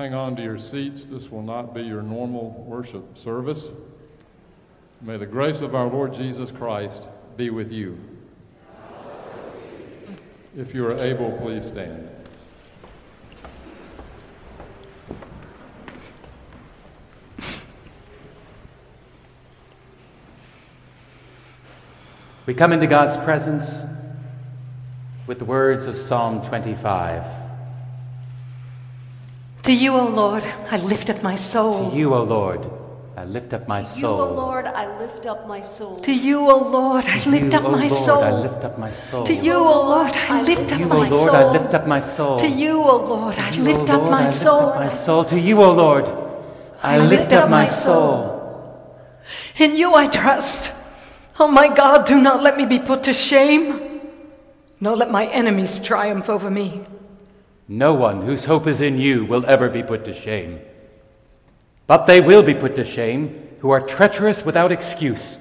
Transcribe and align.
hang 0.00 0.14
on 0.14 0.34
to 0.34 0.42
your 0.42 0.58
seats. 0.58 1.04
This 1.04 1.30
will 1.30 1.42
not 1.42 1.74
be 1.74 1.82
your 1.82 2.00
normal 2.00 2.64
worship 2.66 3.18
service. 3.18 3.70
May 5.02 5.18
the 5.18 5.26
grace 5.26 5.60
of 5.60 5.74
our 5.74 5.88
Lord 5.88 6.14
Jesus 6.14 6.50
Christ 6.50 7.02
be 7.36 7.50
with 7.50 7.70
you. 7.70 7.98
If 10.56 10.74
you 10.74 10.86
are 10.86 10.96
able, 10.96 11.36
please 11.36 11.66
stand. 11.66 12.10
We 22.46 22.54
come 22.54 22.72
into 22.72 22.86
God's 22.86 23.18
presence 23.18 23.82
with 25.26 25.38
the 25.38 25.44
words 25.44 25.84
of 25.84 25.98
Psalm 25.98 26.40
25. 26.46 27.39
To 29.70 29.76
you, 29.76 29.94
O 29.94 30.04
Lord, 30.04 30.42
I 30.68 30.78
lift 30.78 31.10
up 31.10 31.22
my 31.22 31.36
soul. 31.36 31.90
To 31.90 31.96
you, 31.96 32.12
O 32.12 32.24
Lord, 32.24 32.66
I 33.16 33.24
lift 33.24 33.54
up 33.54 33.68
my 33.68 33.84
soul. 33.84 34.00
To 34.00 34.02
you, 34.02 34.08
soul. 34.08 34.20
O 34.20 34.34
Lord, 34.34 34.66
I 34.66 34.98
lift 34.98 35.24
up 35.24 35.46
my 35.46 35.60
soul. 35.60 36.00
To 36.02 36.12
you, 36.12 36.40
O 36.40 36.58
Lord, 36.68 37.04
I 37.06 37.24
lift 37.24 37.54
up 37.54 37.62
my 37.62 37.86
soul. 37.86 38.24
I 38.24 38.32
lift 38.32 38.64
up 38.64 38.78
my 38.80 38.90
soul. 38.90 39.26
To 39.26 39.32
you, 39.32 39.54
O 39.54 39.86
Lord, 39.86 40.12
I 40.28 40.42
lift 40.42 40.72
up 40.72 40.74
my 40.74 40.74
soul. 40.74 40.74
To 40.74 40.74
up 40.74 40.80
you, 40.80 40.86
my 40.86 40.96
O 40.96 41.04
soul. 41.04 41.26
Lord, 41.26 41.34
I 41.36 41.52
lift 41.52 41.74
up 41.74 41.86
my 41.86 42.00
soul. 42.00 42.40
To 42.40 42.48
you, 42.48 42.82
O 42.82 42.96
Lord, 42.96 43.38
I 43.38 43.50
lift 43.60 43.90
up 43.90 44.10
my 44.10 44.26
soul. 44.26 44.74
my 44.74 44.88
soul. 44.88 45.24
To 45.26 45.38
you, 45.38 45.62
O 45.62 45.70
Lord, 45.70 46.06
I 46.82 46.98
lift 46.98 47.32
up 47.32 47.48
my 47.48 47.66
soul. 47.66 48.26
In 49.56 49.76
you 49.76 49.94
I 49.94 50.08
trust. 50.08 50.72
Oh 51.38 51.46
my 51.46 51.72
God, 51.72 52.06
do 52.06 52.20
not 52.20 52.42
let 52.42 52.56
me 52.56 52.66
be 52.66 52.80
put 52.80 53.04
to 53.04 53.14
shame. 53.14 54.00
Nor 54.80 54.96
let 54.96 55.12
my 55.12 55.26
enemies 55.26 55.78
triumph 55.78 56.28
over 56.28 56.50
me. 56.50 56.82
No 57.72 57.94
one 57.94 58.22
whose 58.22 58.46
hope 58.46 58.66
is 58.66 58.80
in 58.80 58.98
you 58.98 59.24
will 59.24 59.46
ever 59.46 59.68
be 59.68 59.84
put 59.84 60.04
to 60.06 60.12
shame. 60.12 60.58
But 61.86 62.04
they 62.06 62.20
will 62.20 62.42
be 62.42 62.52
put 62.52 62.74
to 62.74 62.84
shame 62.84 63.48
who 63.60 63.70
are 63.70 63.80
treacherous 63.80 64.44
without 64.44 64.72
excuse. 64.72 65.38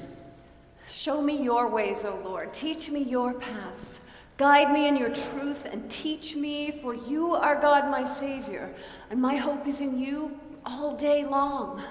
Show 0.88 1.24
me 1.24 1.42
your 1.42 1.68
ways, 1.68 2.06
O 2.06 2.22
Lord. 2.24 2.54
Teach 2.54 2.92
me 2.92 3.02
your 3.02 3.34
paths. 3.34 4.00
Guide 4.38 4.72
me 4.72 4.88
in 4.88 4.96
your 4.96 5.10
truth 5.10 5.66
and 5.66 5.90
teach 5.90 6.36
me, 6.36 6.70
for 6.70 6.94
you 6.94 7.34
are 7.34 7.60
God, 7.60 7.90
my 7.90 8.06
Savior, 8.06 8.72
and 9.10 9.20
my 9.20 9.36
hope 9.36 9.68
is 9.68 9.82
in 9.82 9.98
you 9.98 10.40
all 10.68 10.96
day 10.96 11.26
long. 11.26 11.82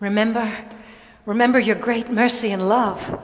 Remember, 0.00 0.50
remember 1.26 1.60
your 1.60 1.76
great 1.76 2.10
mercy 2.10 2.50
and 2.50 2.66
love, 2.66 3.20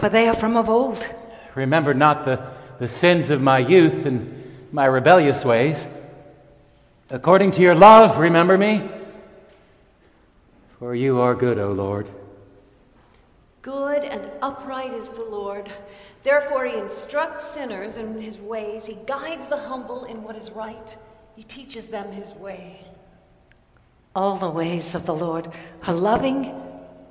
for 0.00 0.08
they 0.08 0.26
are 0.26 0.34
from 0.34 0.56
of 0.56 0.68
old. 0.68 1.06
Remember 1.54 1.94
not 1.94 2.24
the, 2.24 2.44
the 2.80 2.88
sins 2.88 3.30
of 3.30 3.40
my 3.40 3.60
youth 3.60 4.04
and 4.04 4.37
my 4.72 4.84
rebellious 4.84 5.44
ways. 5.44 5.86
According 7.10 7.52
to 7.52 7.62
your 7.62 7.74
love, 7.74 8.18
remember 8.18 8.58
me. 8.58 8.88
For 10.78 10.94
you 10.94 11.20
are 11.20 11.34
good, 11.34 11.58
O 11.58 11.72
Lord. 11.72 12.08
Good 13.62 14.04
and 14.04 14.30
upright 14.40 14.92
is 14.92 15.10
the 15.10 15.24
Lord. 15.24 15.70
Therefore, 16.22 16.64
he 16.66 16.78
instructs 16.78 17.46
sinners 17.46 17.96
in 17.96 18.20
his 18.20 18.38
ways. 18.38 18.86
He 18.86 18.98
guides 19.06 19.48
the 19.48 19.56
humble 19.56 20.04
in 20.04 20.22
what 20.22 20.36
is 20.36 20.50
right. 20.50 20.96
He 21.34 21.42
teaches 21.42 21.88
them 21.88 22.12
his 22.12 22.34
way. 22.34 22.84
All 24.14 24.36
the 24.36 24.50
ways 24.50 24.94
of 24.94 25.06
the 25.06 25.14
Lord 25.14 25.50
are 25.86 25.94
loving 25.94 26.54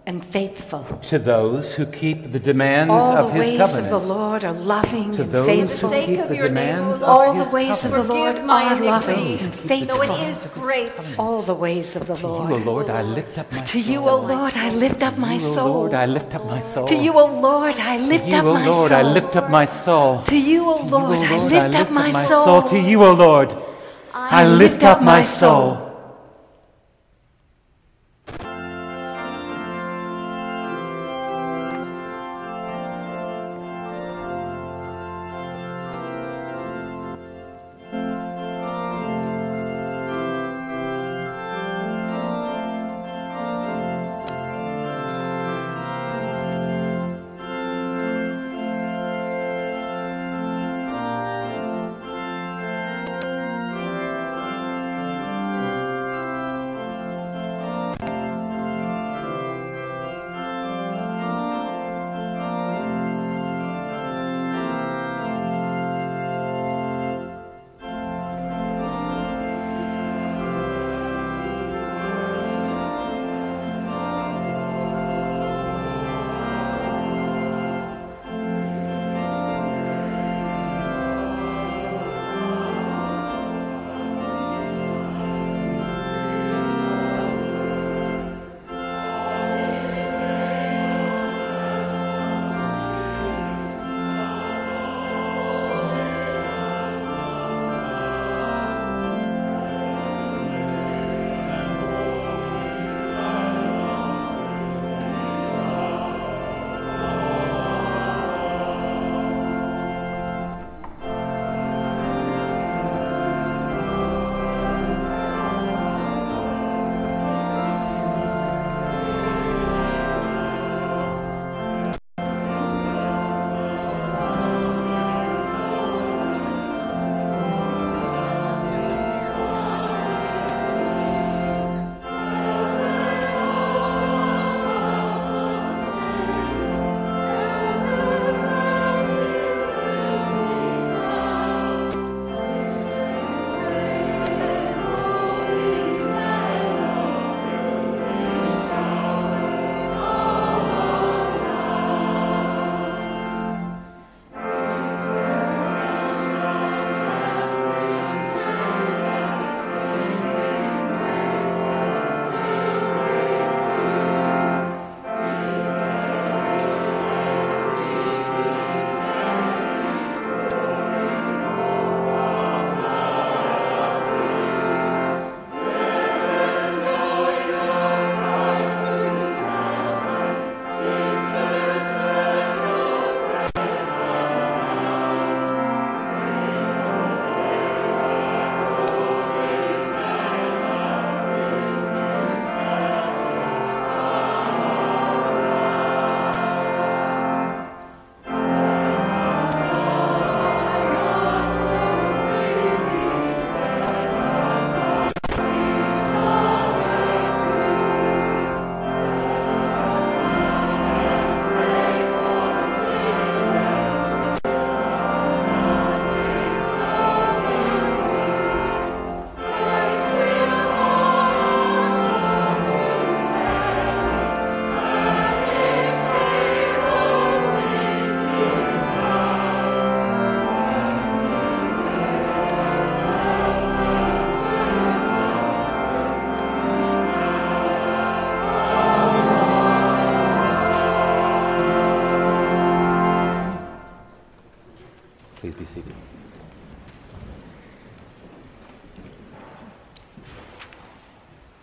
and 0.08 0.26
faithful. 0.26 0.84
To 1.12 1.20
those 1.20 1.74
who 1.76 1.86
keep 1.86 2.32
the 2.32 2.40
demands 2.40 2.92
All 2.92 3.18
of 3.18 3.28
the 3.28 3.34
his 3.34 3.48
ways 3.50 3.60
covenant. 3.60 3.94
of 3.94 4.02
the 4.02 4.08
Lord 4.08 4.46
are 4.46 4.54
loving 4.54 5.12
to 5.12 5.24
and 5.24 5.32
those 5.34 5.46
faithful. 5.46 5.90
who 5.90 5.96
sake 5.96 6.06
keep 6.08 6.20
of 6.20 6.30
the 6.30 6.36
your 6.38 6.50
name, 6.50 6.76
demands 6.78 7.02
O 7.02 7.06
of 7.06 7.10
All 7.10 7.34
the 7.44 7.52
ways 7.52 7.84
of 7.84 7.92
the. 7.92 8.04
Lord 8.04 8.36
Forgive 8.36 8.46
my 8.46 8.64
are 8.64 8.76
loving 8.80 9.26
iniquity, 9.28 9.44
and 9.44 9.54
though 9.90 10.00
faithful. 10.00 10.16
it 10.16 10.28
is 10.30 10.46
great. 10.54 10.94
All 11.20 11.42
the 11.42 11.54
ways 11.54 11.96
of 11.98 12.08
the 12.08 12.16
Lord. 12.26 12.48
To 12.48 12.56
you, 12.56 12.62
O 12.62 12.72
Lord. 12.72 12.88
Lord, 12.88 12.90
I 12.90 13.02
lift 13.04 13.38
up 13.38 13.52
my 13.52 13.58
soul. 13.60 13.68
To 13.68 13.80
you. 13.80 14.00
O 14.00 14.16
Lord, 14.16 14.54
I 14.56 14.70
lift 14.72 15.04
up 15.04 15.18
my 15.18 15.38
To 15.38 15.46
you, 15.50 15.50
O 15.50 15.54
soul. 15.54 15.74
Lord, 15.74 15.94
I 15.94 16.06
lift 16.16 16.36
up 16.36 16.46
my 16.46 16.60
soul. 16.62 16.88
To 16.88 16.96
you, 16.96 17.14
O 17.14 17.26
Lord, 17.42 17.76
I 17.76 17.98
lift 17.98 18.26
up 18.32 18.32
my 18.32 18.32
soul. 18.32 18.32
To 18.32 18.32
you, 18.32 18.40
up 18.40 18.46
O 18.46 18.54
my 18.54 18.66
Lord, 18.66 18.90
soul. 18.90 18.98
I 18.98 19.04
lift 19.04 19.36
up 19.36 19.50
my 19.50 19.66
soul. 19.66 20.22
To 20.24 20.38
you, 20.38 20.70
O 20.70 20.78
To 20.78 20.86
you, 20.88 20.96
O 20.96 21.00
Lord, 21.00 21.22
I 21.24 21.38
lift 21.38 21.76
up 21.76 21.92
my 21.92 22.12
soul. 22.24 22.62
To 22.62 22.80
you, 22.80 23.04
O 23.04 23.14
Lord, 23.14 23.58
I 24.14 24.48
lift 24.48 24.84
up 24.84 25.02
my 25.02 25.24
soul. 25.24 25.87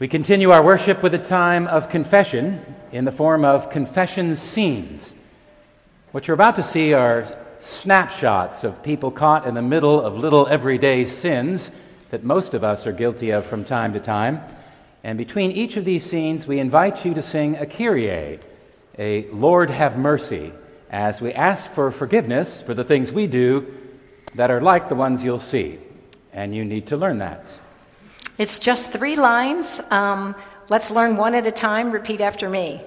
We 0.04 0.08
continue 0.08 0.50
our 0.50 0.62
worship 0.62 1.02
with 1.02 1.14
a 1.14 1.18
time 1.18 1.66
of 1.66 1.88
confession 1.88 2.62
in 2.92 3.06
the 3.06 3.10
form 3.10 3.42
of 3.42 3.70
confession 3.70 4.36
scenes. 4.36 5.14
What 6.12 6.28
you're 6.28 6.34
about 6.34 6.56
to 6.56 6.62
see 6.62 6.92
are 6.92 7.34
snapshots 7.62 8.64
of 8.64 8.82
people 8.82 9.10
caught 9.10 9.46
in 9.46 9.54
the 9.54 9.62
middle 9.62 9.98
of 9.98 10.18
little 10.18 10.46
everyday 10.46 11.06
sins 11.06 11.70
that 12.10 12.22
most 12.22 12.52
of 12.52 12.62
us 12.62 12.86
are 12.86 12.92
guilty 12.92 13.30
of 13.30 13.46
from 13.46 13.64
time 13.64 13.94
to 13.94 13.98
time. 13.98 14.42
And 15.04 15.16
between 15.16 15.50
each 15.52 15.78
of 15.78 15.86
these 15.86 16.04
scenes, 16.04 16.46
we 16.46 16.58
invite 16.58 17.06
you 17.06 17.14
to 17.14 17.22
sing 17.22 17.56
a 17.56 17.64
Kyrie, 17.64 18.40
a 18.98 19.26
Lord 19.30 19.70
have 19.70 19.96
mercy, 19.96 20.52
as 20.90 21.22
we 21.22 21.32
ask 21.32 21.72
for 21.72 21.90
forgiveness 21.90 22.60
for 22.60 22.74
the 22.74 22.84
things 22.84 23.10
we 23.10 23.26
do 23.26 23.72
that 24.34 24.50
are 24.50 24.60
like 24.60 24.90
the 24.90 24.96
ones 24.96 25.24
you'll 25.24 25.40
see. 25.40 25.78
And 26.34 26.54
you 26.54 26.62
need 26.62 26.88
to 26.88 26.98
learn 26.98 27.16
that. 27.20 27.46
It's 28.36 28.58
just 28.58 28.90
three 28.90 29.14
lines. 29.14 29.80
Um, 29.90 30.34
let's 30.68 30.90
learn 30.90 31.16
one 31.16 31.36
at 31.36 31.46
a 31.46 31.52
time. 31.52 31.92
Repeat 31.92 32.20
after 32.20 32.48
me. 32.48 32.80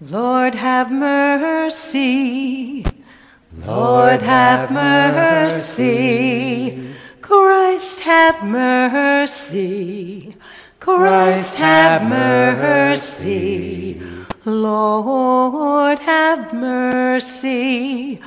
Lord 0.00 0.54
have 0.54 0.90
mercy. 0.90 2.86
Lord 3.66 4.22
have 4.22 4.70
mercy. 4.70 5.92
Christ 7.20 8.00
have 8.00 8.42
mercy. 8.44 10.34
Christ 10.80 11.54
have 11.56 12.08
mercy. 12.08 14.00
Lord 14.44 15.98
have 15.98 16.52
mercy. 16.54 18.20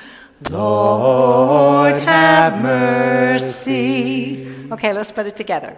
Lord 0.49 1.97
have 1.97 2.61
mercy. 2.61 4.47
Okay, 4.71 4.93
let's 4.93 5.11
put 5.11 5.25
it 5.25 5.35
together. 5.35 5.77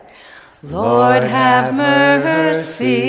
Lord 0.62 1.24
have 1.24 1.74
mercy. 1.74 3.06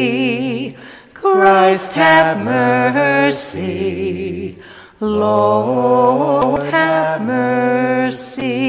Christ 1.13 1.91
have 1.93 2.45
mercy. 2.45 3.77
Lord 5.01 6.63
have 6.63 7.23
mercy. 7.23 8.61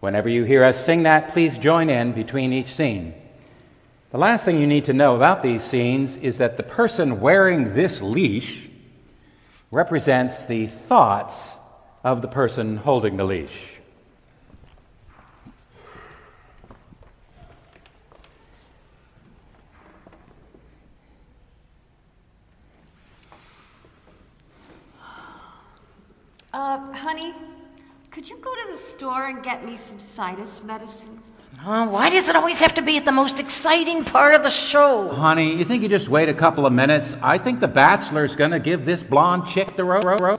Whenever 0.00 0.28
you 0.28 0.44
hear 0.44 0.62
us 0.64 0.84
sing 0.84 1.04
that, 1.04 1.30
please 1.30 1.56
join 1.56 1.88
in 1.88 2.12
between 2.12 2.52
each 2.52 2.74
scene. 2.74 3.14
The 4.10 4.18
last 4.18 4.44
thing 4.44 4.60
you 4.60 4.66
need 4.66 4.84
to 4.84 4.92
know 4.92 5.16
about 5.16 5.42
these 5.42 5.64
scenes 5.64 6.18
is 6.18 6.36
that 6.38 6.58
the 6.58 6.62
person 6.62 7.20
wearing 7.22 7.72
this 7.72 8.02
leash 8.02 8.68
represents 9.70 10.44
the 10.44 10.66
thoughts 10.66 11.56
of 12.04 12.20
the 12.20 12.28
person 12.28 12.76
holding 12.76 13.16
the 13.16 13.24
leash. 13.24 13.71
Uh, 26.62 26.78
honey, 26.92 27.34
could 28.12 28.30
you 28.30 28.38
go 28.38 28.54
to 28.54 28.68
the 28.70 28.78
store 28.78 29.26
and 29.26 29.42
get 29.42 29.64
me 29.64 29.76
some 29.76 29.98
sinus 29.98 30.62
medicine? 30.62 31.20
Oh, 31.66 31.88
why 31.88 32.08
does 32.08 32.28
it 32.28 32.36
always 32.36 32.60
have 32.60 32.72
to 32.74 32.82
be 32.82 32.96
at 32.96 33.04
the 33.04 33.10
most 33.10 33.40
exciting 33.40 34.04
part 34.04 34.36
of 34.36 34.44
the 34.44 34.48
show? 34.50 35.08
Honey, 35.08 35.56
you 35.56 35.64
think 35.64 35.82
you 35.82 35.88
just 35.88 36.08
wait 36.08 36.28
a 36.28 36.34
couple 36.34 36.64
of 36.64 36.72
minutes? 36.72 37.16
I 37.20 37.36
think 37.36 37.58
the 37.58 37.66
bachelor's 37.66 38.36
gonna 38.36 38.60
give 38.60 38.84
this 38.84 39.02
blonde 39.02 39.48
chick 39.48 39.74
the 39.74 39.82
rope. 39.82 40.04
Ro- 40.04 40.18
ro- 40.18 40.38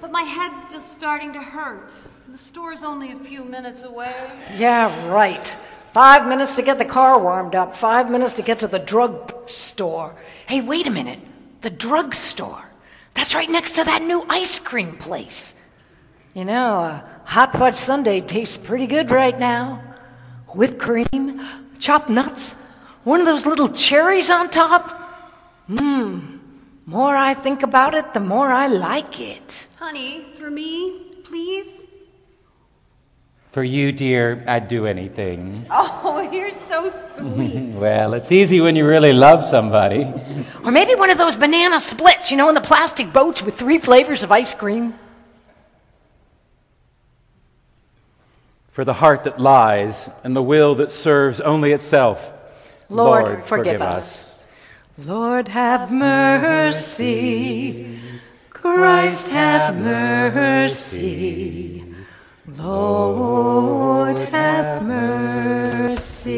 But 0.00 0.12
my 0.12 0.22
head's 0.22 0.72
just 0.72 0.92
starting 0.92 1.32
to 1.32 1.40
hurt. 1.40 1.92
The 2.28 2.38
store's 2.38 2.84
only 2.84 3.10
a 3.10 3.18
few 3.18 3.42
minutes 3.42 3.82
away. 3.82 4.14
Yeah, 4.54 5.08
right. 5.08 5.56
Five 5.92 6.28
minutes 6.28 6.54
to 6.54 6.62
get 6.62 6.78
the 6.78 6.84
car 6.84 7.18
warmed 7.20 7.56
up, 7.56 7.74
five 7.74 8.08
minutes 8.08 8.34
to 8.34 8.42
get 8.42 8.60
to 8.60 8.68
the 8.68 8.78
drug 8.78 9.48
store. 9.50 10.14
Hey, 10.46 10.60
wait 10.60 10.86
a 10.86 10.90
minute. 10.90 11.18
The 11.60 11.70
drug 11.70 12.14
store. 12.14 12.68
That's 13.14 13.34
right 13.34 13.50
next 13.50 13.72
to 13.76 13.84
that 13.84 14.02
new 14.02 14.24
ice 14.28 14.58
cream 14.58 14.96
place. 14.96 15.54
You 16.34 16.44
know, 16.44 16.80
a 16.80 17.04
hot 17.24 17.52
fudge 17.52 17.76
sundae 17.76 18.20
tastes 18.20 18.58
pretty 18.58 18.86
good 18.86 19.10
right 19.10 19.38
now. 19.38 19.82
Whipped 20.54 20.78
cream, 20.78 21.40
chopped 21.78 22.08
nuts, 22.08 22.52
one 23.04 23.20
of 23.20 23.26
those 23.26 23.46
little 23.46 23.68
cherries 23.68 24.30
on 24.30 24.50
top. 24.50 24.98
Mmm. 25.68 26.40
More 26.86 27.16
I 27.16 27.34
think 27.34 27.62
about 27.62 27.94
it, 27.94 28.12
the 28.12 28.20
more 28.20 28.50
I 28.50 28.66
like 28.66 29.20
it. 29.20 29.68
Honey, 29.78 30.26
for 30.34 30.50
me, 30.50 31.12
please? 31.22 31.86
For 33.52 33.62
you, 33.62 33.92
dear, 33.92 34.42
I'd 34.48 34.68
do 34.68 34.86
anything. 34.86 35.66
Oh, 36.04 36.20
you're 36.30 36.52
so 36.52 36.90
sweet. 36.90 37.74
Well, 37.74 38.14
it's 38.14 38.32
easy 38.32 38.60
when 38.60 38.76
you 38.76 38.86
really 38.86 39.12
love 39.12 39.44
somebody. 39.44 40.12
Or 40.64 40.70
maybe 40.70 40.94
one 40.94 41.10
of 41.10 41.18
those 41.18 41.36
banana 41.36 41.80
splits, 41.80 42.30
you 42.30 42.36
know, 42.36 42.48
in 42.48 42.54
the 42.54 42.60
plastic 42.60 43.12
boats 43.12 43.42
with 43.42 43.56
three 43.56 43.78
flavors 43.78 44.22
of 44.22 44.32
ice 44.32 44.54
cream. 44.54 44.94
For 48.72 48.84
the 48.84 48.94
heart 48.94 49.24
that 49.24 49.40
lies 49.40 50.08
and 50.24 50.34
the 50.34 50.42
will 50.42 50.74
that 50.76 50.90
serves 50.90 51.40
only 51.40 51.72
itself. 51.72 52.32
Lord, 52.88 53.44
forgive 53.44 53.82
us. 53.82 54.44
Lord, 54.98 55.48
have 55.48 55.92
mercy. 55.92 57.98
Christ, 58.50 59.28
have 59.28 59.76
mercy. 59.76 61.81
Lord, 62.62 64.18
have 64.18 64.82
mercy. 64.84 66.28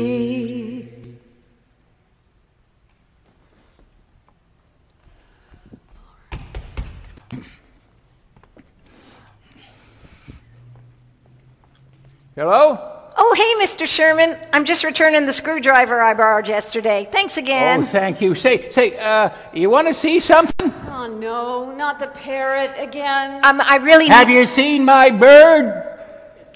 Hello? 12.37 12.91
Oh, 13.17 13.35
hey, 13.37 13.65
Mr. 13.65 13.87
Sherman. 13.87 14.37
I'm 14.53 14.65
just 14.65 14.83
returning 14.83 15.25
the 15.25 15.33
screwdriver 15.33 16.01
I 16.01 16.15
borrowed 16.15 16.49
yesterday. 16.49 17.09
Thanks 17.13 17.37
again. 17.37 17.83
Oh, 17.83 17.85
thank 17.85 18.21
you. 18.21 18.35
Say, 18.35 18.71
say, 18.73 18.99
uh, 18.99 19.31
you 19.53 19.71
want 19.71 19.87
to 19.87 19.95
see 19.95 20.19
something? 20.19 20.73
Oh, 20.89 21.07
no, 21.07 21.73
not 21.77 22.01
the 22.01 22.09
parrot 22.09 22.73
again. 22.77 23.41
um, 23.45 23.61
I 23.61 23.77
really 23.77 24.09
Have 24.09 24.27
need- 24.27 24.35
you 24.35 24.47
seen 24.47 24.85
my 24.85 25.11
bird? 25.11 25.94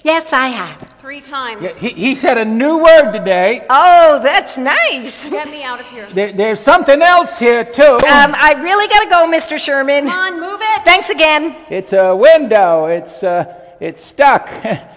Yes, 0.03 0.31
I 0.31 0.47
have. 0.47 0.89
Three 0.99 1.21
times. 1.21 1.61
Yeah, 1.61 1.73
he, 1.73 1.89
he 1.89 2.15
said 2.15 2.37
a 2.37 2.45
new 2.45 2.77
word 2.77 3.11
today. 3.11 3.65
Oh, 3.69 4.19
that's 4.21 4.57
nice. 4.57 5.27
Get 5.29 5.49
me 5.49 5.63
out 5.63 5.79
of 5.79 5.89
here. 5.89 6.07
There, 6.13 6.31
there's 6.33 6.59
something 6.59 7.01
else 7.01 7.37
here, 7.37 7.63
too. 7.63 7.81
Um, 7.83 8.33
I 8.35 8.55
really 8.61 8.87
gotta 8.87 9.09
go, 9.09 9.27
Mr. 9.31 9.59
Sherman. 9.59 10.07
Come 10.07 10.33
on, 10.33 10.39
move 10.39 10.59
it. 10.61 10.85
Thanks 10.85 11.09
again. 11.09 11.55
It's 11.69 11.93
a 11.93 12.15
window. 12.15 12.85
It's, 12.85 13.23
uh, 13.23 13.53
it's 13.79 14.01
stuck. 14.01 14.49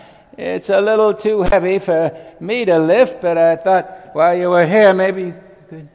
it's 0.38 0.70
a 0.70 0.80
little 0.80 1.14
too 1.14 1.42
heavy 1.42 1.78
for 1.78 2.16
me 2.40 2.64
to 2.64 2.78
lift, 2.78 3.20
but 3.20 3.36
I 3.36 3.56
thought 3.56 4.10
while 4.14 4.36
you 4.36 4.50
were 4.50 4.66
here, 4.66 4.94
maybe 4.94 5.22
you 5.22 5.34
could. 5.68 5.88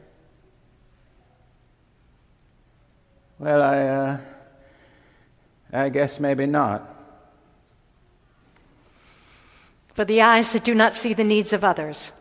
Well, 3.38 3.62
I, 3.62 3.78
uh, 3.78 4.18
I 5.72 5.88
guess 5.88 6.20
maybe 6.20 6.46
not. 6.46 6.97
For 9.98 10.04
the 10.04 10.22
eyes 10.22 10.52
that 10.52 10.62
do 10.62 10.74
not 10.76 10.94
see 10.94 11.12
the 11.12 11.24
needs 11.24 11.52
of 11.52 11.64
others, 11.64 12.12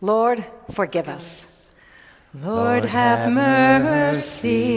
Lord, 0.00 0.44
forgive 0.72 1.08
us. 1.08 1.68
Lord, 2.34 2.84
have 2.84 3.32
mercy. 3.32 4.74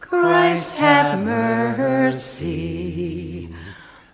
Christ, 0.00 0.72
have 0.72 1.18
mercy. 1.24 2.68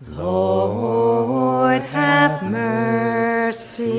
Lord, 0.06 1.82
have 1.82 2.44
mercy. 2.44 3.90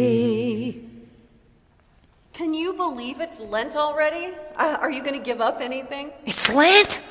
Can 2.32 2.54
you 2.54 2.72
believe 2.72 3.20
it's 3.20 3.42
Lent 3.42 3.76
already? 3.76 4.34
Uh, 4.56 4.78
are 4.80 4.90
you 4.90 5.04
going 5.04 5.20
to 5.20 5.26
give 5.26 5.42
up 5.42 5.60
anything? 5.60 6.12
It's 6.26 6.48
Lent? 6.54 7.02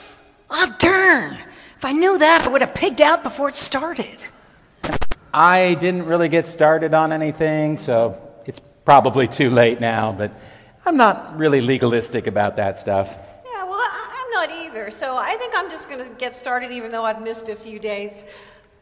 Oh, 0.49 0.75
darn. 0.78 1.37
If 1.76 1.85
I 1.85 1.92
knew 1.92 2.16
that, 2.16 2.47
I 2.47 2.49
would 2.49 2.62
have 2.62 2.75
pigged 2.75 3.02
out 3.02 3.23
before 3.23 3.50
it 3.50 3.57
started. 3.57 4.16
I 5.32 5.75
didn't 5.75 6.06
really 6.06 6.28
get 6.28 6.46
started 6.46 6.94
on 6.94 7.12
anything, 7.12 7.78
so 7.78 8.20
it's 8.46 8.60
probably 8.84 9.28
too 9.28 9.50
late 9.50 9.80
now, 9.80 10.12
but 10.12 10.32
I'm 10.84 10.96
not 10.96 11.38
really 11.38 11.60
legalistic 11.60 12.26
about 12.26 12.56
that 12.56 12.78
stuff. 12.78 13.08
Yeah, 13.44 13.64
well, 13.64 13.75
I, 13.75 14.25
I'm 14.25 14.30
not 14.30 14.64
either. 14.64 14.90
So 14.90 15.16
I 15.16 15.37
think 15.37 15.52
I'm 15.56 15.70
just 15.70 15.88
going 15.88 16.04
to 16.04 16.10
get 16.16 16.34
started 16.34 16.72
even 16.72 16.90
though 16.90 17.04
I've 17.04 17.22
missed 17.22 17.49
a 17.49 17.54
few 17.54 17.78
days. 17.78 18.25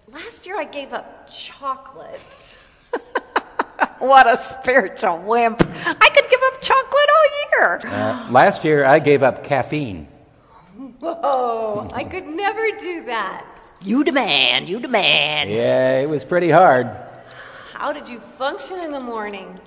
Last 0.06 0.46
year 0.46 0.58
I 0.58 0.64
gave 0.64 0.92
up 0.92 1.28
chocolate. 1.30 2.58
What 3.98 4.28
a 4.28 4.36
spiritual 4.36 5.18
wimp. 5.18 5.60
I 5.60 6.08
could 6.10 6.30
give 6.30 6.40
up 6.46 6.62
chocolate 6.62 7.08
all 7.16 7.26
year. 7.50 7.80
Uh, 7.84 8.28
last 8.30 8.64
year, 8.64 8.84
I 8.84 9.00
gave 9.00 9.24
up 9.24 9.42
caffeine. 9.42 10.06
Whoa, 11.00 11.88
I 11.92 12.02
could 12.04 12.26
never 12.26 12.70
do 12.78 13.04
that. 13.04 13.58
You 13.80 14.02
demand, 14.02 14.68
you 14.68 14.80
demand. 14.80 15.50
Yeah, 15.50 16.00
it 16.00 16.08
was 16.08 16.24
pretty 16.24 16.50
hard. 16.50 16.90
How 17.72 17.92
did 17.92 18.08
you 18.08 18.18
function 18.18 18.80
in 18.80 18.90
the 18.90 19.00
morning? 19.00 19.60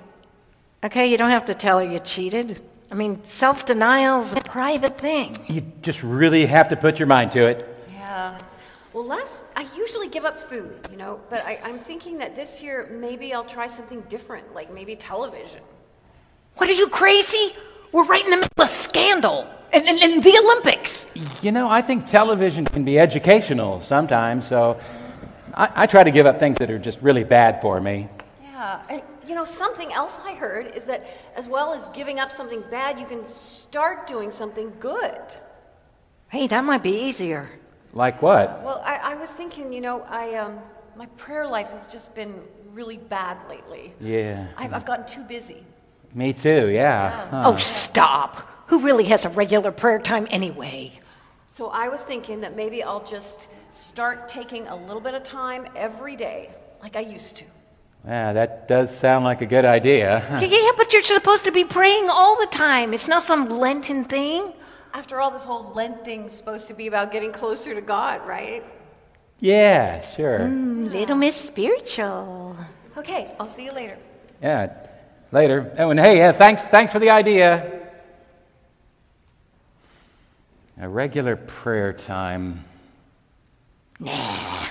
Okay, 0.84 1.06
you 1.06 1.16
don't 1.16 1.30
have 1.30 1.46
to 1.46 1.54
tell 1.54 1.78
her 1.78 1.84
you 1.84 2.00
cheated. 2.00 2.60
I 2.90 2.94
mean, 2.94 3.24
self 3.24 3.64
denial's 3.64 4.34
a 4.34 4.40
private 4.42 4.98
thing. 4.98 5.38
You 5.48 5.62
just 5.80 6.02
really 6.02 6.44
have 6.44 6.68
to 6.68 6.76
put 6.76 6.98
your 6.98 7.06
mind 7.06 7.32
to 7.32 7.46
it. 7.46 7.66
Yeah. 7.90 8.38
Well, 8.92 9.06
last, 9.06 9.46
I 9.56 9.66
usually 9.74 10.08
give 10.08 10.26
up 10.26 10.38
food, 10.38 10.86
you 10.90 10.98
know, 10.98 11.18
but 11.30 11.42
I, 11.46 11.58
I'm 11.64 11.78
thinking 11.78 12.18
that 12.18 12.36
this 12.36 12.62
year 12.62 12.90
maybe 13.00 13.32
I'll 13.32 13.44
try 13.46 13.66
something 13.66 14.02
different, 14.02 14.52
like 14.54 14.70
maybe 14.74 14.94
television. 14.94 15.62
What 16.56 16.68
are 16.68 16.74
you 16.74 16.88
crazy? 16.88 17.54
We're 17.92 18.04
right 18.04 18.24
in 18.24 18.30
the 18.30 18.36
middle 18.38 18.62
of 18.62 18.68
scandal 18.70 19.46
and, 19.70 19.86
and, 19.86 19.98
and 20.00 20.24
the 20.24 20.38
Olympics. 20.42 21.06
You 21.42 21.52
know, 21.52 21.68
I 21.68 21.82
think 21.82 22.06
television 22.06 22.64
can 22.64 22.84
be 22.84 22.98
educational 22.98 23.82
sometimes, 23.82 24.48
so 24.48 24.80
I, 25.52 25.70
I 25.74 25.86
try 25.86 26.02
to 26.02 26.10
give 26.10 26.24
up 26.24 26.38
things 26.38 26.56
that 26.58 26.70
are 26.70 26.78
just 26.78 27.00
really 27.02 27.22
bad 27.22 27.60
for 27.60 27.80
me. 27.82 28.08
Yeah. 28.42 28.80
And, 28.88 29.02
you 29.28 29.34
know, 29.34 29.44
something 29.44 29.92
else 29.92 30.18
I 30.24 30.32
heard 30.34 30.74
is 30.74 30.86
that 30.86 31.06
as 31.36 31.46
well 31.46 31.74
as 31.74 31.86
giving 31.88 32.18
up 32.18 32.32
something 32.32 32.64
bad, 32.70 32.98
you 32.98 33.04
can 33.04 33.26
start 33.26 34.06
doing 34.06 34.30
something 34.30 34.72
good. 34.80 35.20
Hey, 36.28 36.46
that 36.46 36.64
might 36.64 36.82
be 36.82 37.04
easier. 37.04 37.50
Like 37.92 38.22
what? 38.22 38.62
Well, 38.64 38.82
I, 38.86 38.96
I 38.96 39.14
was 39.16 39.30
thinking, 39.30 39.70
you 39.70 39.82
know, 39.82 40.00
I, 40.08 40.36
um, 40.36 40.58
my 40.96 41.06
prayer 41.18 41.46
life 41.46 41.68
has 41.70 41.86
just 41.86 42.14
been 42.14 42.40
really 42.72 42.96
bad 42.96 43.36
lately. 43.50 43.92
Yeah. 44.00 44.46
I've, 44.56 44.72
I've 44.72 44.86
gotten 44.86 45.06
too 45.06 45.24
busy. 45.24 45.66
Me 46.14 46.32
too, 46.32 46.68
yeah. 46.68 47.28
Huh. 47.30 47.42
Oh, 47.46 47.56
stop. 47.56 48.48
Who 48.66 48.80
really 48.80 49.04
has 49.04 49.24
a 49.24 49.28
regular 49.28 49.72
prayer 49.72 49.98
time 49.98 50.26
anyway? 50.30 50.92
So 51.48 51.68
I 51.68 51.88
was 51.88 52.02
thinking 52.02 52.40
that 52.40 52.56
maybe 52.56 52.82
I'll 52.82 53.04
just 53.04 53.48
start 53.70 54.28
taking 54.28 54.66
a 54.68 54.76
little 54.76 55.00
bit 55.00 55.14
of 55.14 55.22
time 55.22 55.66
every 55.76 56.16
day, 56.16 56.50
like 56.82 56.96
I 56.96 57.00
used 57.00 57.36
to. 57.36 57.44
Yeah, 58.06 58.32
that 58.32 58.68
does 58.68 58.94
sound 58.96 59.24
like 59.24 59.42
a 59.42 59.46
good 59.46 59.64
idea. 59.64 60.26
Yeah, 60.42 60.48
yeah, 60.48 60.70
but 60.76 60.92
you're 60.92 61.02
supposed 61.02 61.44
to 61.44 61.52
be 61.52 61.64
praying 61.64 62.08
all 62.10 62.38
the 62.40 62.46
time. 62.46 62.92
It's 62.92 63.08
not 63.08 63.22
some 63.22 63.48
Lenten 63.48 64.04
thing. 64.04 64.52
After 64.94 65.20
all, 65.20 65.30
this 65.30 65.44
whole 65.44 65.72
Lent 65.74 66.04
thing's 66.04 66.34
supposed 66.34 66.68
to 66.68 66.74
be 66.74 66.86
about 66.86 67.12
getting 67.12 67.32
closer 67.32 67.74
to 67.74 67.80
God, 67.80 68.26
right? 68.26 68.64
Yeah, 69.40 70.06
sure. 70.14 70.40
Mm, 70.40 70.92
little 70.92 71.16
Miss 71.16 71.36
Spiritual. 71.36 72.56
Okay, 72.96 73.34
I'll 73.40 73.48
see 73.48 73.64
you 73.64 73.72
later. 73.72 73.96
Yeah, 74.42 74.68
later. 75.32 75.74
Oh, 75.78 75.90
and 75.90 75.98
hey, 75.98 76.18
yeah, 76.18 76.32
thanks, 76.32 76.68
thanks 76.68 76.92
for 76.92 76.98
the 76.98 77.10
idea. 77.10 77.80
A 80.80 80.88
regular 80.88 81.36
prayer 81.36 81.92
time. 81.92 82.64
Nah. 83.98 84.66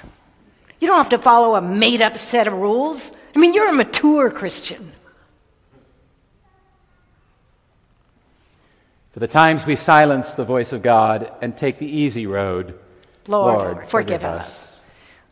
You 0.80 0.88
don't 0.88 0.98
have 0.98 1.10
to 1.10 1.18
follow 1.18 1.56
a 1.56 1.62
made 1.62 2.02
up 2.02 2.18
set 2.18 2.48
of 2.48 2.54
rules. 2.54 3.12
I 3.36 3.40
mean, 3.40 3.54
you're 3.54 3.70
a 3.70 3.74
mature 3.74 4.32
Christian. 4.32 4.92
For 9.14 9.20
the 9.20 9.28
times 9.28 9.66
we 9.66 9.76
silence 9.76 10.34
the 10.34 10.46
voice 10.46 10.74
of 10.74 10.82
God 10.82 11.32
and 11.42 11.58
take 11.58 11.80
the 11.80 11.86
easy 11.86 12.28
road, 12.28 12.80
Lord, 13.28 13.90
forgive 13.90 14.24
us. 14.24 14.86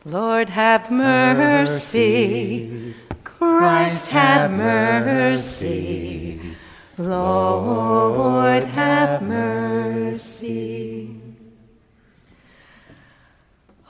Lord, 0.04 0.50
have 0.50 0.90
mercy. 0.90 2.94
Christ, 3.40 4.08
have 4.08 4.50
mercy. 4.50 6.38
Lord, 6.98 8.64
have 8.64 9.22
mercy. 9.22 11.16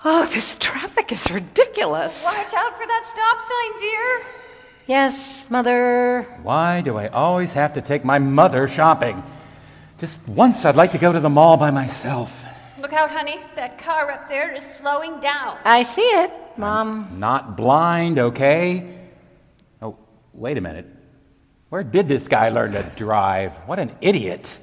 Oh, 0.04 0.26
this 0.26 0.54
traffic 0.54 1.10
is 1.10 1.28
ridiculous. 1.32 2.24
Watch 2.24 2.54
out 2.54 2.76
for 2.78 2.86
that 2.86 3.02
stop 3.04 3.40
sign, 3.40 3.80
dear. 3.80 4.22
Yes, 4.86 5.50
Mother. 5.50 6.28
Why 6.44 6.80
do 6.80 6.96
I 6.96 7.08
always 7.08 7.52
have 7.54 7.72
to 7.72 7.82
take 7.82 8.04
my 8.04 8.20
mother 8.20 8.68
shopping? 8.68 9.20
Just 9.98 10.20
once 10.28 10.64
I'd 10.64 10.76
like 10.76 10.92
to 10.92 10.98
go 10.98 11.10
to 11.10 11.18
the 11.18 11.28
mall 11.28 11.56
by 11.56 11.72
myself. 11.72 12.44
Look 12.80 12.92
out, 12.92 13.10
honey. 13.10 13.40
That 13.56 13.78
car 13.78 14.12
up 14.12 14.28
there 14.28 14.52
is 14.52 14.62
slowing 14.62 15.18
down. 15.18 15.58
I 15.64 15.82
see 15.82 16.02
it, 16.02 16.30
Mom. 16.56 17.18
Not 17.18 17.56
blind, 17.56 18.20
okay? 18.20 18.99
Wait 20.32 20.56
a 20.56 20.60
minute. 20.60 20.86
Where 21.70 21.84
did 21.84 22.08
this 22.08 22.28
guy 22.28 22.48
learn 22.48 22.72
to 22.72 22.82
drive? 22.96 23.54
What 23.66 23.78
an 23.78 23.92
idiot. 24.00 24.58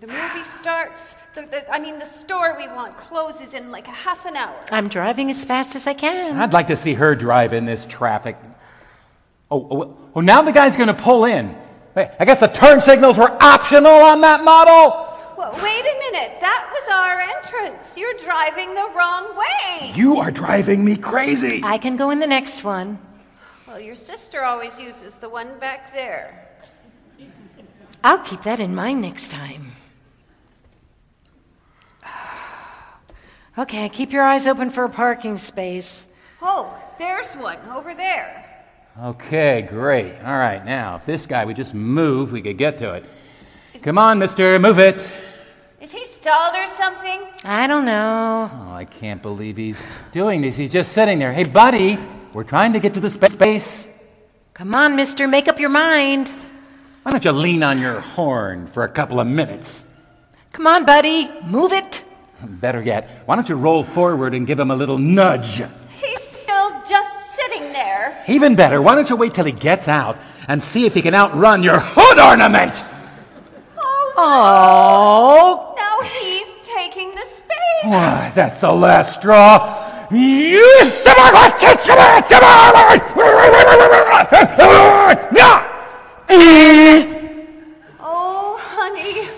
The 0.00 0.06
movie 0.06 0.44
starts. 0.44 1.16
The, 1.34 1.42
the, 1.42 1.72
I 1.72 1.80
mean, 1.80 1.98
the 1.98 2.04
store 2.04 2.56
we 2.56 2.68
want 2.68 2.96
closes 2.96 3.54
in 3.54 3.70
like 3.70 3.88
a 3.88 3.92
half 3.92 4.26
an 4.26 4.36
hour. 4.36 4.54
I'm 4.70 4.88
driving 4.88 5.30
as 5.30 5.42
fast 5.42 5.74
as 5.74 5.86
I 5.86 5.94
can. 5.94 6.36
I'd 6.36 6.52
like 6.52 6.66
to 6.68 6.76
see 6.76 6.94
her 6.94 7.14
drive 7.14 7.52
in 7.52 7.64
this 7.64 7.86
traffic. 7.86 8.36
Oh, 9.50 9.66
oh, 9.70 9.96
oh 10.14 10.20
now 10.20 10.42
the 10.42 10.52
guy's 10.52 10.76
going 10.76 10.88
to 10.88 10.94
pull 10.94 11.24
in. 11.24 11.56
Wait, 11.94 12.10
I 12.20 12.24
guess 12.24 12.40
the 12.40 12.48
turn 12.48 12.80
signals 12.80 13.18
were 13.18 13.30
optional 13.42 13.92
on 13.92 14.20
that 14.20 14.44
model? 14.44 15.10
Well, 15.36 15.52
wait 15.62 15.80
a 15.80 15.98
minute. 16.12 16.38
That 16.40 16.70
was 16.72 16.88
our 16.88 17.20
entrance. 17.20 17.96
You're 17.96 18.14
driving 18.14 18.74
the 18.74 18.90
wrong 18.94 19.36
way. 19.36 19.92
You 19.94 20.18
are 20.18 20.30
driving 20.30 20.84
me 20.84 20.96
crazy. 20.96 21.60
I 21.64 21.78
can 21.78 21.96
go 21.96 22.10
in 22.10 22.18
the 22.18 22.26
next 22.26 22.62
one. 22.62 22.98
Well, 23.74 23.82
your 23.82 23.96
sister 23.96 24.44
always 24.44 24.78
uses 24.78 25.16
the 25.16 25.28
one 25.28 25.58
back 25.58 25.92
there. 25.92 26.46
I'll 28.04 28.20
keep 28.20 28.42
that 28.42 28.60
in 28.60 28.72
mind 28.72 29.02
next 29.02 29.32
time. 29.32 29.72
Okay, 33.58 33.88
keep 33.88 34.12
your 34.12 34.22
eyes 34.22 34.46
open 34.46 34.70
for 34.70 34.84
a 34.84 34.88
parking 34.88 35.38
space. 35.38 36.06
Oh, 36.40 36.72
there's 37.00 37.34
one 37.34 37.58
over 37.68 37.94
there. 37.96 38.64
Okay, 39.00 39.62
great. 39.68 40.14
All 40.24 40.38
right, 40.38 40.64
now, 40.64 40.94
if 40.94 41.04
this 41.04 41.26
guy 41.26 41.44
would 41.44 41.56
just 41.56 41.74
move, 41.74 42.30
we 42.30 42.42
could 42.42 42.58
get 42.58 42.78
to 42.78 42.92
it. 42.94 43.04
Come 43.82 43.98
on, 43.98 44.20
mister, 44.20 44.56
move 44.60 44.78
it. 44.78 45.10
Is 45.80 45.92
he 45.92 46.04
stalled 46.04 46.54
or 46.54 46.68
something? 46.76 47.22
I 47.42 47.66
don't 47.66 47.84
know. 47.84 48.50
Oh, 48.52 48.72
I 48.72 48.84
can't 48.84 49.20
believe 49.20 49.56
he's 49.56 49.80
doing 50.12 50.42
this. 50.42 50.56
He's 50.56 50.72
just 50.72 50.92
sitting 50.92 51.18
there. 51.18 51.32
Hey, 51.32 51.44
buddy, 51.44 51.98
we're 52.34 52.44
trying 52.44 52.72
to 52.74 52.80
get 52.80 52.94
to 52.94 53.00
the 53.00 53.10
spa- 53.10 53.26
space. 53.26 53.88
Come 54.54 54.74
on, 54.74 54.96
mister, 54.96 55.26
make 55.26 55.48
up 55.48 55.58
your 55.58 55.70
mind. 55.70 56.28
Why 57.02 57.10
don't 57.12 57.24
you 57.24 57.32
lean 57.32 57.62
on 57.62 57.80
your 57.80 58.00
horn 58.00 58.66
for 58.66 58.84
a 58.84 58.88
couple 58.88 59.20
of 59.20 59.26
minutes? 59.26 59.84
Come 60.52 60.66
on, 60.66 60.84
buddy, 60.84 61.30
move 61.44 61.72
it. 61.72 62.02
Better 62.42 62.82
yet, 62.82 63.08
why 63.26 63.36
don't 63.36 63.48
you 63.48 63.54
roll 63.56 63.84
forward 63.84 64.34
and 64.34 64.46
give 64.46 64.60
him 64.60 64.70
a 64.70 64.76
little 64.76 64.98
nudge? 64.98 65.62
He's 65.94 66.20
still 66.20 66.70
just 66.88 67.34
sitting 67.34 67.72
there. 67.72 68.22
Even 68.28 68.54
better, 68.54 68.80
why 68.82 68.94
don't 68.94 69.08
you 69.08 69.16
wait 69.16 69.34
till 69.34 69.44
he 69.46 69.52
gets 69.52 69.88
out 69.88 70.18
and 70.48 70.62
see 70.62 70.86
if 70.86 70.94
he 70.94 71.02
can 71.02 71.14
outrun 71.14 71.62
your 71.62 71.78
hood 71.80 72.18
ornament? 72.20 72.84
Oh, 73.78 74.12
Oh, 74.16 75.74
now 75.76 76.08
he's 76.08 76.66
taking 76.66 77.10
the 77.14 77.24
space. 77.26 77.84
Why, 77.84 78.30
that's 78.34 78.60
the 78.60 78.72
last 78.72 79.18
straw. 79.18 79.83
You 80.14 80.84
Oh, 87.98 88.56
honey, 88.60 89.28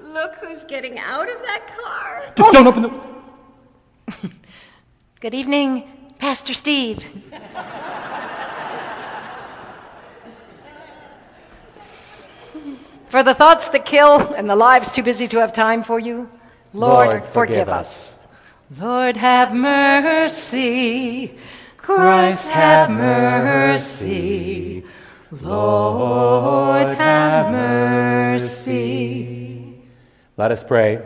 look 0.00 0.34
who's 0.36 0.64
getting 0.64 0.98
out 0.98 1.28
of 1.28 1.38
that 1.42 1.68
car. 1.68 2.24
Just 2.34 2.52
don't 2.52 2.66
open 2.66 2.82
the. 2.82 4.30
good 5.20 5.34
evening, 5.34 5.84
Pastor 6.18 6.54
Steve. 6.54 7.04
for 13.08 13.22
the 13.22 13.32
thoughts 13.32 13.68
that 13.68 13.84
kill 13.84 14.34
and 14.34 14.50
the 14.50 14.56
lives 14.56 14.90
too 14.90 15.04
busy 15.04 15.28
to 15.28 15.38
have 15.38 15.52
time 15.52 15.84
for 15.84 16.00
you, 16.00 16.28
Lord, 16.72 17.06
Lord, 17.06 17.24
forgive, 17.26 17.32
forgive 17.32 17.68
us. 17.68 18.25
Lord, 18.80 19.16
have 19.16 19.54
mercy. 19.54 21.32
Christ, 21.76 22.48
have 22.48 22.90
mercy. 22.90 24.82
Lord, 25.30 26.88
have 26.88 27.52
mercy. 27.52 29.06
Let 30.36 30.50
us 30.50 30.64
pray. 30.64 31.00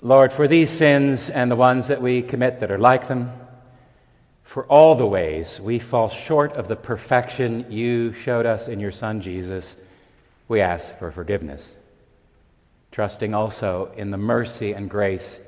Lord, 0.00 0.32
for 0.32 0.48
these 0.48 0.70
sins 0.70 1.28
and 1.28 1.50
the 1.50 1.56
ones 1.56 1.88
that 1.88 2.00
we 2.00 2.22
commit 2.22 2.60
that 2.60 2.70
are 2.70 2.78
like 2.78 3.08
them, 3.08 3.32
for 4.42 4.64
all 4.66 4.94
the 4.94 5.06
ways 5.06 5.60
we 5.60 5.78
fall 5.78 6.08
short 6.08 6.54
of 6.54 6.68
the 6.68 6.76
perfection 6.76 7.70
you 7.70 8.14
showed 8.14 8.46
us 8.46 8.68
in 8.68 8.80
your 8.80 8.92
Son 8.92 9.20
Jesus, 9.20 9.76
we 10.48 10.62
ask 10.62 10.98
for 10.98 11.10
forgiveness, 11.10 11.74
trusting 12.96 13.34
also 13.34 13.92
in 13.98 14.10
the 14.10 14.16
mercy 14.16 14.72
and 14.72 14.88
grace 14.88 15.38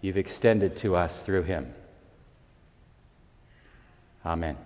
you've 0.00 0.16
extended 0.16 0.74
to 0.74 0.96
us 0.96 1.20
through 1.20 1.42
him. 1.42 1.70
Amen. 4.24 4.56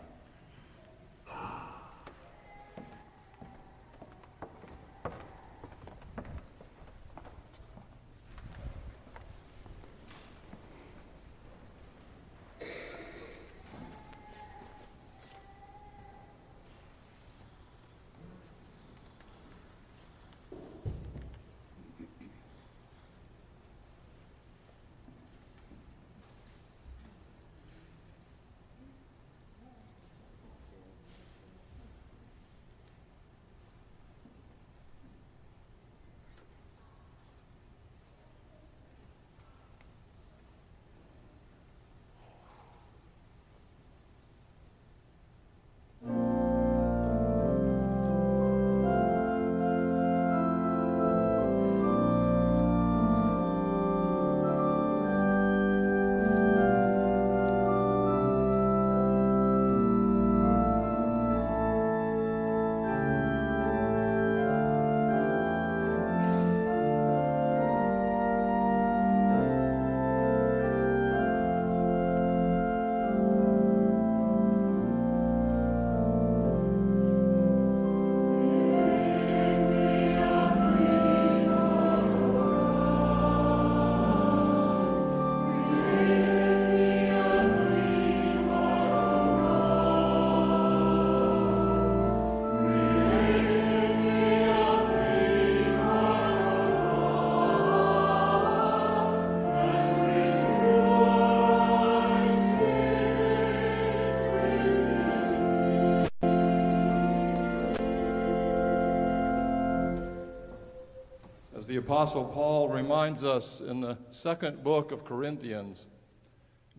Apostle 111.86 112.24
Paul 112.24 112.68
reminds 112.68 113.22
us 113.22 113.60
in 113.60 113.80
the 113.80 113.96
second 114.10 114.64
book 114.64 114.90
of 114.90 115.04
Corinthians, 115.04 115.86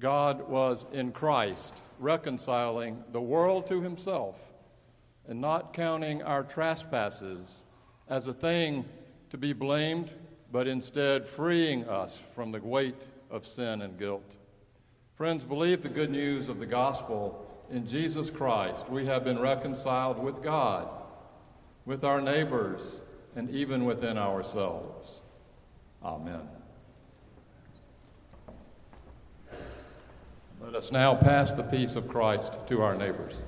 God 0.01 0.49
was 0.49 0.85
in 0.91 1.13
Christ, 1.13 1.73
reconciling 1.97 3.05
the 3.13 3.21
world 3.21 3.67
to 3.67 3.81
himself 3.81 4.35
and 5.25 5.39
not 5.39 5.71
counting 5.71 6.23
our 6.23 6.43
trespasses 6.43 7.63
as 8.09 8.27
a 8.27 8.33
thing 8.33 8.83
to 9.29 9.37
be 9.37 9.53
blamed, 9.53 10.11
but 10.51 10.67
instead 10.67 11.25
freeing 11.25 11.87
us 11.87 12.19
from 12.35 12.51
the 12.51 12.59
weight 12.59 13.07
of 13.31 13.47
sin 13.47 13.83
and 13.83 13.97
guilt. 13.97 14.35
Friends, 15.15 15.45
believe 15.45 15.83
the 15.83 15.87
good 15.87 16.11
news 16.11 16.49
of 16.49 16.59
the 16.59 16.65
gospel 16.65 17.47
in 17.71 17.87
Jesus 17.87 18.29
Christ. 18.29 18.89
We 18.89 19.05
have 19.05 19.23
been 19.23 19.39
reconciled 19.39 20.19
with 20.19 20.43
God, 20.43 20.89
with 21.85 22.03
our 22.03 22.19
neighbors, 22.19 22.99
and 23.37 23.51
even 23.51 23.85
within 23.85 24.17
ourselves. 24.17 25.21
Amen. 26.03 26.41
Let 30.59 30.73
us 30.73 30.91
now 30.91 31.13
pass 31.13 31.53
the 31.53 31.61
peace 31.61 31.95
of 31.95 32.07
Christ 32.07 32.57
to 32.67 32.81
our 32.81 32.95
neighbors. 32.95 33.43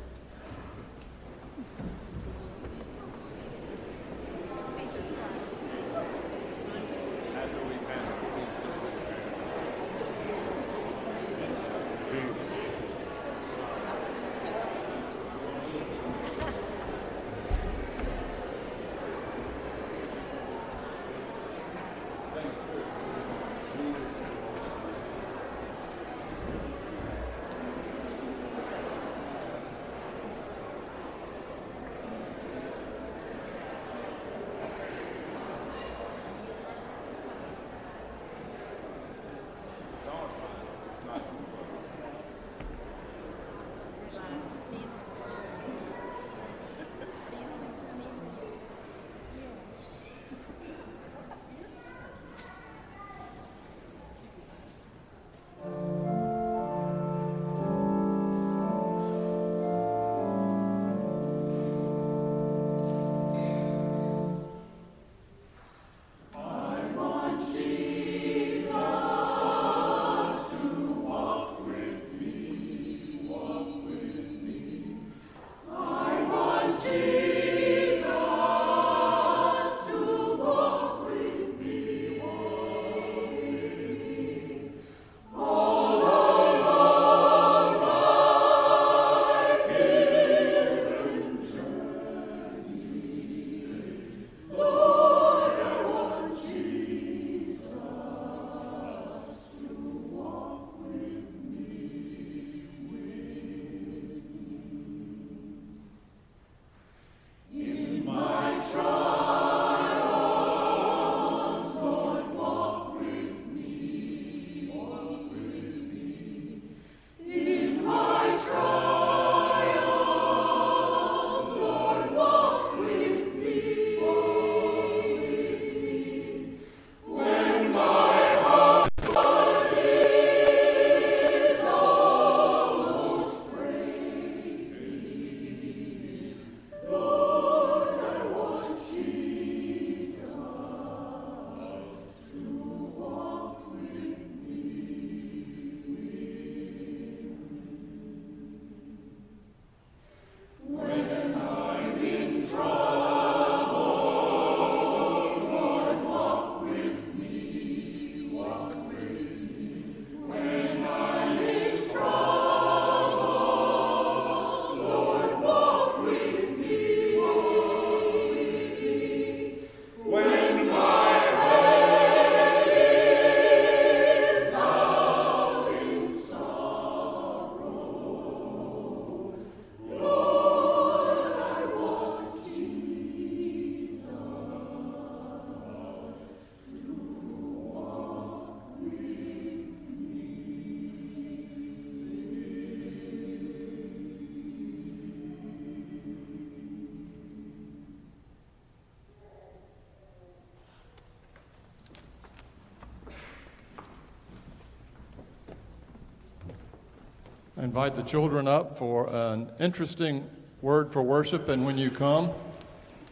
Invite 207.69 207.93
the 207.93 208.01
children 208.01 208.47
up 208.47 208.79
for 208.79 209.07
an 209.13 209.47
interesting 209.59 210.27
word 210.63 210.91
for 210.91 211.03
worship, 211.03 211.49
and 211.49 211.63
when 211.63 211.77
you 211.77 211.91
come, 211.91 212.31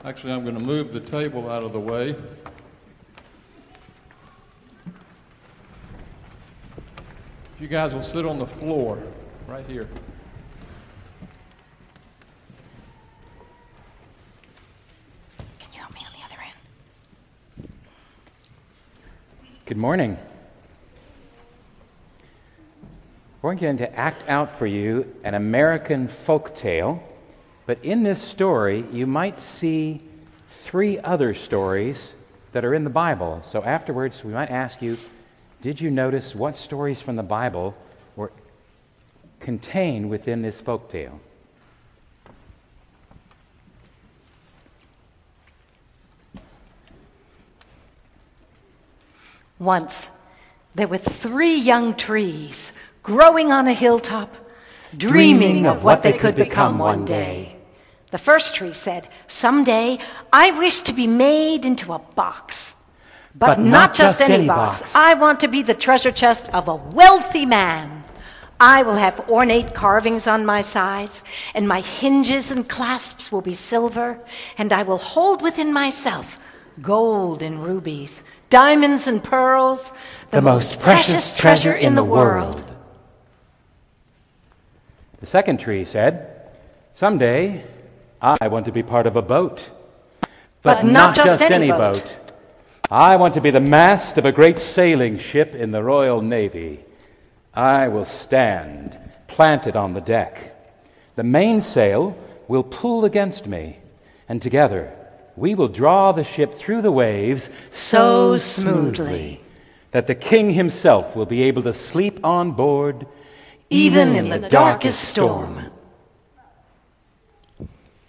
actually, 0.04 0.34
I'm 0.34 0.42
going 0.42 0.56
to 0.56 0.60
move 0.60 0.92
the 0.92 1.00
table 1.00 1.48
out 1.48 1.62
of 1.62 1.74
the 1.74 1.80
way. 1.80 2.16
If 7.54 7.62
you 7.62 7.68
guys 7.68 7.94
will 7.94 8.02
sit 8.02 8.26
on 8.26 8.40
the 8.40 8.48
floor 8.48 8.98
right 9.46 9.64
here. 9.68 9.88
Can 15.60 15.70
you 15.72 15.80
help 15.82 15.94
me 15.94 16.00
on 16.04 16.12
the 16.20 16.26
other 16.26 16.42
end? 17.62 17.70
Good 19.68 19.78
morning. 19.78 20.18
We're 23.48 23.56
going 23.56 23.78
to 23.78 23.96
act 23.96 24.28
out 24.28 24.60
for 24.60 24.68
you 24.68 25.16
an 25.24 25.34
American 25.34 26.10
folk 26.10 26.54
tale, 26.54 27.02
but 27.66 27.82
in 27.82 28.04
this 28.04 28.22
story, 28.22 28.84
you 28.92 29.08
might 29.08 29.40
see 29.40 30.02
three 30.50 31.00
other 31.00 31.34
stories 31.34 32.12
that 32.52 32.66
are 32.66 32.74
in 32.74 32.84
the 32.84 32.90
Bible. 32.90 33.42
So 33.46 33.64
afterwards, 33.64 34.22
we 34.22 34.34
might 34.34 34.52
ask 34.52 34.82
you 34.82 34.98
Did 35.62 35.80
you 35.80 35.90
notice 35.90 36.36
what 36.36 36.58
stories 36.58 37.00
from 37.00 37.16
the 37.16 37.24
Bible 37.24 37.74
were 38.18 38.34
contained 39.40 40.10
within 40.10 40.42
this 40.42 40.60
folk 40.60 40.90
tale? 40.90 41.18
Once, 49.58 50.10
there 50.76 50.90
were 50.90 50.98
three 50.98 51.56
young 51.56 51.96
trees 51.96 52.74
growing 53.08 53.54
on 53.54 53.66
a 53.68 53.74
hilltop, 53.74 54.36
dreaming 54.98 55.66
of 55.66 55.82
what 55.82 56.04
they 56.04 56.12
could 56.12 56.36
become 56.36 56.78
one 56.78 57.06
day. 57.06 57.56
The 58.12 58.18
first 58.18 58.54
tree 58.54 58.74
said, 58.74 59.08
Someday 59.28 60.00
I 60.34 60.52
wish 60.52 60.82
to 60.82 60.94
be 60.94 61.08
made 61.08 61.66
into 61.66 61.94
a 61.94 62.00
box. 62.00 62.76
But, 63.34 63.60
not, 63.60 63.94
just, 63.94 64.20
any 64.20 64.46
box. 64.46 64.94
I 64.94 65.14
want 65.14 65.40
to 65.40 65.48
be 65.48 65.62
the 65.62 65.74
treasure 65.74 66.12
chest 66.12 66.48
of 66.54 66.68
a 66.68 66.76
wealthy 66.76 67.46
man. 67.46 68.04
I 68.60 68.84
will 68.84 68.96
have 68.96 69.30
ornate 69.30 69.74
carvings 69.74 70.28
on 70.28 70.46
my 70.46 70.60
sides, 70.62 71.24
and 71.56 71.66
my 71.66 71.80
hinges 71.80 72.52
and 72.52 72.68
clasps 72.68 73.32
will 73.32 73.42
be 73.42 73.54
silver, 73.54 74.20
and 74.58 74.74
I 74.74 74.84
will 74.84 74.98
hold 74.98 75.42
within 75.42 75.72
myself 75.72 76.40
gold 76.82 77.42
and 77.42 77.64
rubies, 77.64 78.22
diamonds 78.50 79.08
and 79.08 79.24
pearls, 79.24 79.92
The 80.32 80.42
most 80.42 80.80
precious 80.80 81.34
treasure 81.34 81.74
in 81.74 81.96
the 81.96 82.04
world. 82.04 82.67
The 85.20 85.26
second 85.26 85.60
tree 85.60 85.86
said, 85.86 86.50
Someday 86.94 87.64
I 88.22 88.48
want 88.48 88.66
to 88.66 88.72
be 88.72 88.84
part 88.84 89.08
of 89.08 89.16
a 89.16 89.22
boat. 89.22 89.70
But 90.62 90.86
not 90.86 91.16
just 91.16 91.42
any 91.42 91.70
boat. 91.70 92.18
I 92.90 93.16
want 93.16 93.34
to 93.34 93.42
be 93.42 93.52
the 93.52 93.60
mast 93.60 94.18
of 94.18 94.26
a 94.26 94.32
great 94.32 94.58
sailing 94.58 95.18
ship 95.18 95.56
in 95.56 95.72
the 95.72 95.84
Royal 95.84 96.22
Navy. 96.22 96.80
I 97.54 97.88
will 97.88 98.06
stand 98.06 98.98
planted 99.28 99.76
on 99.76 99.94
the 99.94 100.02
deck. 100.02 100.56
The 101.16 101.24
mainsail 101.24 102.18
will 102.48 102.64
pull 102.64 103.06
against 103.06 103.46
me, 103.46 103.78
and 104.30 104.42
together 104.42 104.94
we 105.36 105.54
will 105.54 105.68
draw 105.68 106.12
the 106.12 106.24
ship 106.24 106.56
through 106.56 106.82
the 106.82 106.92
waves 106.92 107.50
So 107.70 108.38
smoothly. 108.38 109.42
that 109.92 110.08
the 110.08 110.16
king 110.16 110.52
himself 110.52 111.16
will 111.16 111.26
be 111.26 111.44
able 111.44 111.64
to 111.64 111.74
sleep 111.74 112.24
on 112.24 112.52
board 112.52 113.06
Even 113.70 114.16
in 114.16 114.30
the 114.30 114.50
darkest 114.50 115.02
storm. 115.02 115.72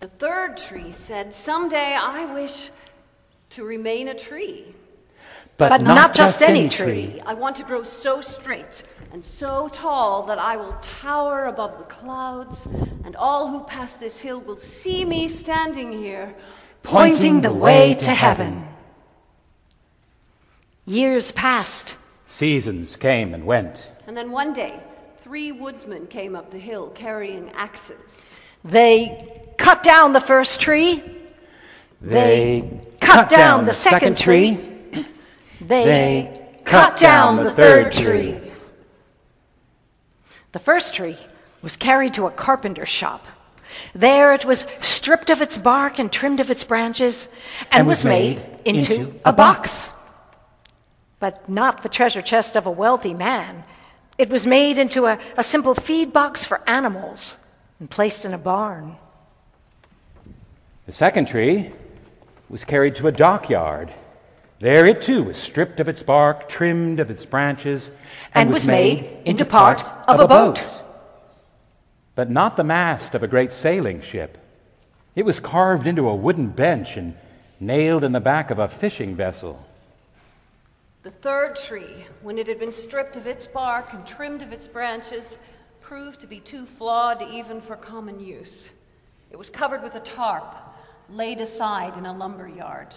The 0.00 0.08
third 0.08 0.56
tree 0.56 0.92
said, 0.92 1.34
Someday 1.34 1.96
I 2.00 2.32
wish 2.32 2.70
to 3.50 3.64
remain 3.64 4.08
a 4.08 4.14
tree. 4.14 4.74
But 5.56 5.82
not 5.82 6.14
just 6.14 6.40
any 6.40 6.68
tree. 6.68 7.20
I 7.26 7.34
want 7.34 7.56
to 7.56 7.64
grow 7.64 7.82
so 7.82 8.20
straight 8.20 8.84
and 9.12 9.24
so 9.24 9.68
tall 9.72 10.22
that 10.24 10.38
I 10.38 10.56
will 10.56 10.76
tower 10.82 11.46
above 11.46 11.78
the 11.78 11.84
clouds, 11.84 12.66
and 13.04 13.16
all 13.16 13.48
who 13.48 13.64
pass 13.64 13.96
this 13.96 14.20
hill 14.20 14.40
will 14.40 14.58
see 14.58 15.04
me 15.04 15.28
standing 15.28 15.92
here. 15.92 16.34
pointing 16.82 17.40
the 17.40 17.52
way 17.52 17.94
to 17.94 18.14
heaven. 18.14 18.68
Years 20.84 21.32
passed. 21.32 21.96
Seasons 22.26 22.96
came 22.96 23.34
and 23.34 23.44
went. 23.44 23.90
And 24.06 24.16
then 24.16 24.30
one 24.30 24.52
day, 24.52 24.80
three 25.28 25.52
woodsmen 25.52 26.06
came 26.06 26.34
up 26.34 26.50
the 26.50 26.58
hill 26.58 26.88
carrying 26.94 27.50
axes. 27.50 28.34
They 28.64 29.52
cut 29.58 29.82
down 29.82 30.14
the 30.14 30.22
first 30.22 30.58
tree. 30.58 31.04
They 32.00 32.80
cut 32.98 33.28
down 33.28 33.66
the 33.66 33.74
second 33.74 34.16
tree. 34.16 34.58
They, 35.60 35.84
They 35.84 36.46
cut 36.64 36.96
down 36.96 37.42
the 37.42 37.50
third 37.50 37.90
tree. 37.90 38.38
The 40.52 40.60
first 40.60 40.94
tree 40.94 41.16
was 41.62 41.76
carried 41.76 42.14
to 42.14 42.26
a 42.26 42.30
carpenter's 42.30 42.88
shop. 42.88 43.26
There 43.92 44.32
it 44.32 44.44
was 44.44 44.66
stripped 44.80 45.30
of 45.30 45.42
its 45.42 45.58
bark 45.58 45.98
and 45.98 46.12
trimmed 46.12 46.38
of 46.38 46.48
its 46.48 46.62
branches 46.62 47.28
and, 47.72 47.88
was 47.88 48.04
made 48.04 48.46
into, 48.64 49.12
a 49.24 49.32
box. 49.32 49.90
But 51.18 51.48
not 51.48 51.82
the 51.82 51.88
treasure 51.88 52.22
chest 52.22 52.54
of 52.54 52.66
a 52.66 52.70
wealthy 52.70 53.14
man. 53.14 53.64
It 54.18 54.30
was 54.30 54.44
made 54.44 54.78
into 54.78 55.06
a, 55.06 55.18
a 55.36 55.44
simple 55.44 55.76
feed 55.76 56.12
box 56.12 56.44
for 56.44 56.60
animals 56.68 57.36
and 57.78 57.88
placed 57.88 58.24
in 58.24 58.34
a 58.34 58.38
barn. 58.38 58.96
The 60.86 60.92
second 60.92 61.28
tree 61.28 61.72
was 62.48 62.64
carried 62.64 62.96
to 62.96 63.06
a 63.06 63.12
dockyard. 63.12 63.94
There 64.60 64.86
it 64.86 65.02
too 65.02 65.22
was 65.22 65.36
stripped 65.36 65.78
of 65.78 65.88
its 65.88 66.02
bark, 66.02 66.48
trimmed 66.48 66.98
of 66.98 67.10
its 67.10 67.24
branches, 67.24 67.92
And 68.34 68.50
was 68.50 68.66
made 68.66 69.16
into 69.24 69.44
part 69.44 69.84
of 70.08 70.18
a 70.18 70.26
boat. 70.26 70.82
But 72.16 72.28
not 72.28 72.56
the 72.56 72.64
mast 72.64 73.14
of 73.14 73.22
a 73.22 73.28
great 73.28 73.52
sailing 73.52 74.00
ship. 74.00 74.36
It 75.14 75.24
was 75.24 75.38
carved 75.38 75.86
into 75.86 76.08
a 76.08 76.16
wooden 76.16 76.48
bench 76.48 76.96
and 76.96 77.14
nailed 77.60 78.02
in 78.02 78.10
the 78.10 78.20
back 78.20 78.50
of 78.50 78.58
a 78.58 78.66
fishing 78.66 79.14
vessel. 79.14 79.64
The 81.08 81.14
third 81.22 81.56
tree, 81.56 82.04
when 82.20 82.36
it 82.36 82.46
had 82.48 82.60
been 82.60 82.70
stripped 82.70 83.16
of 83.16 83.26
its 83.26 83.46
bark 83.46 83.94
and 83.94 84.06
trimmed 84.06 84.42
of 84.42 84.52
its 84.52 84.68
branches, 84.68 85.38
proved 85.80 86.20
to 86.20 86.26
be 86.26 86.38
too 86.38 86.66
flawed 86.66 87.22
even 87.22 87.62
for 87.62 87.76
common 87.76 88.20
use. 88.20 88.68
It 89.30 89.38
was 89.38 89.48
covered 89.48 89.82
with 89.82 89.94
a 89.94 90.00
tarp, 90.00 90.54
laid 91.08 91.40
aside 91.40 91.96
in 91.96 92.04
a 92.04 92.12
lumber 92.12 92.46
yard. 92.46 92.94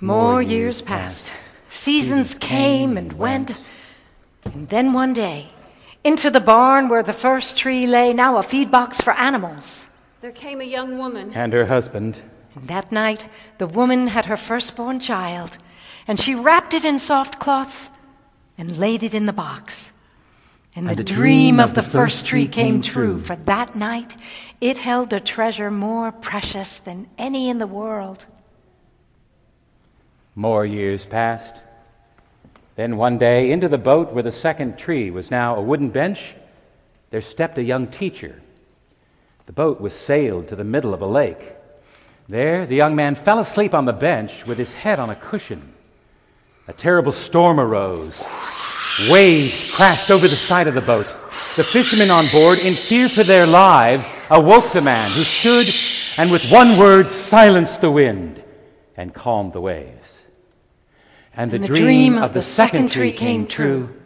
More 0.00 0.42
years 0.42 0.80
passed. 0.80 1.34
Seasons 1.68 2.34
came 2.34 2.96
and 2.96 3.12
went. 3.12 3.56
And 4.44 4.68
then 4.70 4.92
one 4.92 5.12
day, 5.12 5.50
into 6.02 6.30
the 6.30 6.40
barn 6.40 6.88
where 6.88 7.04
the 7.04 7.12
first 7.12 7.58
tree 7.58 7.86
lay, 7.86 8.12
now 8.12 8.38
a 8.38 8.42
feed 8.42 8.72
box 8.72 9.00
for 9.00 9.12
animals. 9.12 9.86
There 10.20 10.32
came 10.32 10.60
a 10.60 10.64
young 10.64 10.98
woman. 10.98 11.32
And 11.32 11.52
her 11.52 11.66
husband, 11.66 12.20
And 12.56 12.66
that 12.66 12.90
night, 12.90 13.28
the 13.58 13.68
woman 13.68 14.08
had 14.08 14.26
her 14.26 14.36
firstborn 14.36 14.98
child, 14.98 15.56
and 16.10 16.18
she 16.18 16.34
wrapped 16.34 16.74
it 16.74 16.84
in 16.84 16.98
soft 16.98 17.38
cloths 17.38 17.88
and 18.58 18.76
laid 18.78 19.04
it 19.04 19.14
in 19.14 19.26
the 19.26 19.32
box. 19.32 19.92
And 20.74 20.88
the, 20.88 21.04
dream 21.04 21.60
of 21.60 21.74
the 21.74 21.84
first 21.84 22.26
tree 22.26 22.48
came 22.48 22.82
true, 22.82 23.20
for 23.20 23.36
that 23.36 23.76
night 23.76 24.16
it 24.60 24.76
held 24.76 25.12
a 25.12 25.20
treasure 25.20 25.70
more 25.70 26.10
precious 26.10 26.80
than 26.80 27.08
any 27.16 27.48
in 27.48 27.60
the 27.60 27.66
world. 27.68 28.26
more 30.34 30.66
years 30.66 31.06
passed. 31.06 31.54
Then 32.74 32.96
one 32.96 33.16
day, 33.16 33.52
into 33.52 33.68
the 33.68 33.78
boat 33.78 34.12
where 34.12 34.24
the 34.24 34.32
second 34.32 34.78
tree 34.78 35.12
was 35.12 35.30
now 35.30 35.54
a 35.54 35.62
wooden 35.62 35.90
bench, 35.90 36.34
there 37.10 37.20
stepped 37.20 37.56
a 37.56 37.62
young 37.62 37.86
teacher. 37.86 38.42
The 39.46 39.52
boat 39.52 39.80
was 39.80 39.94
sailed 39.94 40.48
to 40.48 40.56
the 40.56 40.64
middle 40.64 40.92
of 40.92 41.02
a 41.02 41.06
lake. 41.06 41.52
There, 42.28 42.66
the 42.66 42.74
young 42.74 42.96
man 42.96 43.14
fell 43.14 43.38
asleep 43.38 43.74
on 43.74 43.84
the 43.84 43.92
bench 43.92 44.44
with 44.44 44.58
his 44.58 44.72
head 44.72 44.98
on 44.98 45.10
a 45.10 45.14
cushion. 45.14 45.74
A 46.70 46.72
terrible 46.72 47.10
storm 47.10 47.58
arose. 47.58 48.24
Waves 49.10 49.74
crashed 49.74 50.08
over 50.08 50.28
the 50.28 50.36
side 50.36 50.68
of 50.68 50.74
the 50.74 50.80
boat. 50.80 51.08
The 51.56 51.64
fishermen 51.64 52.12
on 52.12 52.26
board, 52.28 52.60
in 52.60 52.74
fear 52.74 53.08
for 53.08 53.24
their 53.24 53.44
lives, 53.44 54.08
awoke 54.30 54.70
the 54.70 54.80
man 54.80 55.10
who 55.10 55.24
stood 55.24 55.66
and 56.16 56.30
with 56.30 56.48
one 56.48 56.78
word 56.78 57.08
silenced 57.08 57.80
the 57.80 57.90
wind 57.90 58.44
and 58.96 59.12
calmed 59.12 59.52
the 59.52 59.60
waves. 59.60 60.22
And 61.34 61.50
the, 61.50 61.56
And 61.56 61.64
the 61.64 61.66
dream, 61.66 62.16
of 62.16 62.34
the 62.34 62.42
second 62.42 62.92
tree 62.92 63.12
came 63.12 63.48
true. 63.48 63.88
true. 63.88 64.00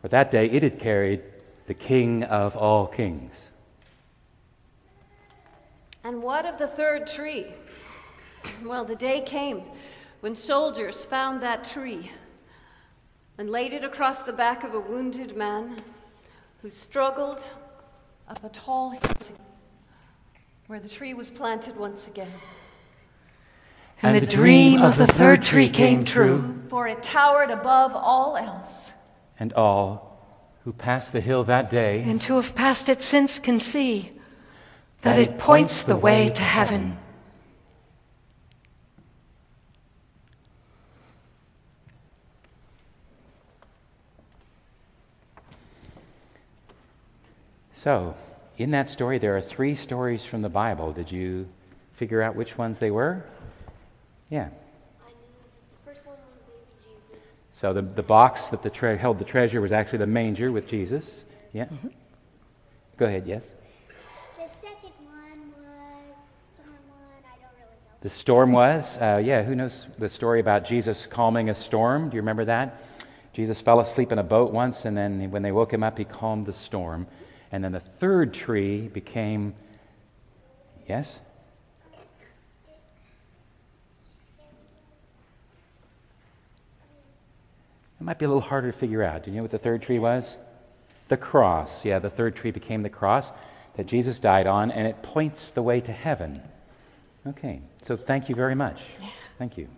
For 0.00 0.08
that 0.08 0.30
day 0.30 0.48
it 0.48 0.62
had 0.62 0.78
carried 0.78 1.20
the 1.66 1.74
King 1.74 2.24
of 2.24 2.56
all 2.56 2.86
kings. 2.86 3.48
And 6.04 6.22
what 6.22 6.46
of 6.46 6.56
the 6.56 6.68
third 6.68 7.06
tree? 7.06 7.48
Well, 8.64 8.86
the 8.86 8.96
day 8.96 9.20
came 9.20 9.62
when 10.20 10.34
soldiers 10.34 11.04
found 11.04 11.42
that 11.42 11.64
tree 11.64 12.10
and 13.38 13.50
laid 13.50 13.72
it 13.72 13.84
across 13.84 14.24
the 14.24 14.32
back 14.32 14.64
of 14.64 14.74
a 14.74 14.80
wounded 14.80 15.36
man 15.36 15.76
who 16.62 16.70
struggled 16.70 17.40
up 18.28 18.42
a 18.42 18.48
tall 18.48 18.90
hill 18.90 19.00
where 20.66 20.80
the 20.80 20.88
tree 20.88 21.14
was 21.14 21.30
planted 21.30 21.76
once 21.76 22.06
again. 22.06 22.32
And, 24.02 24.14
the, 24.14 24.26
dream 24.26 24.82
of 24.82 24.96
the 24.96 25.06
third 25.06 25.42
tree 25.42 25.68
came 25.68 26.04
true. 26.04 26.62
For 26.68 26.86
it 26.86 27.02
towered 27.02 27.50
above 27.50 27.96
all 27.96 28.36
else. 28.36 28.92
And 29.40 29.52
all 29.54 30.20
who 30.64 30.72
passed 30.72 31.12
the 31.12 31.20
hill 31.20 31.44
that 31.44 31.70
day 31.70 32.02
And 32.04 32.22
who 32.22 32.36
have 32.36 32.54
passed 32.54 32.88
it 32.88 33.00
since 33.00 33.38
can 33.38 33.58
see 33.58 34.12
that 35.02 35.18
it 35.18 35.38
points 35.38 35.82
the 35.82 35.96
way 35.96 36.28
to 36.28 36.42
heaven. 36.42 36.98
So, 47.78 48.16
in 48.56 48.72
that 48.72 48.88
story, 48.88 49.18
there 49.18 49.36
are 49.36 49.40
three 49.40 49.76
stories 49.76 50.24
from 50.24 50.42
the 50.42 50.48
Bible. 50.48 50.92
Did 50.92 51.12
you 51.12 51.46
figure 51.92 52.20
out 52.20 52.34
which 52.34 52.58
ones 52.58 52.80
they 52.80 52.90
were? 52.90 53.24
Yeah. 54.30 54.48
First 55.86 56.04
one 56.04 56.16
was 56.16 56.42
baby 56.48 56.98
Jesus. 57.12 57.22
So, 57.52 57.72
the, 57.72 57.82
the 57.82 58.02
box 58.02 58.48
that 58.48 58.64
the 58.64 58.68
tre- 58.68 58.96
held 58.96 59.20
the 59.20 59.24
treasure 59.24 59.60
was 59.60 59.70
actually 59.70 59.98
the 59.98 60.08
manger 60.08 60.50
with 60.50 60.66
Jesus. 60.66 61.24
Yeah. 61.52 61.66
Go 62.96 63.06
ahead, 63.06 63.28
yes. 63.28 63.54
The 64.34 64.48
second 64.60 64.90
one 65.06 65.52
was 65.56 66.16
someone 66.56 67.22
I 67.22 67.38
don't 67.40 67.54
really 67.54 67.76
know 67.76 67.92
the 68.00 68.10
storm 68.10 68.50
was. 68.50 68.96
Uh, 68.96 69.22
yeah, 69.24 69.44
who 69.44 69.54
knows 69.54 69.86
the 70.00 70.08
story 70.08 70.40
about 70.40 70.64
Jesus 70.64 71.06
calming 71.06 71.48
a 71.48 71.54
storm? 71.54 72.10
Do 72.10 72.16
you 72.16 72.22
remember 72.22 72.46
that? 72.46 72.82
Jesus 73.32 73.60
fell 73.60 73.78
asleep 73.78 74.10
in 74.10 74.18
a 74.18 74.24
boat 74.24 74.52
once, 74.52 74.84
and 74.84 74.96
then 74.96 75.30
when 75.30 75.42
they 75.42 75.52
woke 75.52 75.72
him 75.72 75.84
up, 75.84 75.96
he 75.96 76.04
calmed 76.04 76.44
the 76.44 76.52
storm. 76.52 77.06
And 77.50 77.64
then 77.64 77.72
the 77.72 77.80
third 77.80 78.34
tree 78.34 78.88
became. 78.88 79.54
Yes? 80.88 81.20
It 88.00 88.04
might 88.04 88.18
be 88.18 88.24
a 88.24 88.28
little 88.28 88.40
harder 88.40 88.70
to 88.70 88.78
figure 88.78 89.02
out. 89.02 89.24
Do 89.24 89.30
you 89.30 89.36
know 89.36 89.42
what 89.42 89.50
the 89.50 89.58
third 89.58 89.82
tree 89.82 89.98
was? 89.98 90.38
The 91.08 91.16
cross. 91.16 91.84
Yeah, 91.84 91.98
the 91.98 92.10
third 92.10 92.36
tree 92.36 92.50
became 92.50 92.82
the 92.82 92.90
cross 92.90 93.32
that 93.76 93.86
Jesus 93.86 94.20
died 94.20 94.46
on, 94.46 94.70
and 94.70 94.86
it 94.86 95.02
points 95.02 95.50
the 95.50 95.62
way 95.62 95.80
to 95.80 95.92
heaven. 95.92 96.40
Okay, 97.26 97.60
so 97.82 97.96
thank 97.96 98.28
you 98.28 98.34
very 98.34 98.54
much. 98.54 98.80
Thank 99.38 99.58
you. 99.58 99.68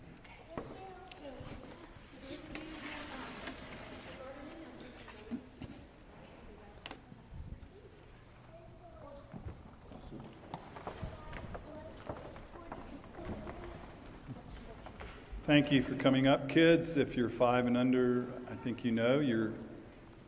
Thank 15.50 15.72
you 15.72 15.82
for 15.82 15.96
coming 15.96 16.28
up, 16.28 16.48
kids. 16.48 16.96
If 16.96 17.16
you're 17.16 17.28
five 17.28 17.66
and 17.66 17.76
under, 17.76 18.24
I 18.48 18.54
think 18.62 18.84
you 18.84 18.92
know 18.92 19.18
you're 19.18 19.52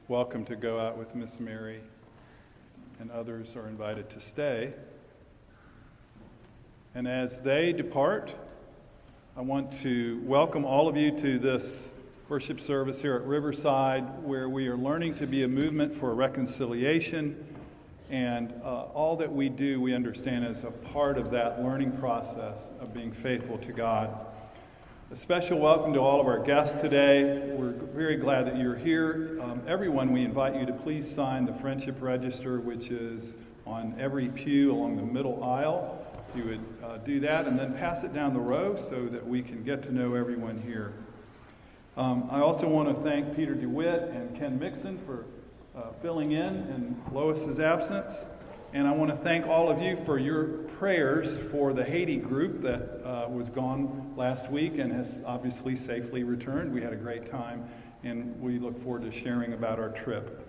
welcome 0.09 0.45
to 0.47 0.57
go 0.57 0.81
out 0.81 0.99
with 0.99 1.15
Miss 1.15 1.39
Mary, 1.39 1.81
and 2.99 3.09
others 3.13 3.55
are 3.55 3.69
invited 3.69 4.11
to 4.11 4.21
stay. 4.21 4.73
And 6.97 7.07
as 7.07 7.39
they 7.39 7.73
depart, 7.73 8.35
I 9.37 9.43
want 9.43 9.81
to 9.83 10.21
welcome 10.25 10.65
all 10.65 10.89
of 10.89 10.97
you 10.97 11.17
to 11.19 11.39
this 11.39 11.89
worship 12.29 12.61
service 12.61 13.01
here 13.01 13.15
at 13.15 13.23
Riverside, 13.23 14.25
where 14.25 14.49
we 14.49 14.67
are 14.67 14.77
learning 14.77 15.15
to 15.19 15.29
be 15.29 15.45
a 15.45 15.49
movement 15.49 15.97
for 15.97 16.17
reconciliation. 16.17 17.47
And 18.11 18.53
uh, 18.65 18.87
all 18.87 19.15
that 19.19 19.33
we 19.33 19.49
do, 19.49 19.81
we 19.81 19.95
understand 19.95 20.45
as 20.45 20.65
a 20.65 20.73
part 20.73 21.17
of 21.17 21.31
that 21.31 21.63
learning 21.63 21.93
process 21.93 22.73
of 22.81 22.93
being 22.93 23.13
faithful 23.13 23.59
to 23.59 23.73
God. 23.73 24.27
A 25.13 25.17
special 25.17 25.59
welcome 25.59 25.93
to 25.93 26.01
all 26.01 26.23
of 26.23 26.27
our 26.27 26.39
guests 26.39 26.81
today. 26.81 27.51
We're 27.53 27.73
very 27.73 28.17
glad 28.17 28.47
that 28.47 28.57
you're 28.57 28.75
here. 28.75 29.39
Um, 29.43 29.61
everyone, 29.67 30.11
we 30.11 30.25
invite 30.25 30.57
you 30.57 30.65
to 30.65 30.73
please 30.73 31.15
sign 31.15 31.45
the 31.45 31.53
Friendship 31.53 31.97
Register, 32.01 32.61
which 32.61 32.89
is 32.89 33.37
on 33.67 33.95
every 33.99 34.29
pew 34.29 34.73
along 34.73 34.97
the 34.97 35.03
middle 35.03 35.45
aisle. 35.45 36.03
If 36.31 36.37
you 36.39 36.45
would 36.45 36.65
uh, 36.83 36.97
do 36.97 37.21
that 37.21 37.47
and 37.47 37.59
then 37.59 37.75
pass 37.75 38.05
it 38.05 38.15
down 38.15 38.33
the 38.33 38.41
row 38.41 38.75
so 38.75 39.05
that 39.09 39.29
we 39.29 39.43
can 39.43 39.63
get 39.63 39.83
to 39.83 39.93
know 39.93 40.15
everyone 40.15 40.63
here. 40.63 40.95
Um, 41.99 42.27
I 42.31 42.41
also 42.41 42.67
want 42.67 42.89
to 42.89 43.05
thank 43.05 43.37
Peter 43.37 43.55
DeWitt 43.55 44.05
and 44.05 44.35
Ken 44.35 44.59
Mixon 44.59 44.99
for 45.05 45.27
uh, 45.77 45.93
filling 46.01 46.33
in 46.33 46.55
in 46.55 47.03
Lois's 47.13 47.61
absence. 47.61 48.25
And 48.75 48.89
I 48.89 48.93
want 48.93 49.11
to 49.11 49.17
thank 49.19 49.47
all 49.47 49.69
of 49.69 49.83
you 49.83 49.99
for 49.99 50.19
your 50.19 50.45
prayers 50.79 51.39
for 51.51 51.75
the 51.75 51.85
Haiti 51.85 52.17
group 52.17 52.63
that 52.63 53.07
uh, 53.07 53.29
was 53.29 53.51
gone 53.51 54.15
last 54.17 54.51
week 54.51 54.79
and 54.79 54.91
has 54.91 55.21
obviously 55.27 55.77
safely 55.77 56.23
returned. 56.23 56.73
We 56.73 56.81
had 56.81 56.95
a 56.95 56.97
great 56.97 57.31
time, 57.31 57.69
and 58.03 58.41
we 58.41 58.59
look 58.59 58.83
forward 58.83 59.03
to 59.03 59.13
sharing 59.13 59.53
about 59.53 59.79
our 59.79 59.91
trip. 59.91 60.49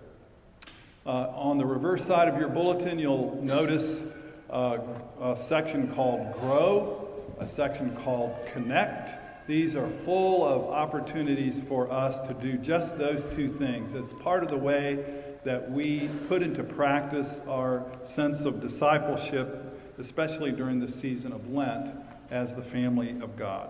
Uh, 1.05 1.31
on 1.36 1.57
the 1.57 1.65
reverse 1.65 2.05
side 2.05 2.29
of 2.29 2.38
your 2.39 2.47
bulletin, 2.47 2.97
you'll 2.97 3.38
notice 3.43 4.05
uh, 4.49 4.77
a 5.19 5.36
section 5.36 5.93
called 5.93 6.31
Grow, 6.39 7.05
a 7.39 7.47
section 7.47 7.93
called 8.05 8.33
Connect. 8.53 9.47
These 9.47 9.75
are 9.75 9.88
full 9.88 10.45
of 10.45 10.69
opportunities 10.69 11.59
for 11.59 11.91
us 11.91 12.21
to 12.21 12.33
do 12.36 12.57
just 12.57 12.97
those 12.97 13.25
two 13.36 13.49
things. 13.49 13.93
It's 13.93 14.13
part 14.13 14.43
of 14.43 14.49
the 14.49 14.57
way 14.57 15.22
that 15.43 15.71
we 15.71 16.10
put 16.27 16.41
into 16.41 16.63
practice 16.63 17.41
our 17.47 17.86
sense 18.03 18.41
of 18.41 18.62
discipleship, 18.62 19.95
especially 19.97 20.51
during 20.51 20.79
the 20.79 20.89
season 20.89 21.32
of 21.32 21.49
Lent, 21.49 21.93
as 22.32 22.53
the 22.53 22.63
family 22.63 23.12
of 23.21 23.36
God. 23.36 23.69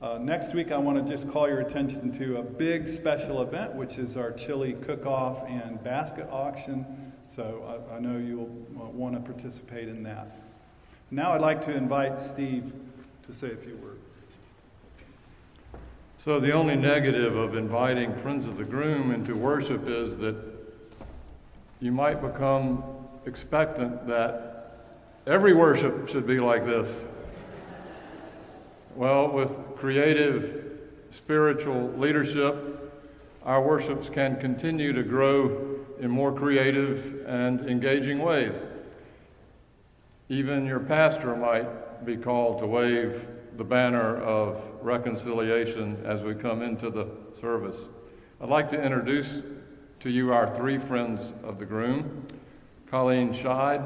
Uh, 0.00 0.18
next 0.18 0.52
week, 0.52 0.72
I 0.72 0.78
want 0.78 1.04
to 1.04 1.10
just 1.10 1.30
call 1.30 1.48
your 1.48 1.60
attention 1.60 2.16
to 2.18 2.38
a 2.38 2.42
big 2.42 2.88
special 2.88 3.40
event, 3.40 3.74
which 3.74 3.98
is 3.98 4.16
our 4.16 4.32
chili 4.32 4.72
cook 4.72 5.06
off 5.06 5.44
and 5.48 5.82
basket 5.84 6.28
auction. 6.30 7.12
So 7.28 7.80
I, 7.90 7.96
I 7.96 8.00
know 8.00 8.18
you'll 8.18 8.46
want 8.74 9.14
to 9.14 9.20
participate 9.32 9.88
in 9.88 10.02
that. 10.02 10.38
Now, 11.10 11.32
I'd 11.32 11.40
like 11.40 11.64
to 11.66 11.72
invite 11.72 12.20
Steve 12.20 12.72
to 13.26 13.34
say 13.34 13.52
a 13.52 13.56
few 13.56 13.76
words. 13.76 14.01
So, 16.24 16.38
the 16.38 16.52
only 16.52 16.76
negative 16.76 17.34
of 17.34 17.56
inviting 17.56 18.14
friends 18.18 18.44
of 18.44 18.56
the 18.56 18.62
groom 18.62 19.10
into 19.10 19.34
worship 19.34 19.88
is 19.88 20.16
that 20.18 20.36
you 21.80 21.90
might 21.90 22.22
become 22.22 22.84
expectant 23.26 24.06
that 24.06 24.84
every 25.26 25.52
worship 25.52 26.08
should 26.08 26.24
be 26.24 26.38
like 26.38 26.64
this. 26.64 27.04
Well, 28.94 29.32
with 29.32 29.50
creative 29.74 30.78
spiritual 31.10 31.92
leadership, 31.96 33.02
our 33.44 33.60
worships 33.60 34.08
can 34.08 34.36
continue 34.36 34.92
to 34.92 35.02
grow 35.02 35.80
in 35.98 36.08
more 36.08 36.32
creative 36.32 37.26
and 37.26 37.68
engaging 37.68 38.20
ways. 38.20 38.62
Even 40.28 40.66
your 40.66 40.78
pastor 40.78 41.34
might 41.34 42.06
be 42.06 42.16
called 42.16 42.60
to 42.60 42.66
wave 42.68 43.26
the 43.56 43.64
banner 43.64 44.16
of 44.22 44.70
reconciliation 44.80 46.02
as 46.04 46.22
we 46.22 46.34
come 46.34 46.62
into 46.62 46.90
the 46.90 47.06
service. 47.38 47.84
I'd 48.40 48.48
like 48.48 48.68
to 48.70 48.82
introduce 48.82 49.42
to 50.00 50.10
you 50.10 50.32
our 50.32 50.52
three 50.54 50.78
friends 50.78 51.32
of 51.44 51.58
the 51.58 51.64
groom 51.64 52.26
Colleen 52.86 53.32
Scheid, 53.32 53.82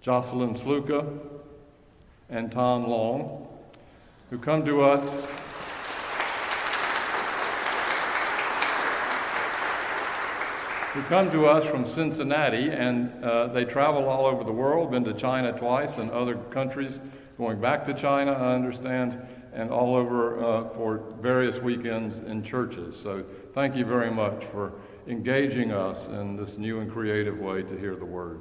Jocelyn 0.00 0.54
Sluka, 0.54 1.18
and 2.30 2.50
Tom 2.50 2.88
Long, 2.88 3.48
who 4.30 4.38
come 4.38 4.64
to 4.64 4.80
us. 4.80 5.39
Who 10.92 11.02
come 11.02 11.30
to 11.30 11.46
us 11.46 11.64
from 11.64 11.86
Cincinnati, 11.86 12.68
and 12.70 13.24
uh, 13.24 13.46
they 13.46 13.64
travel 13.64 14.08
all 14.08 14.26
over 14.26 14.42
the 14.42 14.52
world, 14.52 14.90
been 14.90 15.04
to 15.04 15.14
China 15.14 15.52
twice 15.52 15.98
and 15.98 16.10
other 16.10 16.34
countries, 16.34 16.98
going 17.38 17.60
back 17.60 17.84
to 17.84 17.94
China, 17.94 18.32
I 18.32 18.54
understand, 18.54 19.16
and 19.52 19.70
all 19.70 19.94
over 19.94 20.44
uh, 20.44 20.68
for 20.70 21.04
various 21.20 21.58
weekends 21.58 22.18
in 22.18 22.42
churches. 22.42 22.98
So 22.98 23.24
thank 23.54 23.76
you 23.76 23.84
very 23.84 24.10
much 24.10 24.44
for 24.46 24.72
engaging 25.06 25.70
us 25.70 26.08
in 26.08 26.36
this 26.36 26.58
new 26.58 26.80
and 26.80 26.90
creative 26.90 27.38
way 27.38 27.62
to 27.62 27.78
hear 27.78 27.94
the 27.94 28.04
word. 28.04 28.40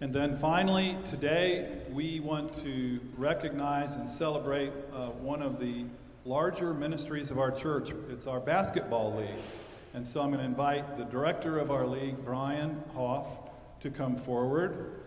And 0.00 0.14
then 0.14 0.34
finally, 0.34 0.96
today 1.04 1.82
we 1.92 2.20
want 2.20 2.54
to 2.54 3.00
recognize 3.18 3.96
and 3.96 4.08
celebrate 4.08 4.72
uh, 4.94 5.08
one 5.08 5.42
of 5.42 5.60
the 5.60 5.84
larger 6.24 6.72
ministries 6.72 7.30
of 7.30 7.38
our 7.38 7.50
church. 7.50 7.90
It's 8.08 8.26
our 8.26 8.40
basketball 8.40 9.14
league. 9.14 9.40
And 9.94 10.06
so 10.06 10.20
I'm 10.20 10.30
going 10.30 10.40
to 10.40 10.44
invite 10.44 10.98
the 10.98 11.04
director 11.04 11.60
of 11.60 11.70
our 11.70 11.86
league, 11.86 12.16
Brian 12.24 12.82
Hoff, 12.96 13.28
to 13.80 13.90
come 13.90 14.16
forward. 14.16 15.02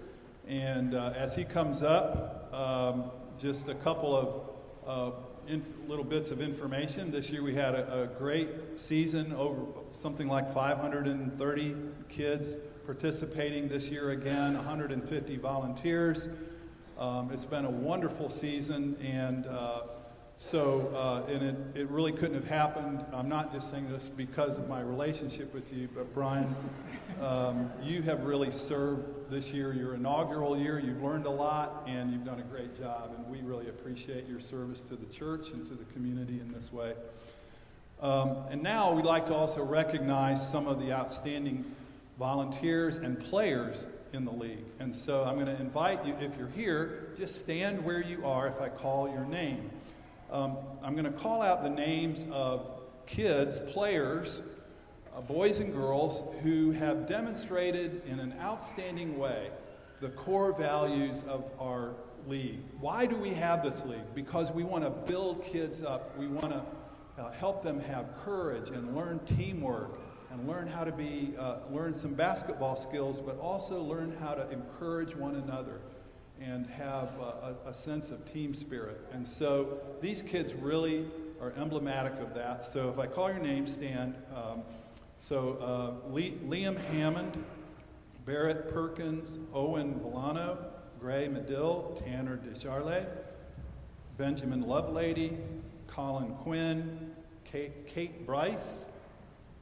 And 0.48 0.96
uh, 0.96 1.12
as 1.14 1.36
he 1.36 1.44
comes 1.44 1.84
up, 1.84 2.50
um, 2.54 3.12
just 3.38 3.68
a 3.68 3.76
couple 3.76 4.16
of 4.16 4.50
uh, 4.88 5.16
inf- 5.46 5.68
little 5.90 6.06
bits 6.06 6.32
of 6.32 6.40
information. 6.40 7.12
This 7.12 7.30
year 7.30 7.44
we 7.44 7.54
had 7.54 7.76
a, 7.76 8.04
a, 8.04 8.08
great 8.08 8.48
season, 8.80 9.34
over 9.34 9.62
something 9.92 10.30
like 10.30 10.50
530 10.50 11.76
kids 12.08 12.56
participating 12.86 13.68
this 13.68 13.90
year 13.90 14.12
again, 14.12 14.54
150 14.54 15.36
volunteers. 15.36 16.30
Um, 16.98 17.30
it's 17.34 17.44
been 17.44 17.66
a 17.66 17.70
wonderful 17.70 18.30
season, 18.30 18.96
and 19.02 19.48
uh, 19.48 19.82
so, 20.40 20.92
uh, 20.96 21.32
and 21.32 21.42
it, 21.42 21.82
it 21.82 21.90
really 21.90 22.12
couldn't 22.12 22.36
have 22.36 22.48
happened. 22.48 23.04
I'm 23.12 23.28
not 23.28 23.52
just 23.52 23.72
saying 23.72 23.90
this 23.92 24.08
because 24.08 24.60
of 24.60 24.70
my 24.70 24.82
relationship 24.82 25.52
with 25.52 25.74
you, 25.74 25.90
but 25.96 26.14
Brian, 26.14 26.56
um, 27.20 27.72
you 27.82 28.04
have 28.04 28.24
really 28.24 28.52
served 28.52 29.32
this 29.32 29.52
year, 29.52 29.74
your 29.74 29.96
inaugural 29.96 30.56
year. 30.56 30.78
You've 30.78 31.02
learned 31.02 31.26
a 31.26 31.32
lot 31.32 31.84
and 31.88 32.12
you've 32.12 32.24
done 32.24 32.40
a 32.40 32.44
great 32.44 32.80
job, 32.80 33.16
and 33.18 33.28
we 33.28 33.42
really 33.42 33.68
appreciate 33.70 34.28
your 34.28 34.40
service 34.40 34.84
to 34.84 34.96
the 34.96 35.08
church 35.08 35.50
and 35.50 35.68
to 35.70 35.74
the 35.74 35.86
community 35.86 36.40
in 36.40 36.52
this 36.52 36.72
way. 36.72 36.94
Um, 38.00 38.38
and 38.52 38.62
now 38.62 38.94
we'd 38.94 39.06
like 39.06 39.26
to 39.28 39.34
also 39.34 39.64
recognize 39.64 40.48
some 40.48 40.68
of 40.68 40.80
the 40.80 40.94
outstanding 40.94 41.66
volunteers 42.20 42.98
and 42.98 43.20
players 43.20 43.88
in 44.14 44.24
the 44.24 44.32
league. 44.32 44.66
And 44.80 44.96
so 44.96 45.24
I'm 45.24 45.34
going 45.34 45.48
to 45.48 45.60
invite 45.60 46.06
you, 46.06 46.16
if 46.22 46.38
you're 46.38 46.48
here, 46.50 47.10
just 47.18 47.40
stand 47.40 47.84
where 47.84 48.04
you 48.04 48.24
are 48.24 48.48
if 48.48 48.62
I 48.62 48.70
call 48.70 49.10
your 49.10 49.26
name. 49.26 49.72
Um, 50.30 50.58
I'm 50.84 50.94
going 50.94 51.06
to 51.06 51.12
call 51.12 51.42
out 51.42 51.64
the 51.64 51.70
names 51.70 52.26
of 52.32 52.82
kids, 53.06 53.62
players, 53.72 54.42
uh, 55.16 55.22
boys 55.22 55.60
and 55.60 55.74
girls 55.74 56.22
who 56.44 56.72
have 56.72 57.08
demonstrated 57.08 58.02
in 58.06 58.20
an 58.20 58.36
outstanding 58.42 59.18
way 59.18 59.50
the 60.02 60.10
core 60.10 60.52
values 60.52 61.24
of 61.30 61.50
our 61.60 61.96
league. 62.28 62.60
Why 62.82 63.06
do 63.06 63.16
we 63.16 63.30
have 63.36 63.64
this 63.64 63.86
league? 63.86 64.14
Because 64.14 64.52
we 64.52 64.66
want 64.66 64.84
to 64.84 64.90
build 65.10 65.46
kids 65.46 65.82
up. 65.82 66.18
We 66.18 66.28
want 66.28 66.52
to 66.52 66.62
uh, 67.18 67.32
help 67.32 67.64
them 67.64 67.80
have 67.80 68.08
courage 68.26 68.70
and 68.70 68.94
learn 68.96 69.20
teamwork 69.20 69.98
and 70.30 70.46
learn 70.46 70.68
how 70.68 70.84
to 70.84 70.92
be, 70.92 71.34
uh, 71.40 71.60
learn 71.72 71.94
some 71.94 72.14
basketball 72.14 72.76
skills, 72.76 73.22
but 73.22 73.40
also 73.40 73.82
learn 73.82 74.16
how 74.20 74.34
to 74.34 74.48
encourage 74.52 75.16
one 75.16 75.36
another 75.36 75.80
and 76.42 76.68
have 76.68 77.10
a, 77.20 77.56
a, 77.68 77.74
sense 77.74 78.12
of 78.12 78.32
team 78.32 78.54
spirit. 78.54 79.00
And 79.12 79.28
so 79.28 79.80
these 80.02 80.22
kids 80.22 80.54
really 80.54 81.08
are 81.42 81.54
emblematic 81.58 82.14
of 82.20 82.34
that. 82.36 82.66
So 82.66 82.90
if 82.90 83.00
I 83.00 83.08
call 83.08 83.30
your 83.30 83.40
name, 83.40 83.68
stand. 83.68 84.16
Um, 84.36 84.62
so 85.20 86.00
uh, 86.06 86.10
Liam 86.12 86.78
Hammond, 86.92 87.44
Barrett 88.26 88.72
Perkins, 88.72 89.40
Owen 89.54 90.00
Volano, 90.00 90.58
Gray 91.00 91.28
Medill, 91.28 92.02
Tanner 92.04 92.38
Desjarlais, 92.38 93.08
Benjamin 94.18 94.64
Lovelady, 94.64 95.38
Colin 95.88 96.34
Quinn, 96.36 97.12
Kate, 97.46 97.88
Kate 97.88 98.26
Bryce, 98.26 98.86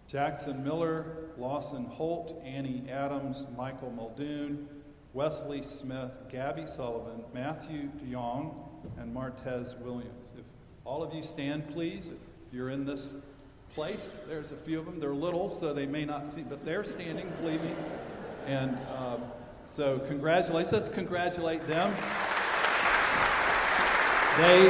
Jackson 0.08 0.64
Miller, 0.64 1.30
Lawson 1.38 1.86
Holt, 1.86 2.42
Annie 2.46 2.84
Adams, 2.90 3.44
Michael 3.58 3.92
Muldoon, 3.92 4.68
Wesley 5.16 5.64
Smith, 5.64 6.12
Gabby 6.30 6.68
Sullivan, 6.68 7.24
Matthew 7.34 7.90
DeYoung, 8.04 8.54
and 9.00 9.16
Martez 9.16 9.80
Williams. 9.80 10.34
If 10.38 10.44
all 10.84 11.02
of 11.02 11.14
you 11.14 11.24
stand, 11.24 11.70
please. 11.70 12.10
If 12.10 12.54
you're 12.54 12.70
in 12.70 12.86
this 12.86 13.12
place, 13.74 14.18
there's 14.28 14.52
a 14.52 14.58
few 14.58 14.78
of 14.78 14.86
them. 14.86 15.00
They're 15.00 15.16
little, 15.16 15.48
so 15.50 15.74
they 15.74 15.86
may 15.86 16.04
not 16.04 16.28
see, 16.28 16.42
but 16.42 16.66
they're 16.66 16.84
standing, 16.84 17.32
believe 17.40 17.62
me. 17.64 17.72
And 18.46 18.78
um, 18.98 19.24
so, 19.64 20.00
congratulations. 20.00 20.74
Let's 20.74 20.90
congratulate 20.90 21.66
them. 21.66 21.96
They 24.38 24.70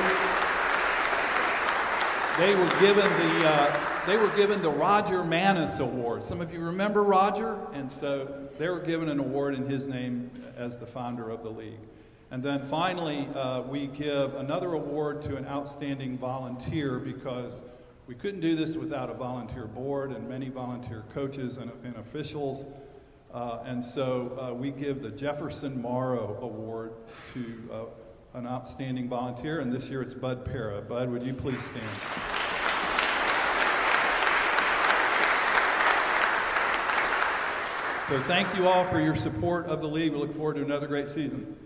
they 2.38 2.54
were 2.54 2.70
given 2.80 3.04
the 3.04 3.50
uh, 3.50 4.06
they 4.06 4.18
were 4.18 4.30
given 4.36 4.62
the 4.62 4.70
Roger 4.70 5.24
Manis 5.24 5.80
Award. 5.80 6.24
Some 6.24 6.40
of 6.40 6.54
you 6.54 6.60
remember 6.60 7.04
Roger, 7.04 7.58
and 7.74 7.92
so 7.92 8.45
they 8.58 8.70
were 8.70 8.80
given 8.80 9.10
an 9.10 9.20
award 9.20 9.56
in 9.56 9.66
his 9.66 9.88
name 9.88 10.32
as 10.56 10.78
the 10.78 10.86
founder 10.86 11.30
of 11.30 11.44
the 11.44 11.50
league. 11.50 11.80
And 12.32 12.44
then 12.44 12.64
finally, 12.64 13.28
uh, 13.36 13.62
we 13.62 13.88
give 13.88 14.36
another 14.36 14.74
award 14.74 15.22
to 15.24 15.36
an 15.36 15.46
outstanding 15.46 16.18
volunteer 16.18 17.00
because 17.00 17.62
we 18.08 18.16
couldn't 18.16 18.42
do 18.42 18.56
this 18.56 18.76
without 18.76 19.10
a 19.10 19.14
volunteer 19.14 19.66
board 19.66 20.12
and 20.12 20.28
many 20.28 20.50
volunteer 20.50 21.04
coaches 21.14 21.58
and, 21.58 21.72
and 21.84 21.96
officials. 21.98 22.68
Uh, 23.34 23.60
and 23.66 23.84
so 23.84 24.38
uh, 24.40 24.54
we 24.54 24.72
give 24.72 25.02
the 25.02 25.12
Jefferson 25.12 25.82
Morrow 25.82 26.38
Award 26.42 26.94
to 27.34 27.70
uh, 27.72 28.38
an 28.38 28.48
outstanding 28.48 29.10
volunteer, 29.10 29.60
and 29.60 29.72
this 29.72 29.90
year 29.90 30.02
it's 30.02 30.14
Bud 30.14 30.46
Para. 30.46 30.82
Bud, 30.82 31.10
would 31.10 31.24
you 31.24 31.34
please 31.34 31.62
stand? 31.64 32.35
So 38.08 38.20
thank 38.22 38.56
you 38.56 38.68
all 38.68 38.86
for 38.86 39.00
your 39.00 39.16
support 39.16 39.66
of 39.66 39.82
the 39.82 39.88
league. 39.88 40.12
We 40.12 40.20
look 40.20 40.32
forward 40.32 40.58
to 40.58 40.62
another 40.62 40.86
great 40.86 41.10
season. 41.10 41.65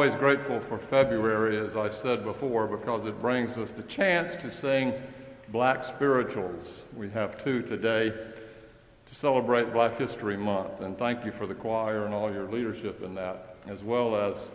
Always 0.00 0.14
grateful 0.14 0.58
for 0.60 0.78
February, 0.78 1.58
as 1.58 1.76
I've 1.76 1.94
said 1.94 2.24
before, 2.24 2.66
because 2.66 3.04
it 3.04 3.20
brings 3.20 3.58
us 3.58 3.70
the 3.70 3.82
chance 3.82 4.34
to 4.36 4.50
sing 4.50 4.94
black 5.48 5.84
spirituals. 5.84 6.80
We 6.96 7.10
have 7.10 7.44
two 7.44 7.60
today 7.60 8.08
to 8.08 9.14
celebrate 9.14 9.74
Black 9.74 9.98
History 9.98 10.38
Month, 10.38 10.80
and 10.80 10.96
thank 10.96 11.22
you 11.26 11.32
for 11.32 11.46
the 11.46 11.54
choir 11.54 12.06
and 12.06 12.14
all 12.14 12.32
your 12.32 12.50
leadership 12.50 13.02
in 13.02 13.14
that, 13.16 13.56
as 13.66 13.82
well 13.82 14.16
as 14.16 14.50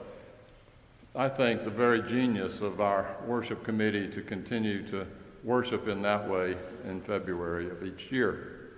I 1.14 1.30
think 1.30 1.64
the 1.64 1.70
very 1.70 2.02
genius 2.02 2.62
of 2.62 2.82
our 2.82 3.16
worship 3.28 3.64
committee 3.64 4.10
to 4.14 4.24
continue 4.24 4.82
to 4.88 5.06
worship 5.44 5.88
in 5.88 6.02
that 6.02 6.28
way 6.28 6.58
in 6.86 7.02
February 7.02 7.70
of 7.70 7.84
each 7.84 8.12
year. 8.12 8.72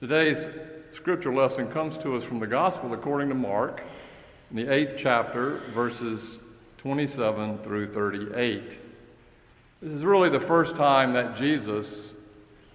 Today's 0.00 0.48
scripture 0.90 1.32
lesson 1.32 1.70
comes 1.70 1.96
to 1.98 2.16
us 2.16 2.24
from 2.24 2.40
the 2.40 2.48
Gospel 2.48 2.92
according 2.94 3.28
to 3.28 3.36
Mark 3.36 3.84
in 4.50 4.56
the 4.56 4.72
eighth 4.72 4.94
chapter, 4.96 5.58
verses 5.74 6.38
27 6.78 7.58
through 7.58 7.92
38. 7.92 8.78
This 9.82 9.92
is 9.92 10.04
really 10.04 10.30
the 10.30 10.40
first 10.40 10.76
time 10.76 11.14
that 11.14 11.36
Jesus 11.36 12.14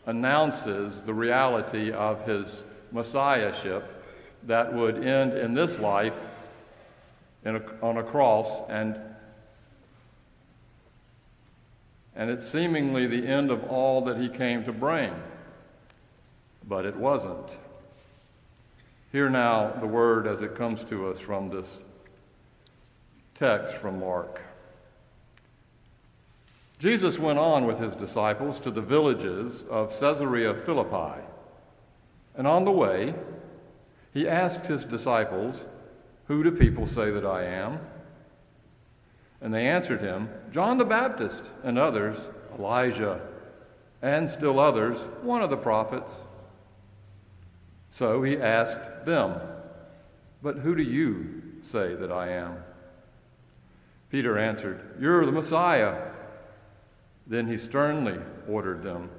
announces 0.05 1.01
the 1.03 1.13
reality 1.13 1.91
of 1.91 2.25
his 2.25 2.63
messiahship 2.91 4.03
that 4.43 4.73
would 4.73 5.05
end 5.05 5.33
in 5.33 5.53
this 5.53 5.79
life 5.79 6.17
in 7.45 7.55
a, 7.55 7.61
on 7.81 7.97
a 7.97 8.03
cross, 8.03 8.61
and, 8.69 8.99
and 12.15 12.29
it's 12.29 12.47
seemingly 12.47 13.07
the 13.07 13.25
end 13.25 13.49
of 13.49 13.63
all 13.65 14.01
that 14.01 14.17
he 14.17 14.27
came 14.27 14.65
to 14.65 14.73
bring. 14.73 15.13
But 16.67 16.85
it 16.85 16.97
wasn't. 16.97 17.49
Hear 19.11 19.29
now 19.29 19.73
the 19.77 19.87
word 19.87 20.25
as 20.25 20.41
it 20.41 20.55
comes 20.55 20.85
to 20.85 21.09
us 21.09 21.19
from 21.19 21.49
this 21.49 21.79
text 23.35 23.75
from 23.75 23.99
Mark. 23.99 24.41
Jesus 26.79 27.19
went 27.19 27.37
on 27.37 27.67
with 27.67 27.77
his 27.77 27.93
disciples 27.93 28.59
to 28.61 28.71
the 28.71 28.81
villages 28.81 29.65
of 29.69 29.91
Caesarea 29.99 30.53
Philippi. 30.53 31.21
And 32.37 32.47
on 32.47 32.63
the 32.63 32.71
way, 32.71 33.13
he 34.13 34.29
asked 34.29 34.65
his 34.67 34.85
disciples, 34.85 35.65
Who 36.27 36.41
do 36.41 36.51
people 36.51 36.87
say 36.87 37.11
that 37.11 37.25
I 37.25 37.43
am? 37.43 37.79
And 39.41 39.53
they 39.53 39.67
answered 39.67 39.99
him, 39.99 40.29
John 40.51 40.77
the 40.77 40.85
Baptist, 40.85 41.43
and 41.65 41.77
others, 41.77 42.17
Elijah, 42.57 43.19
and 44.01 44.29
still 44.29 44.57
others, 44.57 44.97
one 45.21 45.41
of 45.41 45.49
the 45.49 45.57
prophets. 45.57 46.13
So 47.89 48.23
he 48.23 48.37
asked 48.37 48.77
them, 49.05 49.39
But 50.41 50.57
who 50.57 50.75
do 50.75 50.83
you 50.83 51.41
say 51.61 51.95
that 51.95 52.11
I 52.11 52.29
am? 52.29 52.57
Peter 54.09 54.37
answered, 54.37 54.81
You're 54.99 55.25
the 55.25 55.31
Messiah. 55.31 56.09
Then 57.27 57.47
he 57.47 57.57
sternly 57.57 58.19
ordered 58.47 58.83
them 58.83 59.09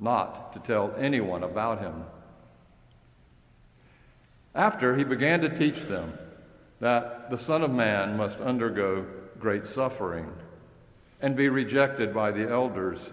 not 0.00 0.52
to 0.52 0.58
tell 0.58 0.94
anyone 0.98 1.42
about 1.42 1.80
him. 1.80 2.04
After 4.54 4.96
he 4.96 5.04
began 5.04 5.40
to 5.42 5.48
teach 5.48 5.82
them 5.82 6.14
that 6.80 7.30
the 7.30 7.38
Son 7.38 7.62
of 7.62 7.70
Man 7.70 8.16
must 8.16 8.40
undergo 8.40 9.06
great 9.38 9.66
suffering 9.66 10.32
and 11.20 11.36
be 11.36 11.48
rejected 11.48 12.12
by 12.12 12.30
the 12.30 12.50
elders, 12.50 13.10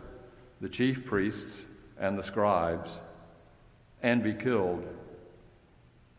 the 0.61 0.69
chief 0.69 1.05
priests, 1.05 1.61
and 1.99 2.17
the 2.17 2.23
scribes, 2.23 2.99
and 4.01 4.23
be 4.23 4.33
killed, 4.33 4.85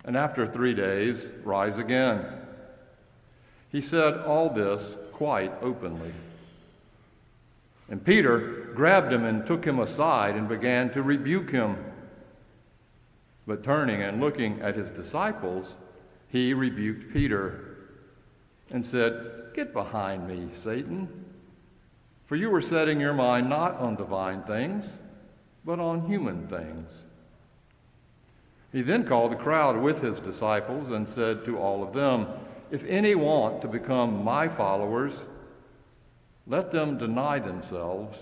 and 0.05 0.17
after 0.17 0.47
three 0.47 0.75
days 0.75 1.27
rise 1.45 1.79
again. 1.79 2.25
He 3.71 3.81
said 3.81 4.19
all 4.19 4.51
this 4.51 4.95
quite 5.13 5.53
openly. 5.63 6.13
And 7.89 8.05
Peter 8.05 8.71
grabbed 8.75 9.13
him 9.13 9.25
and 9.25 9.47
took 9.47 9.65
him 9.65 9.79
aside 9.79 10.37
and 10.37 10.49
began 10.49 10.91
to 10.91 11.03
rebuke 11.03 11.51
him. 11.51 11.77
But 13.47 13.63
turning 13.63 14.03
and 14.03 14.21
looking 14.21 14.61
at 14.61 14.77
his 14.77 14.91
disciples, 14.91 15.75
he 16.29 16.55
rebuked 16.55 17.13
Peter 17.13 17.77
and 18.71 18.87
said, 18.87 19.53
Get 19.55 19.73
behind 19.73 20.27
me, 20.27 20.49
Satan, 20.55 21.27
for 22.27 22.37
you 22.37 22.53
are 22.55 22.61
setting 22.61 23.01
your 23.01 23.15
mind 23.15 23.49
not 23.49 23.77
on 23.77 23.97
divine 23.97 24.43
things, 24.43 24.87
but 25.65 25.79
on 25.79 26.07
human 26.07 26.49
things. 26.49 26.91
He 28.75 28.83
then 28.83 29.07
called 29.07 29.31
the 29.31 29.37
crowd 29.37 29.81
with 29.81 30.03
his 30.03 30.19
disciples 30.19 30.89
and 30.89 31.09
said 31.09 31.45
to 31.45 31.57
all 31.57 31.85
of 31.85 31.93
them, 31.93 32.27
If 32.73 32.85
any 32.87 33.15
want 33.15 33.63
to 33.63 33.69
become 33.69 34.25
my 34.25 34.49
followers, 34.49 35.27
let 36.49 36.73
them 36.73 36.99
deny 36.99 37.39
themselves 37.39 38.19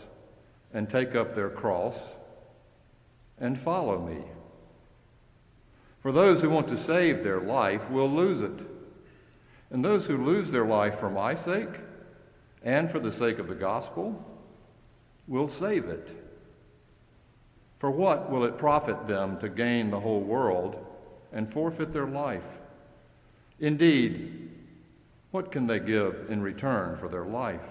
and 0.74 0.90
take 0.90 1.14
up 1.14 1.34
their 1.34 1.48
cross 1.48 1.96
and 3.38 3.58
follow 3.58 3.98
me. 3.98 4.20
For 6.02 6.12
those 6.12 6.42
who 6.42 6.50
want 6.50 6.68
to 6.68 6.76
save 6.76 7.24
their 7.24 7.40
life 7.40 7.88
will 7.88 8.10
lose 8.10 8.42
it. 8.42 8.60
And 9.70 9.82
those 9.82 10.04
who 10.04 10.22
lose 10.22 10.50
their 10.50 10.66
life 10.66 11.00
for 11.00 11.08
my 11.08 11.34
sake 11.34 11.80
and 12.62 12.90
for 12.90 12.98
the 12.98 13.10
sake 13.10 13.38
of 13.38 13.48
the 13.48 13.54
gospel 13.54 14.22
will 15.26 15.48
save 15.48 15.86
it. 15.86 16.21
For 17.82 17.90
what 17.90 18.30
will 18.30 18.44
it 18.44 18.58
profit 18.58 19.08
them 19.08 19.38
to 19.38 19.48
gain 19.48 19.90
the 19.90 19.98
whole 19.98 20.20
world 20.20 20.76
and 21.32 21.52
forfeit 21.52 21.92
their 21.92 22.06
life? 22.06 22.46
Indeed, 23.58 24.50
what 25.32 25.50
can 25.50 25.66
they 25.66 25.80
give 25.80 26.26
in 26.28 26.42
return 26.42 26.94
for 26.94 27.08
their 27.08 27.24
life? 27.24 27.66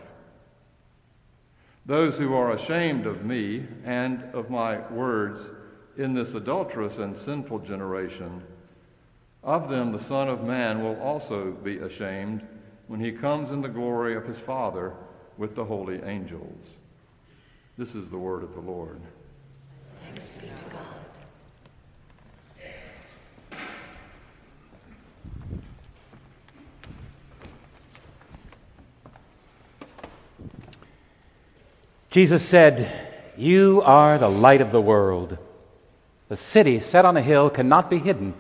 Those 1.86 2.18
who 2.18 2.34
are 2.34 2.52
ashamed 2.52 3.06
of 3.06 3.24
me 3.24 3.66
and 3.86 4.24
of 4.34 4.50
my 4.50 4.86
words 4.90 5.50
in 5.96 6.14
this 6.14 6.34
adulterous 6.34 6.98
and 6.98 7.16
sinful 7.16 7.60
generation, 7.60 8.44
of 9.46 9.70
them 9.70 9.94
the 9.94 9.98
Son 9.98 10.28
of 10.28 10.44
Man 10.44 10.84
will 10.84 11.00
also 11.00 11.52
be 11.52 11.78
ashamed 11.78 12.46
when 12.88 13.00
he 13.00 13.14
comes 13.14 13.52
in 13.52 13.62
the 13.62 13.70
glory 13.70 14.14
of 14.14 14.26
his 14.26 14.40
Father 14.40 14.94
with 15.38 15.56
the 15.56 15.64
holy 15.64 16.04
angels. 16.04 16.66
This 17.78 17.96
is 17.96 18.10
the 18.10 18.18
word 18.18 18.44
of 18.44 18.54
the 18.54 18.60
Lord. 18.60 19.00
Thanks 20.16 20.34
be 20.34 20.48
to 20.48 20.64
God. 20.70 20.82
Jesus 32.10 32.44
said, 32.44 32.92
You 33.38 33.82
are 33.86 34.18
the 34.18 34.28
light 34.28 34.60
of 34.60 34.72
the 34.72 34.82
world. 34.82 35.38
The 36.28 36.36
city 36.36 36.80
set 36.82 37.06
on 37.06 37.16
a 37.16 37.22
hill 37.22 37.50
cannot 37.50 37.90
be 37.90 37.98
hidden. 37.98 38.34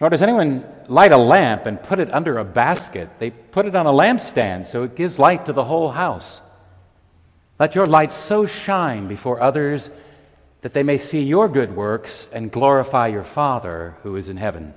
Nor 0.00 0.08
does 0.10 0.22
anyone 0.22 0.64
light 0.88 1.12
a 1.12 1.16
lamp 1.18 1.66
and 1.66 1.82
put 1.82 2.00
it 2.00 2.12
under 2.12 2.38
a 2.38 2.44
basket. 2.44 3.10
They 3.18 3.30
put 3.30 3.66
it 3.66 3.76
on 3.76 3.86
a 3.86 3.92
lampstand 3.92 4.66
so 4.66 4.84
it 4.84 4.96
gives 4.96 5.18
light 5.18 5.46
to 5.46 5.52
the 5.52 5.64
whole 5.64 5.90
house. 5.90 6.40
Let 7.58 7.74
your 7.74 7.86
light 7.86 8.12
so 8.12 8.46
shine 8.46 9.06
before 9.06 9.40
others 9.40 9.90
that 10.62 10.72
they 10.72 10.82
may 10.82 10.96
see 10.96 11.22
your 11.22 11.48
good 11.48 11.76
works 11.76 12.28
and 12.32 12.50
glorify 12.50 13.08
your 13.08 13.24
Father 13.24 13.96
who 14.02 14.16
is 14.16 14.28
in 14.28 14.36
heaven. 14.36 14.74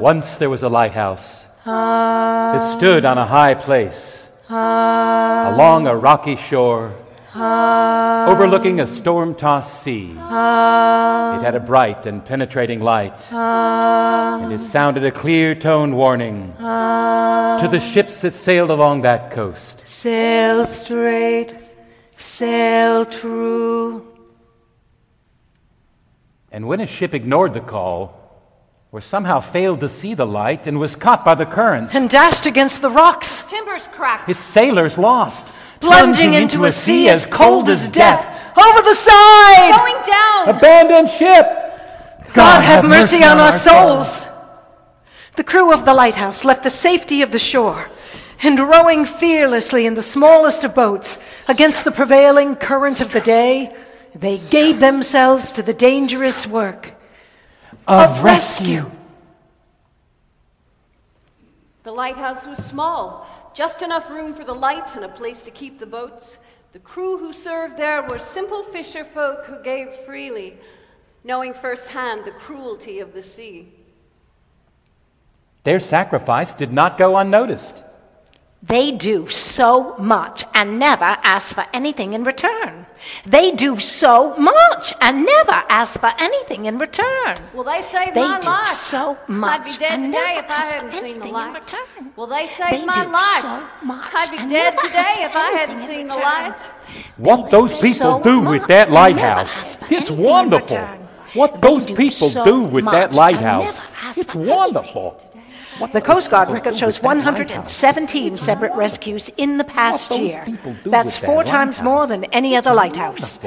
Once 0.00 0.36
there 0.38 0.50
was 0.50 0.62
a 0.62 0.68
lighthouse. 0.68 1.46
It 1.64 2.78
stood 2.78 3.04
on 3.04 3.18
a 3.18 3.26
high 3.26 3.54
place, 3.54 4.28
along 4.48 5.86
a 5.86 5.94
rocky 5.94 6.36
shore, 6.36 6.92
overlooking 7.34 8.80
a 8.80 8.86
storm 8.86 9.34
tossed 9.34 9.82
sea. 9.82 10.10
It 10.12 11.42
had 11.44 11.54
a 11.54 11.60
bright 11.60 12.06
and 12.06 12.24
penetrating 12.24 12.80
light, 12.80 13.32
and 13.32 14.52
it 14.52 14.60
sounded 14.60 15.04
a 15.04 15.10
clear 15.12 15.54
toned 15.54 15.96
warning 15.96 16.52
to 16.58 17.68
the 17.70 17.80
ships 17.80 18.20
that 18.22 18.34
sailed 18.34 18.70
along 18.70 19.02
that 19.02 19.30
coast. 19.30 19.82
Sail 19.86 20.66
straight, 20.66 21.54
sail 22.16 23.04
true. 23.06 24.06
And 26.52 26.66
when 26.66 26.80
a 26.80 26.86
ship 26.86 27.14
ignored 27.14 27.54
the 27.54 27.60
call, 27.60 28.16
or 28.92 29.00
somehow 29.00 29.38
failed 29.38 29.78
to 29.80 29.88
see 29.88 30.14
the 30.14 30.26
light 30.26 30.66
and 30.66 30.80
was 30.80 30.96
caught 30.96 31.24
by 31.24 31.36
the 31.36 31.46
currents, 31.46 31.94
And 31.94 32.10
dashed 32.10 32.44
against 32.44 32.82
the 32.82 32.90
rocks, 32.90 33.44
Timbers 33.46 33.86
cracked. 33.86 34.28
its 34.28 34.40
sailors 34.40 34.98
lost, 34.98 35.46
plunging 35.80 36.34
into 36.34 36.64
a 36.64 36.72
sea 36.72 37.08
as 37.08 37.26
cold 37.26 37.68
as 37.68 37.88
death. 37.88 38.24
Over 38.56 38.82
the 38.82 38.94
side! 38.94 39.72
Going 39.72 40.06
down. 40.06 40.56
Abandoned 40.56 41.10
ship! 41.10 41.46
God 42.34 42.60
have 42.60 42.84
mercy 42.84 43.24
on 43.24 43.38
our 43.38 43.52
souls. 43.52 44.26
The 45.36 45.44
crew 45.44 45.72
of 45.72 45.84
the 45.84 45.94
lighthouse 45.94 46.44
left 46.44 46.62
the 46.62 46.70
safety 46.70 47.22
of 47.22 47.32
the 47.32 47.38
shore 47.38 47.90
and 48.42 48.58
rowing 48.58 49.04
fearlessly 49.04 49.86
in 49.86 49.94
the 49.94 50.02
smallest 50.02 50.64
of 50.64 50.74
boats 50.74 51.18
against 51.48 51.84
the 51.84 51.90
prevailing 51.90 52.56
current 52.56 53.00
of 53.00 53.12
the 53.12 53.20
day, 53.20 53.74
they 54.14 54.38
gave 54.50 54.80
themselves 54.80 55.52
to 55.52 55.62
the 55.62 55.74
dangerous 55.74 56.46
work 56.46 56.94
of 57.86 58.22
rescue. 58.22 58.90
The 61.82 61.92
lighthouse 61.92 62.46
was 62.46 62.64
small, 62.64 63.26
just 63.60 63.82
enough 63.82 64.08
room 64.08 64.32
for 64.32 64.42
the 64.42 64.54
light 64.54 64.96
and 64.96 65.04
a 65.04 65.08
place 65.10 65.42
to 65.42 65.50
keep 65.50 65.78
the 65.78 65.84
boats. 65.84 66.38
The 66.72 66.78
crew 66.78 67.18
who 67.18 67.34
served 67.34 67.76
there 67.76 68.02
were 68.02 68.18
simple 68.18 68.62
fisher 68.62 69.04
folk 69.04 69.44
who 69.44 69.62
gave 69.62 69.92
freely, 69.92 70.56
knowing 71.24 71.52
firsthand 71.52 72.24
the 72.24 72.30
cruelty 72.30 73.00
of 73.00 73.12
the 73.12 73.22
sea. 73.22 73.70
Their 75.64 75.78
sacrifice 75.78 76.54
did 76.54 76.72
not 76.72 76.96
go 76.96 77.18
unnoticed. 77.18 77.82
They 78.62 78.92
do 78.92 79.28
so 79.28 79.94
much 79.98 80.42
and 80.54 80.78
never 80.78 81.18
ask 81.22 81.54
for 81.54 81.66
anything 81.74 82.14
in 82.14 82.24
return. 82.24 82.79
They 83.24 83.50
do 83.52 83.78
so 83.78 84.34
much 84.36 84.92
and 85.00 85.24
never 85.24 85.52
ask 85.68 85.98
for 86.00 86.12
anything 86.18 86.66
in 86.66 86.78
return. 86.78 87.36
Well, 87.54 87.64
they 87.64 87.80
saved 87.82 88.14
They 88.14 88.26
my 88.28 88.40
do 88.40 88.48
life. 88.48 88.68
so 88.70 89.18
I'd 89.22 89.28
much 89.28 89.64
be 89.64 89.78
dead 89.78 89.92
and 89.92 90.12
today 90.12 90.34
never 90.34 90.38
if 90.46 90.50
I 90.50 90.54
ask 90.54 90.68
for 90.68 90.74
hadn't 90.74 90.92
seen 90.92 91.00
the 91.00 91.06
anything 91.08 91.28
in 91.28 91.34
light. 91.34 91.54
return. 91.54 92.12
Well, 92.16 92.26
they 92.26 92.46
saved 92.46 92.72
They 92.72 92.84
my 92.84 93.04
do 93.04 93.10
life. 93.12 93.42
so 93.42 93.66
much 93.84 94.14
I'd 94.14 94.30
be 94.30 94.36
and 94.38 94.50
dead 94.50 94.74
never 94.74 94.86
today 94.86 94.98
ask 94.98 95.20
if 95.20 95.32
for 95.32 95.38
I 95.38 95.50
hadn't 95.50 95.76
anything 95.76 95.80
in 95.80 95.86
seen 95.86 96.08
the 96.08 96.16
return. 96.16 96.22
light. 96.22 96.62
What 97.16 97.50
those 97.50 97.70
do 97.70 97.80
people 97.80 98.20
so 98.20 98.22
do 98.22 98.40
with 98.40 98.66
that 98.68 98.90
lighthouse, 98.90 99.76
it's 99.90 100.10
wonderful. 100.10 100.78
What 101.34 101.54
They 101.54 101.60
those 101.60 101.86
do 101.86 101.94
people 101.94 102.28
so 102.30 102.44
do 102.44 102.60
with 102.60 102.84
that 102.86 103.12
lighthouse, 103.12 103.80
it's 104.16 104.32
for 104.32 104.38
anything. 104.38 104.56
wonderful. 104.56 105.16
The 105.88 106.00
Coast 106.02 106.30
Guard 106.30 106.50
record 106.50 106.76
shows 106.76 107.00
with 107.00 107.02
that 107.02 107.24
lighthouse? 107.24 107.82
117 107.82 108.38
separate 108.38 108.74
rescues 108.74 109.30
in 109.38 109.56
the 109.56 109.64
past 109.64 110.10
year. 110.10 110.44
That's 110.84 111.16
four 111.16 111.42
times 111.42 111.80
more 111.80 112.06
than 112.06 112.24
any 112.24 112.54
other 112.54 112.74
lighthouse. 112.74 113.38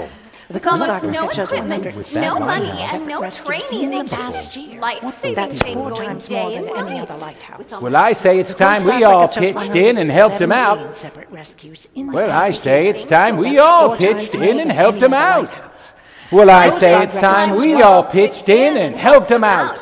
The 0.49 0.59
Coast 0.59 0.81
Almost 0.83 1.01
Guard 1.03 1.13
no 1.13 1.21
record 1.21 1.35
shows 1.35 1.51
equipment, 1.51 1.85
117 1.85 2.21
no 2.21 2.39
money, 2.39 2.69
and 2.93 3.07
no 3.07 3.21
rescues 3.21 3.69
training. 3.69 3.83
in 3.85 3.89
They 3.91 4.01
the 4.03 4.09
past 4.15 4.55
year. 4.55 4.79
life-saving 4.81 5.35
That's 5.35 5.59
thing 5.59 5.73
four 5.75 5.89
going 5.91 6.07
times 6.07 6.29
more 6.29 6.49
day 6.49 6.55
than 6.55 6.67
and 6.69 6.77
any 6.77 6.89
night. 6.99 7.09
other 7.09 7.19
lighthouse. 7.19 7.81
Well, 7.81 7.95
I 7.95 8.13
say 8.13 8.39
it's 8.39 8.53
time 8.53 8.83
we 8.83 9.03
all 9.03 9.27
pitched 9.29 9.75
in 9.75 9.97
and 9.97 10.11
helped 10.11 10.39
them 10.39 10.51
out. 10.51 10.95
separate 10.95 11.29
rescues 11.31 11.87
in 11.95 12.07
the 12.07 12.13
Well, 12.13 12.31
I 12.31 12.51
say 12.51 12.87
it's 12.89 13.05
time 13.05 13.37
we 13.37 13.57
all 13.59 13.95
pitched 13.95 14.35
in 14.35 14.59
and 14.59 14.71
helped 14.71 14.97
any 14.97 15.01
them 15.01 15.13
out. 15.13 15.93
Well, 16.31 16.49
I 16.49 16.69
say 16.71 17.03
it's 17.03 17.15
time 17.15 17.55
we 17.55 17.81
all 17.81 18.03
pitched 18.03 18.49
in 18.49 18.77
and 18.77 18.95
helped 18.95 19.29
them 19.29 19.43
out. 19.43 19.77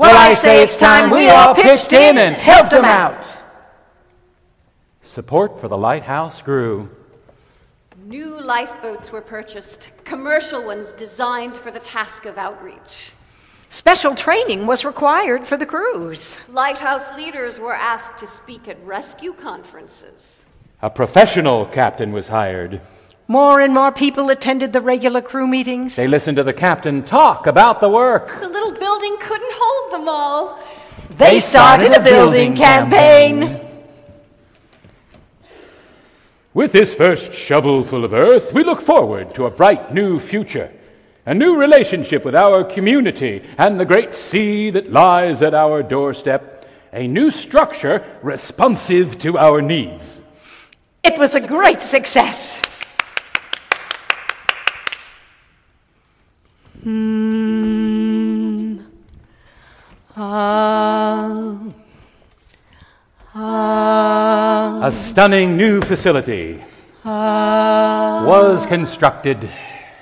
Well, 0.00 0.16
I 0.16 0.32
say 0.32 0.62
it's 0.62 0.78
time 0.78 1.10
we 1.10 1.28
all 1.28 1.54
pitched 1.54 1.92
in 1.92 2.16
and 2.16 2.34
helped 2.34 2.70
them 2.70 2.86
out. 2.86 3.42
Support 5.02 5.60
for 5.60 5.68
the 5.68 5.76
lighthouse 5.76 6.40
grew. 6.40 6.88
New 8.06 8.40
lifeboats 8.40 9.12
were 9.12 9.20
purchased, 9.20 9.90
commercial 10.04 10.64
ones 10.64 10.92
designed 10.92 11.54
for 11.54 11.70
the 11.70 11.80
task 11.80 12.24
of 12.24 12.38
outreach. 12.38 13.12
Special 13.68 14.14
training 14.14 14.66
was 14.66 14.86
required 14.86 15.46
for 15.46 15.58
the 15.58 15.66
crews. 15.66 16.38
Lighthouse 16.48 17.14
leaders 17.14 17.60
were 17.60 17.74
asked 17.74 18.16
to 18.20 18.26
speak 18.26 18.68
at 18.68 18.82
rescue 18.86 19.34
conferences. 19.34 20.46
A 20.80 20.88
professional 20.88 21.66
captain 21.66 22.10
was 22.10 22.26
hired. 22.26 22.80
More 23.30 23.60
and 23.60 23.72
more 23.72 23.92
people 23.92 24.28
attended 24.30 24.72
the 24.72 24.80
regular 24.80 25.22
crew 25.22 25.46
meetings. 25.46 25.94
They 25.94 26.08
listened 26.08 26.38
to 26.38 26.42
the 26.42 26.52
captain 26.52 27.04
talk 27.04 27.46
about 27.46 27.80
the 27.80 27.88
work. 27.88 28.40
The 28.40 28.48
little 28.48 28.72
building 28.72 29.16
couldn't 29.20 29.52
hold 29.54 29.92
them 29.92 30.08
all. 30.08 30.58
They 31.10 31.38
started 31.38 31.92
a 31.92 32.02
building 32.02 32.56
campaign. 32.56 33.60
With 36.54 36.72
this 36.72 36.92
first 36.92 37.32
shovelful 37.32 38.04
of 38.04 38.12
earth, 38.12 38.52
we 38.52 38.64
look 38.64 38.80
forward 38.80 39.32
to 39.36 39.46
a 39.46 39.50
bright 39.52 39.94
new 39.94 40.18
future, 40.18 40.72
a 41.24 41.32
new 41.32 41.54
relationship 41.54 42.24
with 42.24 42.34
our 42.34 42.64
community 42.64 43.44
and 43.58 43.78
the 43.78 43.84
great 43.84 44.16
sea 44.16 44.70
that 44.70 44.90
lies 44.90 45.40
at 45.40 45.54
our 45.54 45.84
doorstep, 45.84 46.68
a 46.92 47.06
new 47.06 47.30
structure 47.30 48.04
responsive 48.24 49.20
to 49.20 49.38
our 49.38 49.62
needs. 49.62 50.20
It 51.04 51.16
was 51.16 51.36
a 51.36 51.46
great 51.46 51.80
success. 51.80 52.60
Hmm. 56.82 58.78
Ah. 60.16 61.58
Ah. 63.34 64.86
A 64.86 64.90
stunning 64.90 65.58
new 65.58 65.82
facility 65.82 66.64
was 67.04 68.64
constructed 68.64 69.50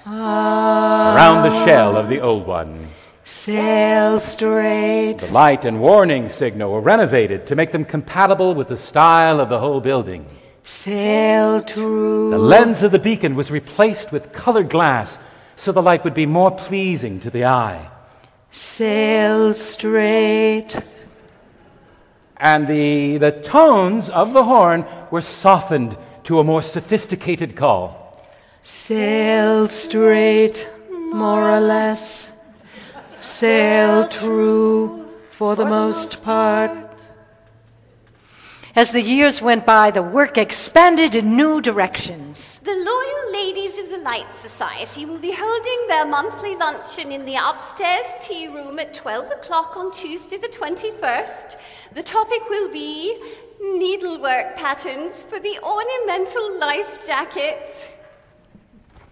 around 0.06 1.42
the 1.42 1.64
shell 1.64 1.96
of 1.96 2.08
the 2.08 2.20
old 2.20 2.46
one. 2.46 2.86
Sail 3.24 4.20
straight. 4.20 5.18
The 5.18 5.32
light 5.32 5.64
and 5.64 5.80
warning 5.80 6.28
signal 6.28 6.70
were 6.70 6.80
renovated 6.80 7.48
to 7.48 7.56
make 7.56 7.72
them 7.72 7.84
compatible 7.84 8.54
with 8.54 8.68
the 8.68 8.76
style 8.76 9.40
of 9.40 9.48
the 9.48 9.58
whole 9.58 9.80
building. 9.80 10.26
Sail 10.62 11.60
true. 11.60 12.30
The 12.30 12.38
lens 12.38 12.84
of 12.84 12.92
the 12.92 13.00
beacon 13.00 13.34
was 13.34 13.50
replaced 13.50 14.12
with 14.12 14.32
colored 14.32 14.70
glass 14.70 15.18
so 15.58 15.72
the 15.72 15.82
light 15.82 16.04
would 16.04 16.14
be 16.14 16.24
more 16.24 16.52
pleasing 16.52 17.18
to 17.20 17.30
the 17.30 17.44
eye. 17.44 17.90
Sail 18.52 19.52
straight. 19.52 20.80
And 22.36 22.68
the, 22.68 23.18
the 23.18 23.32
tones 23.32 24.08
of 24.08 24.32
the 24.32 24.44
horn 24.44 24.86
were 25.10 25.20
softened 25.20 25.98
to 26.24 26.38
a 26.38 26.44
more 26.44 26.62
sophisticated 26.62 27.56
call. 27.56 28.24
Sail 28.62 29.66
straight, 29.66 30.68
more 30.90 31.50
or 31.50 31.60
less. 31.60 32.30
Sail 33.16 34.06
true 34.08 35.08
for 35.32 35.56
the 35.56 35.64
most 35.64 36.22
part. 36.22 36.87
As 38.76 38.92
the 38.92 39.02
years 39.02 39.40
went 39.40 39.64
by, 39.64 39.90
the 39.90 40.02
work 40.02 40.36
expanded 40.36 41.14
in 41.14 41.36
new 41.36 41.60
directions. 41.60 42.60
The 42.62 42.70
Loyal 42.70 43.32
Ladies 43.32 43.78
of 43.78 43.88
the 43.88 43.98
Light 43.98 44.32
Society 44.34 45.06
will 45.06 45.18
be 45.18 45.32
holding 45.32 45.88
their 45.88 46.06
monthly 46.06 46.54
luncheon 46.54 47.10
in 47.10 47.24
the 47.24 47.36
upstairs 47.36 48.06
tea 48.22 48.46
room 48.46 48.78
at 48.78 48.92
12 48.92 49.30
o'clock 49.30 49.76
on 49.76 49.90
Tuesday, 49.92 50.36
the 50.36 50.48
21st. 50.48 51.58
The 51.94 52.02
topic 52.02 52.48
will 52.50 52.70
be 52.70 53.18
needlework 53.60 54.56
patterns 54.56 55.22
for 55.22 55.40
the 55.40 55.58
ornamental 55.62 56.58
life 56.60 57.04
jacket. 57.06 57.88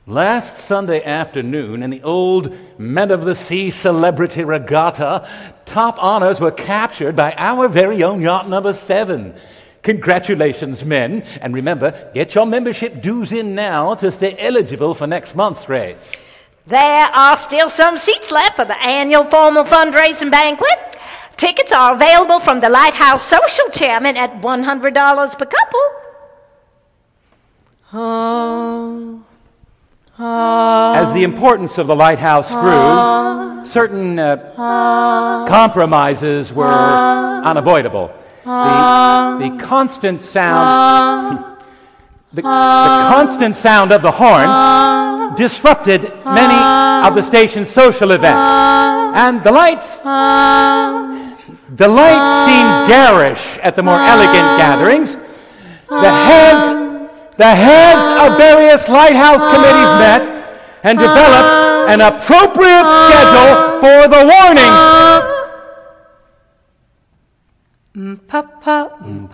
Last 0.09 0.57
Sunday 0.57 1.03
afternoon, 1.03 1.83
in 1.83 1.91
the 1.91 2.05
old 2.05 2.57
Men 2.79 3.11
of 3.11 3.25
the 3.25 3.35
Sea 3.35 3.73
Celebrity 3.73 4.45
Regatta, 4.45 5.29
top 5.65 6.01
honors 6.01 6.39
were 6.39 6.53
captured 6.53 7.17
by 7.17 7.35
our 7.37 7.67
very 7.67 8.05
own 8.05 8.21
yacht 8.21 8.49
number 8.49 8.73
seven. 8.73 9.35
Congratulations, 9.83 10.85
men. 10.85 11.23
And 11.41 11.53
remember, 11.53 12.09
get 12.15 12.37
your 12.37 12.47
membership 12.47 13.03
dues 13.03 13.33
in 13.33 13.57
now 13.57 13.97
to 13.97 14.13
stay 14.13 14.37
eligible 14.39 14.95
for 14.95 15.09
next 15.09 15.35
month's 15.35 15.69
race. 15.69 16.13
There 16.69 17.07
are 17.13 17.37
still 17.37 17.69
some 17.69 17.99
seats 17.99 18.31
left 18.31 18.55
for 18.55 18.65
the 18.65 18.81
annual 18.81 19.25
formal 19.25 19.65
fundraising 19.65 20.31
banquet. 20.31 21.01
Tickets 21.37 21.73
are 21.73 21.97
available 21.97 22.39
from 22.39 22.61
the 22.61 22.69
Lighthouse 22.69 23.25
Social 23.25 23.71
Chairman 23.71 24.17
at 24.17 24.41
$100 24.41 25.37
per 25.37 25.47
couple. 25.47 25.81
Oh. 27.93 29.26
As 30.19 31.13
the 31.13 31.25
importance 31.25 31.77
of 31.77 31.87
the 31.87 31.97
lighthouse 31.97 32.51
grew, 32.51 33.67
certain 33.67 34.19
uh, 34.19 35.47
compromises 35.47 36.53
were 36.53 36.67
unavoidable. 37.45 38.11
The, 38.45 39.51
the 39.51 39.63
constant 39.63 40.21
sound, 40.23 41.39
the, 42.33 42.37
the 42.37 42.43
constant 42.43 43.57
sound 43.57 43.93
of 43.93 44.01
the 44.01 44.13
horn 44.13 45.35
disrupted 45.37 46.03
many 46.25 47.07
of 47.07 47.15
the 47.15 47.23
station's 47.23 47.69
social 47.69 48.13
events, 48.13 48.41
and 49.19 49.43
the 49.43 49.53
lights, 49.53 49.99
the 49.99 51.89
lights 51.89 52.47
seemed 52.47 52.89
garish 52.89 53.59
at 53.59 53.77
the 53.77 53.83
more 53.83 54.01
elegant 54.01 54.59
gatherings. 54.59 55.15
The 55.89 56.11
heads, 56.11 56.86
the 57.37 57.55
heads 57.55 58.09
of 58.25 58.33
ah. 58.33 58.37
various 58.39 58.89
lighthouse 58.89 59.43
ah. 59.43 59.53
committees 59.53 59.99
met 60.01 60.23
and 60.83 60.99
developed 60.99 61.53
ah. 61.53 61.87
an 61.89 62.01
appropriate 62.01 62.87
schedule 63.07 63.81
for 63.81 64.09
the 64.09 64.25
warnings. 64.25 65.37
Mm, 67.97 68.21
mm, 68.29 69.31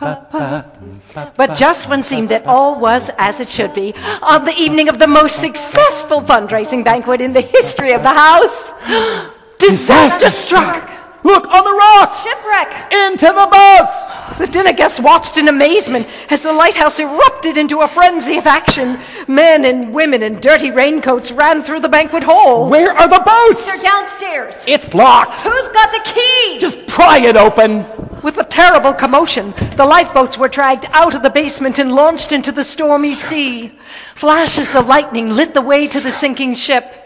but 1.36 1.56
just 1.56 1.88
when 1.88 2.00
it 2.00 2.06
seemed 2.06 2.28
that 2.28 2.46
all 2.46 2.78
was 2.78 3.10
as 3.18 3.40
it 3.40 3.48
should 3.48 3.74
be, 3.74 3.92
on 4.22 4.44
the 4.44 4.54
evening 4.56 4.88
of 4.88 5.00
the 5.00 5.08
most 5.08 5.40
successful 5.40 6.20
fundraising 6.20 6.84
banquet 6.84 7.20
in 7.20 7.32
the 7.32 7.40
history 7.40 7.90
of 7.90 8.04
the 8.04 8.14
house, 8.14 8.70
disaster 9.58 10.30
struck. 10.30 10.88
Look 11.24 11.46
on 11.48 11.64
the 11.64 11.72
rocks! 11.72 12.24
Shipwreck! 12.24 12.92
Into 12.92 13.26
the 13.26 13.48
boats! 13.50 13.94
Oh, 13.94 14.36
the 14.38 14.46
dinner 14.46 14.72
guests 14.72 14.98
watched 14.98 15.36
in 15.36 15.48
amazement 15.48 16.08
as 16.30 16.42
the 16.42 16.52
lighthouse 16.52 16.98
erupted 16.98 17.56
into 17.56 17.80
a 17.80 17.88
frenzy 17.88 18.38
of 18.38 18.46
action. 18.46 18.98
Men 19.28 19.64
and 19.64 19.94
women 19.94 20.22
in 20.22 20.40
dirty 20.40 20.70
raincoats 20.70 21.30
ran 21.30 21.62
through 21.62 21.80
the 21.80 21.88
banquet 21.88 22.24
hall. 22.24 22.68
Where 22.68 22.92
are 22.92 23.08
the 23.08 23.20
boats? 23.20 23.64
They're 23.66 23.78
downstairs. 23.78 24.64
It's 24.66 24.94
locked. 24.94 25.40
Who's 25.40 25.68
got 25.68 25.92
the 25.92 26.10
key? 26.12 26.58
Just 26.58 26.86
pry 26.88 27.18
it 27.18 27.36
open. 27.36 27.86
With 28.22 28.38
a 28.38 28.44
terrible 28.44 28.92
commotion, 28.92 29.52
the 29.76 29.84
lifeboats 29.84 30.38
were 30.38 30.48
dragged 30.48 30.86
out 30.90 31.14
of 31.14 31.22
the 31.22 31.30
basement 31.30 31.80
and 31.80 31.92
launched 31.92 32.30
into 32.30 32.52
the 32.52 32.62
stormy 32.62 33.14
sea. 33.14 33.72
Flashes 34.14 34.76
of 34.76 34.86
lightning 34.86 35.28
lit 35.34 35.54
the 35.54 35.60
way 35.60 35.88
to 35.88 36.00
the 36.00 36.12
sinking 36.12 36.54
ship. 36.54 37.01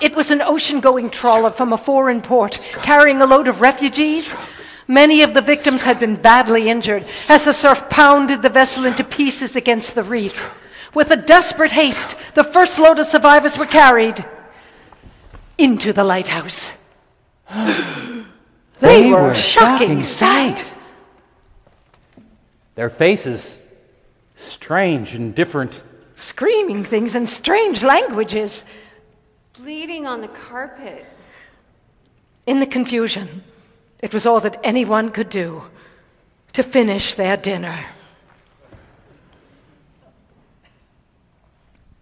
It 0.00 0.14
was 0.14 0.30
an 0.30 0.42
ocean 0.42 0.80
going 0.80 1.10
trawler 1.10 1.50
from 1.50 1.72
a 1.72 1.78
foreign 1.78 2.22
port 2.22 2.58
carrying 2.82 3.20
a 3.20 3.26
load 3.26 3.48
of 3.48 3.60
refugees. 3.60 4.36
Many 4.88 5.22
of 5.22 5.34
the 5.34 5.40
victims 5.40 5.82
had 5.82 5.98
been 5.98 6.16
badly 6.16 6.68
injured 6.68 7.04
as 7.28 7.44
the 7.44 7.52
surf 7.52 7.88
pounded 7.88 8.42
the 8.42 8.48
vessel 8.48 8.84
into 8.84 9.04
pieces 9.04 9.56
against 9.56 9.94
the 9.94 10.02
reef. 10.02 10.52
With 10.94 11.10
a 11.10 11.16
desperate 11.16 11.72
haste, 11.72 12.16
the 12.34 12.44
first 12.44 12.78
load 12.78 12.98
of 12.98 13.06
survivors 13.06 13.56
were 13.56 13.66
carried 13.66 14.24
into 15.56 15.92
the 15.92 16.04
lighthouse. 16.04 16.70
they, 17.54 18.24
They 18.80 19.10
were 19.10 19.22
were 19.22 19.30
a 19.30 19.34
shocking 19.34 20.02
shocking 20.02 20.04
sight. 20.04 20.72
Their 22.74 22.90
faces, 22.90 23.58
strange 24.36 25.14
and 25.14 25.34
different. 25.34 25.82
Screaming 26.16 26.84
things 26.84 27.16
in 27.16 27.26
strange 27.26 27.82
languages. 27.82 28.64
Bleeding 29.54 30.06
on 30.06 30.20
the 30.20 30.28
carpet. 30.28 31.04
In 32.46 32.60
the 32.60 32.66
confusion, 32.66 33.44
it 34.00 34.12
was 34.14 34.26
all 34.26 34.40
that 34.40 34.58
anyone 34.64 35.10
could 35.10 35.28
do 35.28 35.64
to 36.54 36.62
finish 36.62 37.14
their 37.14 37.36
dinner. 37.36 37.84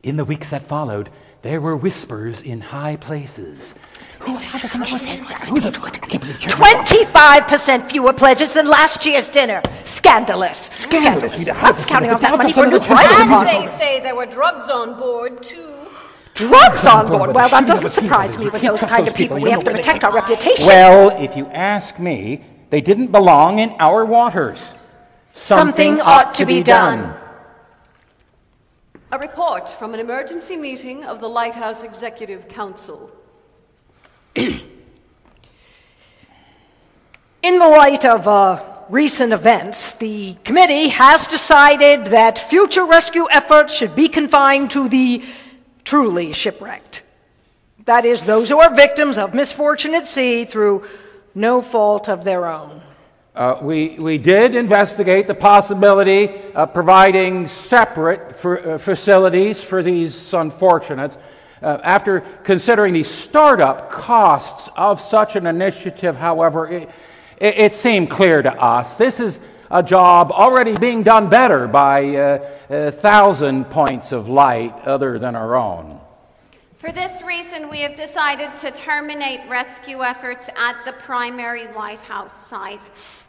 In 0.03 0.17
the 0.17 0.25
weeks 0.25 0.51
that 0.51 0.63
followed, 0.63 1.11
there 1.43 1.61
were 1.61 1.77
whispers 1.77 2.41
in 2.41 2.61
high 2.61 2.97
places. 2.97 3.75
Who 4.21 4.37
had 4.37 4.63
this? 4.63 4.73
Who's 4.75 5.07
it? 5.07 5.19
Who's 5.21 5.65
it? 5.65 5.79
I 5.83 5.91
can't 5.91 6.21
believe 6.23 6.41
you're- 6.41 6.55
25% 6.55 7.91
fewer 7.91 8.13
pledges 8.13 8.53
than 8.53 8.67
last 8.69 9.05
year's 9.05 9.29
dinner. 9.29 9.61
Scandalous. 9.85 10.59
Scandalous. 10.59 11.35
Who's 11.35 11.85
counting 11.87 12.11
off 12.11 12.21
that 12.21 12.37
money 12.37 12.53
for 12.53 12.67
new 12.67 12.81
prizes? 12.81 13.19
And 13.19 13.47
they 13.47 13.67
say 13.67 14.01
there 14.01 14.15
were 14.15 14.27
drugs 14.27 14.69
on 14.71 14.99
board, 14.99 15.43
too. 15.43 15.80
Drugs 16.41 16.87
on 16.87 17.07
board. 17.07 17.35
Well, 17.35 17.51
that 17.51 17.67
doesn't 17.67 17.91
surprise 17.91 18.39
me 18.39 18.49
with 18.49 18.63
those 18.63 18.81
kind 18.95 19.07
of 19.07 19.15
people. 19.15 19.39
We 19.39 19.51
have 19.51 19.63
to 19.65 19.73
protect 19.73 20.05
our 20.05 20.13
reputation. 20.13 20.65
Well, 20.65 21.11
if 21.23 21.37
you 21.37 21.47
ask 21.49 21.99
me, 21.99 22.43
they 22.71 22.81
didn't 22.81 23.13
belong 23.13 23.59
in 23.59 23.75
our 23.79 24.07
waters. 24.07 24.67
Something 25.31 26.01
ought 26.01 26.33
to 26.35 26.47
be 26.47 26.63
done. 26.63 27.15
A 29.13 29.19
report 29.19 29.69
from 29.69 29.93
an 29.93 30.01
emergency 30.01 30.57
meeting 30.57 31.05
of 31.05 31.21
the 31.21 31.29
Lighthouse 31.29 31.83
Executive 31.83 32.49
Council. 32.49 33.11
In 34.37 34.63
the 37.43 37.69
light 37.69 38.05
of 38.05 38.29
uh, 38.29 38.63
recent 38.89 39.33
events, 39.33 39.93
the 39.93 40.35
committee 40.45 40.89
has 40.89 41.27
decided 41.27 42.07
that 42.07 42.39
future 42.39 42.85
rescue 42.85 43.27
efforts 43.31 43.75
should 43.75 43.95
be 43.95 44.09
confined 44.09 44.71
to 44.71 44.89
the 44.89 45.23
truly 45.85 46.33
shipwrecked. 46.33 47.03
That 47.87 48.05
is, 48.05 48.23
those 48.23 48.49
who 48.49 48.61
are 48.61 48.75
victims 48.75 49.19
of 49.19 49.35
misfortune 49.35 49.95
at 49.95 50.07
sea 50.07 50.45
through 50.45 50.85
no 51.35 51.63
fault 51.63 52.09
of 52.09 52.25
their 52.25 52.47
own. 52.47 52.83
Uh, 53.35 53.59
we, 53.63 53.97
we 53.99 54.19
did 54.19 54.55
investigate 54.55 55.27
the 55.27 55.35
possibility 55.35 56.43
of 56.55 56.75
providing 56.75 57.47
separate 57.47 58.37
for, 58.37 58.73
uh, 58.75 58.79
facilities 58.79 59.63
for 59.63 59.83
these 59.83 60.35
unfortunates. 60.35 61.17
Uh, 61.63 61.79
after 61.83 62.21
considering 62.43 62.93
the 62.93 63.05
startup 63.05 63.91
costs 63.91 64.69
of 64.77 65.01
such 65.01 65.37
an 65.37 65.47
initiative, 65.47 66.17
however, 66.17 66.69
it, 66.69 66.91
it, 67.39 67.59
it 67.59 67.73
seemed 67.73 68.11
clear 68.11 68.43
to 68.43 68.53
us 68.61 68.97
this 68.97 69.21
is 69.21 69.39
a 69.71 69.83
job 69.83 70.33
already 70.33 70.75
being 70.75 71.03
done 71.03 71.29
better 71.29 71.69
by 71.69 72.17
uh, 72.17 72.51
a 72.71 72.91
thousand 72.91 73.67
points 73.67 74.13
of 74.13 74.29
light 74.29 74.75
other 74.85 75.19
than 75.19 75.37
our 75.37 75.55
own. 75.55 76.01
For 76.79 76.93
this 76.93 77.21
reason, 77.21 77.69
we 77.69 77.81
have 77.81 77.95
decided 77.95 78.57
to 78.63 78.71
terminate 78.71 79.41
rescue 79.51 80.03
efforts 80.03 80.49
at 80.57 80.83
the 80.87 80.93
primary 80.93 81.71
lighthouse 81.75 82.33
site. 82.49 82.81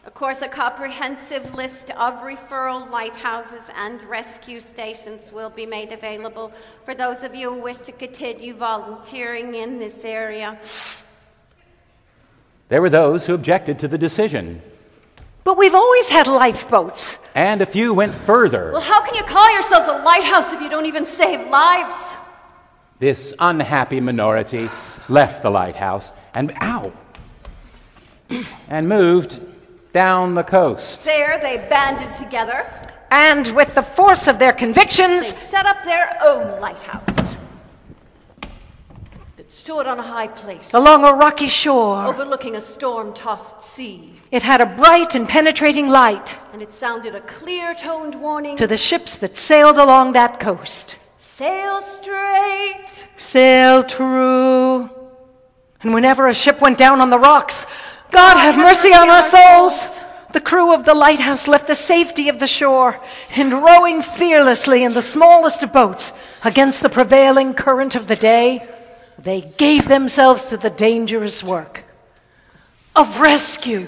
Of 0.05 0.13
course, 0.13 0.41
a 0.41 0.47
comprehensive 0.47 1.53
list 1.53 1.91
of 1.91 2.21
referral 2.21 2.89
lighthouses 2.89 3.69
and 3.75 4.01
rescue 4.03 4.61
stations 4.61 5.33
will 5.33 5.49
be 5.49 5.65
made 5.65 5.91
available 5.91 6.53
for 6.85 6.95
those 6.95 7.23
of 7.23 7.35
you 7.35 7.53
who 7.53 7.61
wish 7.61 7.79
to 7.79 7.91
continue 7.91 8.53
volunteering 8.53 9.53
in 9.53 9.79
this 9.79 10.05
area. 10.05 10.57
There 12.69 12.81
were 12.81 12.89
those 12.89 13.25
who 13.25 13.33
objected 13.33 13.79
to 13.79 13.89
the 13.89 13.97
decision, 13.97 14.61
But 15.43 15.57
we've 15.57 15.75
always 15.75 16.09
had 16.09 16.27
lifeboats. 16.27 17.17
and 17.33 17.61
a 17.61 17.65
few 17.65 17.93
went 17.93 18.13
further. 18.13 18.71
Well, 18.71 18.81
how 18.81 19.01
can 19.03 19.15
you 19.15 19.23
call 19.23 19.51
yourselves 19.53 19.87
a 19.87 20.03
lighthouse 20.03 20.51
if 20.53 20.61
you 20.61 20.69
don't 20.69 20.85
even 20.85 21.05
save 21.05 21.47
lives? 21.49 21.95
This 22.99 23.33
unhappy 23.39 23.99
minority 23.99 24.69
left 25.09 25.41
the 25.41 25.49
lighthouse 25.49 26.11
and, 26.35 26.53
ow, 26.61 26.91
and 28.69 28.87
moved 28.87 29.39
down 29.93 30.35
the 30.35 30.43
coast. 30.43 31.03
There, 31.03 31.39
they 31.41 31.57
banded 31.57 32.13
together. 32.15 32.65
And 33.09 33.47
with 33.55 33.73
the 33.75 33.81
force 33.81 34.27
of 34.27 34.39
their 34.39 34.53
They 34.53 34.59
convictions, 34.59 35.27
set 35.27 35.65
up 35.65 35.83
their 35.83 36.17
own 36.21 36.61
lighthouse 36.61 37.03
that 37.05 37.40
stood 39.61 39.85
on 39.85 39.99
a 39.99 40.07
high 40.17 40.27
place 40.27 40.73
along 40.73 41.05
a 41.05 41.13
rocky 41.13 41.47
shore, 41.47 42.03
overlooking 42.07 42.55
a 42.55 42.61
storm 42.61 43.13
tossed 43.13 43.61
sea. 43.61 44.11
it 44.31 44.41
had 44.41 44.59
a 44.59 44.65
bright 44.65 45.13
and 45.13 45.29
penetrating 45.29 45.87
light 45.87 46.39
And 46.51 46.63
it 46.63 46.73
sounded 46.73 47.13
a 47.13 47.21
clear 47.21 47.75
toned 47.75 48.15
warning 48.15 48.57
to 48.57 48.65
the 48.65 48.75
ships 48.75 49.19
that 49.19 49.37
sailed 49.37 49.77
along 49.77 50.13
that 50.13 50.39
coast. 50.39 50.95
sail 51.19 51.83
straight. 51.83 52.87
Sail 53.17 53.83
true. 53.83 54.89
And 55.83 55.93
whenever 55.93 56.27
a 56.27 56.33
ship 56.33 56.59
went 56.59 56.79
down 56.79 56.99
on 56.99 57.11
the 57.11 57.19
rocks, 57.19 57.67
God 58.09 58.37
have 58.37 58.57
mercy 58.57 58.93
on 59.01 59.11
our 59.11 59.21
souls. 59.21 59.75
The 60.33 60.41
crew 60.41 60.73
of 60.73 60.85
the 60.85 60.95
lighthouse 60.95 61.47
left 61.47 61.67
the 61.67 61.75
safety 61.75 62.29
of 62.29 62.39
the 62.39 62.47
shore 62.47 62.99
and 63.35 63.53
rowing 63.53 64.01
fearlessly 64.01 64.83
in 64.83 64.93
the 64.93 65.03
smallest 65.03 65.61
of 65.61 65.71
boats 65.71 66.13
against 66.43 66.81
the 66.81 66.89
prevailing 66.89 67.53
current 67.53 67.93
of 67.93 68.07
the 68.07 68.15
day, 68.15 68.67
they 69.23 69.41
gave 69.57 69.87
themselves 69.87 70.47
to 70.47 70.57
the 70.57 70.69
dangerous 70.69 71.43
work 71.43 71.83
of 72.95 73.19
rescue. 73.19 73.87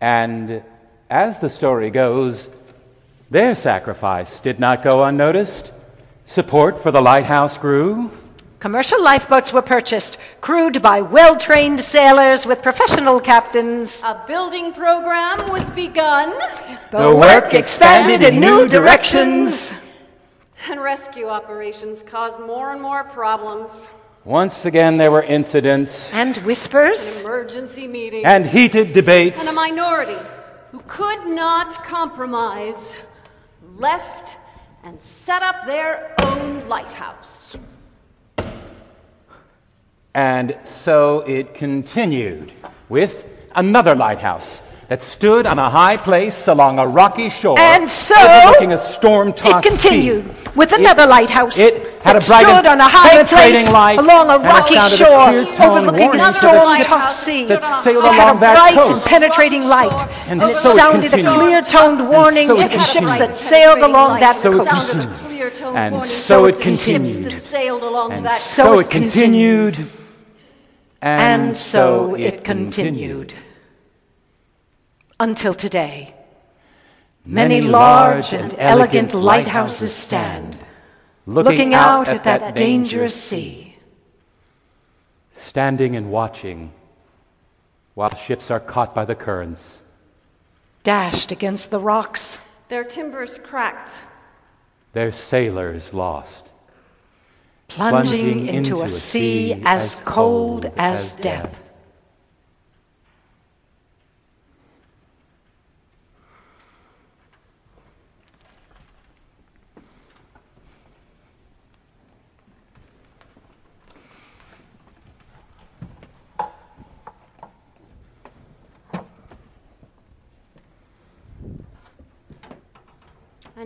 And 0.00 0.62
as 1.10 1.38
the 1.38 1.48
story 1.48 1.90
goes, 1.90 2.48
their 3.30 3.54
sacrifice 3.54 4.40
did 4.40 4.60
not 4.60 4.82
go 4.82 5.04
unnoticed. 5.04 5.72
Support 6.26 6.82
for 6.82 6.90
the 6.90 7.00
lighthouse 7.00 7.56
grew. 7.56 8.10
Commercial 8.58 9.02
lifeboats 9.02 9.52
were 9.52 9.62
purchased, 9.62 10.18
crewed 10.40 10.80
by 10.82 11.00
well 11.00 11.36
trained 11.36 11.78
sailors 11.78 12.46
with 12.46 12.62
professional 12.62 13.20
captains. 13.20 14.02
A 14.02 14.24
building 14.26 14.72
program 14.72 15.48
was 15.50 15.68
begun, 15.70 16.30
The 16.90 17.14
work 17.14 17.54
expanded 17.54 18.22
in 18.22 18.40
new 18.40 18.66
directions. 18.66 19.72
And 20.68 20.80
rescue 20.80 21.28
operations 21.28 22.02
caused 22.02 22.40
more 22.40 22.72
and 22.72 22.80
more 22.82 23.04
problems. 23.04 23.88
Once 24.24 24.64
again, 24.64 24.96
there 24.96 25.10
were 25.10 25.22
incidents 25.22 26.08
And 26.12 26.36
whispers. 26.38 27.20
Emergency 27.20 27.86
meetings. 27.86 28.24
and 28.26 28.44
heated 28.46 28.92
debates. 28.92 29.38
and 29.38 29.48
a 29.48 29.52
minority 29.52 30.16
who 30.72 30.80
could 30.88 31.26
not 31.26 31.84
compromise 31.84 32.96
left 33.76 34.36
and 34.82 35.00
set 35.00 35.42
up 35.42 35.64
their 35.66 36.14
own 36.20 36.66
lighthouse. 36.68 37.56
And 40.14 40.56
so 40.64 41.20
it 41.20 41.54
continued 41.54 42.52
with 42.88 43.26
another 43.54 43.94
lighthouse 43.94 44.60
that 44.88 45.02
stood 45.02 45.46
on 45.46 45.58
a 45.58 45.68
high 45.68 45.96
place 45.96 46.46
along 46.48 46.78
a 46.78 46.86
rocky 46.86 47.28
shore, 47.28 47.58
And 47.58 47.90
so 47.90 48.14
overlooking 48.16 48.72
a 48.72 48.78
storm-tossed 48.78 49.66
It 49.66 49.68
continued 49.68 50.24
sea. 50.24 50.50
with 50.54 50.72
another 50.72 51.06
lighthouse 51.06 51.58
It 51.58 51.74
had 52.02 52.14
that 52.14 52.24
a 52.24 52.28
bright 52.28 52.42
stood 52.46 52.66
and 52.66 52.66
on 52.66 52.80
a 52.80 52.88
high 52.88 53.10
penetrating 53.10 53.52
place 53.62 53.72
light, 53.72 53.98
along 53.98 54.30
a 54.30 54.38
rocky 54.38 54.76
a 54.76 54.88
shore 54.88 55.28
overlooking 55.60 56.04
a 56.04 56.06
warning 56.06 56.10
to 56.12 56.18
the 56.18 56.32
storm-tossed 56.32 57.20
sea. 57.24 57.44
that 57.46 57.82
sailed 57.82 58.04
it 58.04 58.12
had 58.12 58.28
a 58.28 58.30
along 58.30 58.38
bright 58.38 58.74
coast. 58.74 58.90
and 58.92 59.02
penetrating 59.02 59.64
light, 59.66 60.08
And 60.28 60.40
and, 60.40 60.50
it 60.52 60.62
so 60.62 60.70
it 60.70 60.76
sounded 60.76 61.14
a 61.14 61.22
clear-toned 61.34 62.08
warning 62.08 62.46
so 62.48 62.56
to 62.56 62.68
the 62.68 62.78
ships 62.84 63.18
that 63.18 63.36
sailed 63.36 63.78
along 63.80 64.20
that 64.20 64.36
So 64.36 64.64
coast. 64.64 64.92
sounded 64.92 65.08
continued. 65.08 65.10
a 65.10 65.24
clear 65.26 65.50
tone 65.50 65.76
And 65.76 66.06
so 66.06 66.44
it 66.44 66.60
continued. 66.60 67.32
ships 67.32 67.42
sailed 67.42 67.82
along 67.82 68.12
And 68.12 68.24
that 68.24 68.34
so, 68.38 68.62
So 68.64 68.78
it 68.78 68.86
it 68.86 68.90
continued. 68.90 69.76
And 71.02 71.56
so 71.56 72.14
it 72.14 72.44
continued 72.44 73.34
until 75.18 75.54
today. 75.54 76.14
Many 77.24 77.60
large 77.60 78.32
and 78.32 78.54
elegant 78.58 79.12
lighthouses 79.14 79.92
stand, 79.92 80.56
looking 81.26 81.74
out 81.74 82.08
at 82.08 82.24
that 82.24 82.54
dangerous 82.54 83.20
sea. 83.20 83.74
standing 85.34 85.96
and 85.96 86.10
watching 86.10 86.70
while 87.94 88.14
ships 88.16 88.50
are 88.50 88.60
caught 88.60 88.94
by 88.94 89.04
the 89.04 89.14
currents. 89.14 89.78
dashed 90.84 91.32
against 91.32 91.70
the 91.70 91.80
rocks, 91.80 92.38
Their 92.68 92.84
timbers 92.84 93.38
cracked, 93.38 93.90
Their 94.92 95.12
sailors 95.12 95.94
lost. 95.94 96.52
plunging 97.68 98.46
into 98.46 98.82
a 98.82 98.88
sea 98.88 99.62
as 99.64 99.96
cold 100.04 100.66
as 100.76 101.12
death. 101.14 101.60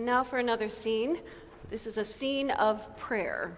And 0.01 0.07
now 0.07 0.23
for 0.23 0.39
another 0.39 0.67
scene. 0.67 1.19
This 1.69 1.85
is 1.85 1.99
a 1.99 2.03
scene 2.03 2.49
of 2.49 2.97
prayer. 2.97 3.55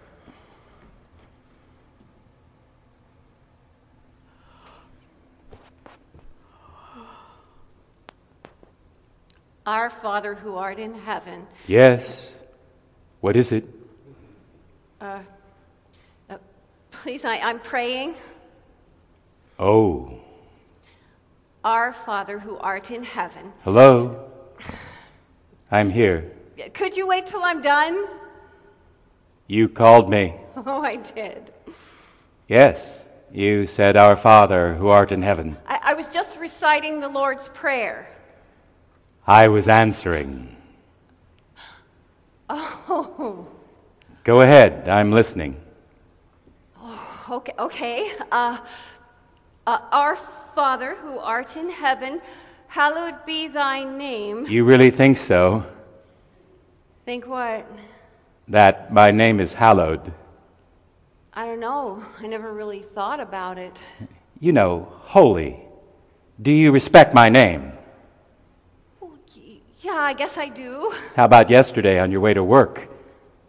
Our 9.64 9.88
Father 9.88 10.34
who 10.34 10.56
art 10.56 10.78
in 10.78 10.94
heaven, 10.94 11.46
Yes. 11.66 12.34
What 13.22 13.36
is 13.36 13.50
it? 13.50 13.64
Uh, 15.00 15.20
uh, 16.28 16.36
please, 16.90 17.24
I, 17.24 17.38
I'm 17.38 17.58
praying. 17.58 18.16
Oh. 19.58 20.20
Our 21.64 21.94
Father 21.94 22.38
who 22.38 22.58
art 22.58 22.90
in 22.90 23.02
heaven. 23.02 23.50
Hello? 23.62 24.23
I'm 25.74 25.90
here. 25.90 26.30
Could 26.72 26.96
you 26.96 27.04
wait 27.08 27.26
till 27.26 27.42
I'm 27.42 27.60
done? 27.60 28.06
You 29.48 29.68
called 29.68 30.08
me. 30.08 30.34
Oh, 30.56 30.82
I 30.82 30.94
did. 30.94 31.52
Yes. 32.46 33.06
You 33.32 33.66
said, 33.66 33.96
Our 33.96 34.14
Father 34.14 34.74
who 34.74 34.86
art 34.86 35.10
in 35.10 35.20
heaven. 35.20 35.56
I, 35.66 35.80
I 35.82 35.94
was 35.94 36.06
just 36.06 36.38
reciting 36.38 37.00
the 37.00 37.08
Lord's 37.08 37.48
Prayer. 37.48 38.08
I 39.26 39.48
was 39.48 39.66
answering. 39.66 40.56
Oh, 42.48 43.48
Go 44.22 44.42
ahead. 44.42 44.88
I'm 44.88 45.10
listening. 45.10 45.56
Oh, 46.80 47.24
okay. 47.30 47.54
okay. 47.58 48.12
Uh, 48.30 48.58
uh, 49.66 49.78
our 49.90 50.14
Father 50.54 50.94
who 50.94 51.18
art 51.18 51.56
in 51.56 51.68
heaven, 51.68 52.20
hallowed 52.74 53.24
be 53.24 53.46
thy 53.46 53.84
name. 53.84 54.46
You 54.48 54.64
really 54.64 54.90
think 54.90 55.16
so? 55.16 55.64
Think 57.04 57.24
what? 57.24 57.64
That 58.48 58.92
my 58.92 59.12
name 59.12 59.38
is 59.38 59.54
hallowed. 59.54 60.12
I 61.32 61.46
don't 61.46 61.60
know. 61.60 62.04
I 62.18 62.26
never 62.26 62.52
really 62.52 62.82
thought 62.82 63.20
about 63.20 63.58
it. 63.58 63.78
You 64.40 64.52
know, 64.52 64.88
holy. 65.14 65.60
Do 66.42 66.50
you 66.50 66.72
respect 66.72 67.14
my 67.14 67.28
name? 67.28 67.72
Oh, 69.00 69.12
Yeah, 69.80 70.10
I 70.10 70.12
guess 70.12 70.36
I 70.36 70.48
do. 70.48 70.92
How 71.14 71.26
about 71.26 71.50
yesterday 71.50 72.00
on 72.00 72.10
your 72.10 72.20
way 72.20 72.34
to 72.34 72.42
work 72.42 72.88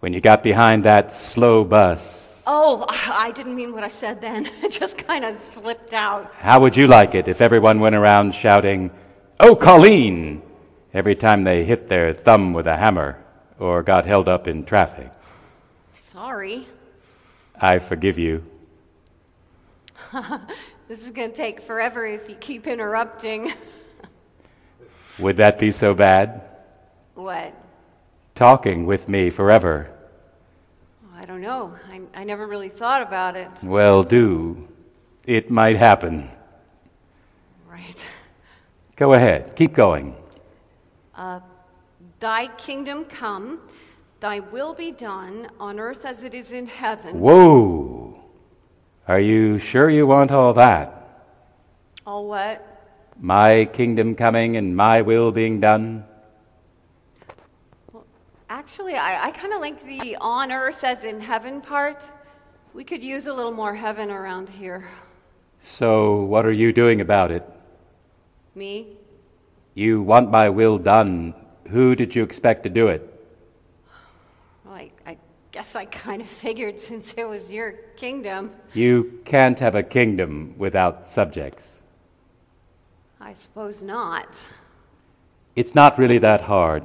when 0.02 0.14
you 0.14 0.22
got 0.22 0.44
behind 0.44 0.86
that 0.86 1.14
slow 1.16 1.64
bus? 1.64 2.44
Oh, 2.46 2.86
I 2.88 3.26
I 3.28 3.32
didn't 3.32 3.56
mean 3.56 3.74
what 3.74 3.84
I 3.84 3.90
said 4.04 4.22
then. 4.22 4.46
It 4.66 4.72
just 4.82 5.00
kind 5.00 5.26
of 5.26 5.34
slipped 5.40 5.94
out. 5.94 6.32
How 6.36 6.60
would 6.60 6.78
you 6.78 6.86
like 6.86 7.16
it 7.16 7.28
if 7.28 7.42
everyone 7.42 7.80
went 7.80 7.96
around 7.96 8.36
shouting, 8.36 8.92
Oh, 9.40 9.56
Colleen! 9.56 10.42
every 10.94 11.16
time 11.16 11.44
they 11.44 11.66
hit 11.66 11.90
their 11.90 12.14
thumb 12.14 12.54
with 12.54 12.68
a 12.68 12.78
hammer 12.78 13.18
or 13.60 13.84
got 13.84 14.06
held 14.06 14.30
up 14.30 14.48
in 14.48 14.64
traffic? 14.64 15.12
Sorry. 16.00 16.68
I 17.60 17.80
forgive 17.80 18.18
you. 18.18 18.44
This 20.88 21.04
is 21.04 21.10
going 21.10 21.32
to 21.32 21.36
take 21.36 21.62
forever 21.62 22.06
if 22.06 22.30
you 22.30 22.36
keep 22.36 22.68
interrupting. 22.68 23.52
Would 25.20 25.38
that 25.38 25.58
be 25.58 25.72
so 25.72 25.96
bad? 25.96 26.44
what? 27.16 27.56
Talking 28.36 28.86
with 28.86 29.10
me 29.10 29.32
forever. 29.32 29.90
I 31.16 31.26
don't 31.26 31.42
know. 31.42 31.74
I, 31.90 32.02
I 32.14 32.24
never 32.24 32.46
really 32.46 32.70
thought 32.70 33.02
about 33.02 33.36
it. 33.36 33.50
Well, 33.64 34.04
do. 34.04 34.68
It 35.26 35.50
might 35.50 35.78
happen. 35.78 36.30
Right. 37.68 38.08
Go 38.96 39.14
ahead. 39.14 39.56
Keep 39.56 39.74
going. 39.74 40.16
Uh, 41.14 41.42
thy 42.20 42.48
kingdom 42.56 43.04
come, 43.06 43.60
thy 44.22 44.40
will 44.40 44.74
be 44.74 44.92
done 44.92 45.50
on 45.60 45.80
earth 45.80 46.06
as 46.06 46.24
it 46.24 46.34
is 46.34 46.54
in 46.54 46.68
heaven. 46.68 47.20
Whoa! 47.20 48.18
Are 49.08 49.20
you 49.20 49.60
sure 49.60 49.90
you 49.90 50.08
want 50.08 50.32
all 50.32 50.54
that? 50.54 51.28
All 52.08 52.28
what? 52.28 52.66
My 53.20 53.66
kingdom 53.66 54.16
coming 54.16 54.58
and 54.58 54.76
my 54.76 55.02
will 55.02 55.32
being 55.32 55.60
done? 55.60 56.06
Well, 57.92 58.06
Actually, 58.50 58.96
I, 58.96 59.28
I 59.28 59.32
kind 59.32 59.54
of 59.54 59.60
like 59.60 59.86
the 59.86 60.16
on 60.22 60.52
earth 60.52 60.84
as 60.84 61.04
in 61.04 61.20
heaven 61.20 61.62
part. 61.62 62.10
We 62.74 62.84
could 62.84 63.04
use 63.04 63.26
a 63.26 63.34
little 63.34 63.52
more 63.52 63.76
heaven 63.76 64.10
around 64.10 64.50
here. 64.50 64.86
So, 65.60 66.24
what 66.24 66.46
are 66.46 66.52
you 66.52 66.74
doing 66.74 67.02
about 67.02 67.32
it? 67.32 67.44
Me? 68.56 68.88
You 69.74 70.02
want 70.02 70.32
my 70.32 70.48
will 70.48 70.78
done. 70.78 71.34
Who 71.70 71.96
did 71.96 72.16
you 72.16 72.24
expect 72.24 72.64
to 72.64 72.70
do 72.70 72.88
it? 72.88 73.02
Well, 74.64 74.76
I, 74.76 74.92
I 75.06 75.18
guess 75.52 75.76
I 75.76 75.86
kind 75.86 76.22
of 76.22 76.30
figured 76.46 76.80
since 76.80 77.14
it 77.18 77.28
was 77.28 77.52
your 77.52 77.74
kingdom. 77.98 78.52
You 78.74 79.20
can't 79.26 79.60
have 79.60 79.76
a 79.76 79.84
kingdom 79.84 80.56
without 80.58 81.10
subjects. 81.10 81.82
I 83.20 83.34
suppose 83.34 83.84
not. 83.84 84.38
It's 85.56 85.76
not 85.76 85.98
really 85.98 86.20
that 86.20 86.42
hard. 86.42 86.84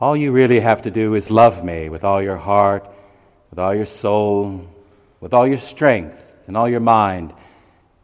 All 0.00 0.16
you 0.16 0.32
really 0.32 0.60
have 0.60 0.82
to 0.82 0.90
do 0.90 1.14
is 1.14 1.30
love 1.30 1.64
me 1.64 1.88
with 1.88 2.04
all 2.04 2.22
your 2.22 2.36
heart, 2.36 2.86
with 3.50 3.58
all 3.58 3.74
your 3.74 3.86
soul, 3.86 4.66
with 5.20 5.32
all 5.32 5.46
your 5.46 5.58
strength 5.58 6.22
and 6.46 6.56
all 6.56 6.68
your 6.68 6.80
mind. 6.80 7.32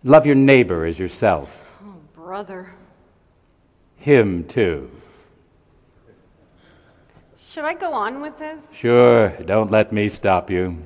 Love 0.05 0.25
your 0.25 0.35
neighbor 0.35 0.87
as 0.87 0.99
yourself. 0.99 1.51
Brother. 2.31 2.75
Him 3.99 4.43
too. 4.49 4.91
Should 7.39 7.65
I 7.65 7.73
go 7.75 7.93
on 7.93 8.21
with 8.21 8.37
this? 8.37 8.61
Sure, 8.75 9.29
don't 9.47 9.71
let 9.71 9.93
me 9.93 10.09
stop 10.09 10.51
you. 10.51 10.77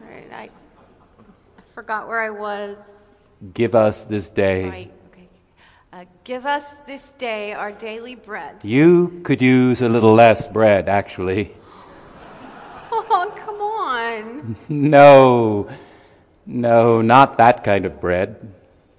All 0.00 0.08
right, 0.10 0.32
I, 0.32 0.44
I 1.58 1.62
forgot 1.74 2.08
where 2.08 2.20
I 2.22 2.30
was. 2.30 2.78
Give 3.52 3.74
us 3.74 4.04
this 4.04 4.30
day. 4.30 4.64
Right, 4.66 4.92
okay. 5.12 5.28
Uh, 5.92 6.04
give 6.24 6.46
us 6.46 6.64
this 6.86 7.02
day 7.18 7.52
our 7.52 7.70
daily 7.70 8.14
bread. 8.14 8.64
You 8.64 9.20
could 9.24 9.42
use 9.42 9.82
a 9.82 9.90
little 9.90 10.14
less 10.14 10.48
bread, 10.48 10.88
actually. 10.88 11.52
Oh, 12.90 13.30
come 13.36 13.60
on. 13.60 14.56
No, 14.70 15.68
no, 16.46 17.02
not 17.02 17.36
that 17.36 17.62
kind 17.62 17.84
of 17.84 18.00
bread. 18.00 18.36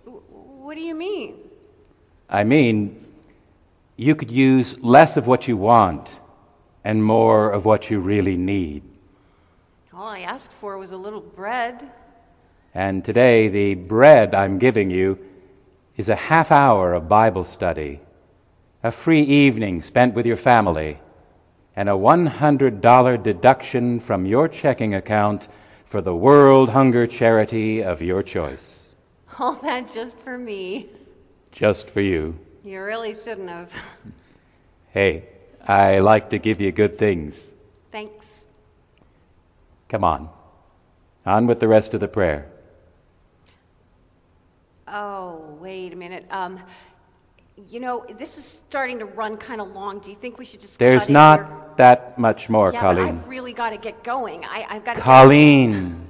W- 0.06 0.22
What 0.62 0.76
do 0.76 0.82
you 0.82 0.94
mean? 0.94 1.47
I 2.30 2.44
mean, 2.44 3.06
you 3.96 4.16
could 4.16 4.32
use 4.32 4.78
less 4.80 5.18
of 5.18 5.28
what 5.28 5.48
you 5.48 5.58
want 5.58 6.10
and 6.84 7.04
more 7.04 7.50
of 7.50 7.66
what 7.66 7.90
you 7.90 8.00
really 8.00 8.38
need. 8.38 8.84
All 9.94 10.08
I 10.08 10.20
asked 10.20 10.52
for 10.52 10.78
was 10.78 10.92
a 10.92 10.98
little 10.98 11.22
bread. 11.22 11.90
And 12.74 13.04
today, 13.04 13.48
the 13.48 13.76
bread 13.76 14.36
I'm 14.36 14.60
giving 14.60 14.92
you 14.92 15.18
is 15.96 16.10
a 16.10 16.16
half 16.16 16.52
hour 16.52 16.94
of 16.94 17.10
Bible 17.10 17.44
study, 17.44 18.02
a 18.84 18.92
free 18.92 19.24
evening 19.24 19.82
spent 19.82 20.14
with 20.14 20.26
your 20.26 20.38
family, 20.38 21.00
and 21.76 21.90
a 21.90 21.94
$100 21.94 23.24
deduction 23.24 24.00
from 24.00 24.26
your 24.26 24.48
checking 24.48 24.94
account 24.94 25.48
for 25.86 26.02
the 26.02 26.16
World 26.16 26.70
Hunger 26.70 27.08
Charity 27.08 27.84
of 27.84 28.02
your 28.02 28.22
choice. 28.22 28.90
All 29.40 29.56
that 29.56 29.92
just 29.92 30.20
for 30.20 30.38
me. 30.38 30.90
Just 31.58 31.90
for 31.90 32.02
you. 32.02 32.38
You 32.64 32.84
really 32.84 33.16
shouldn't 33.16 33.50
have. 33.50 33.74
Hey, 34.90 35.24
I 35.68 35.98
like 36.00 36.30
to 36.30 36.38
give 36.38 36.62
you 36.62 36.72
good 36.72 37.00
things. 37.00 37.52
Thanks. 37.92 38.46
Come 39.90 40.04
on. 40.04 40.30
On 41.26 41.48
with 41.48 41.60
the 41.60 41.68
rest 41.68 41.96
of 41.96 42.00
the 42.00 42.08
prayer. 42.08 42.46
Oh, 44.88 45.58
wait 45.60 45.94
a 45.94 45.96
minute. 45.96 46.28
Um, 46.30 46.60
you 47.70 47.80
know, 47.80 48.06
this 48.20 48.38
is 48.38 48.46
starting 48.46 49.00
to 49.00 49.06
run 49.06 49.36
kind 49.36 49.60
of 49.60 49.70
long. 49.70 49.98
Do 49.98 50.12
you 50.12 50.16
think 50.16 50.38
we 50.38 50.46
should 50.46 50.62
just 50.62 50.78
There's 50.78 51.10
not 51.10 51.40
here? 51.40 51.58
that 51.78 52.20
much 52.20 52.50
more, 52.50 52.72
Yeah, 52.72 52.82
Colleen. 52.82 53.08
I've 53.08 53.28
really 53.28 53.54
got 53.54 53.72
to 53.72 53.78
get 53.78 54.04
going. 54.04 54.46
I, 54.46 54.68
I've 54.70 54.86
got 54.86 54.96
to. 54.96 55.02
Colleen. 55.02 56.08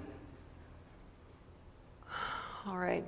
All 2.68 2.78
right. 2.78 3.06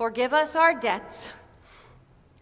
Forgive 0.00 0.32
us 0.32 0.56
our 0.56 0.72
debts, 0.72 1.30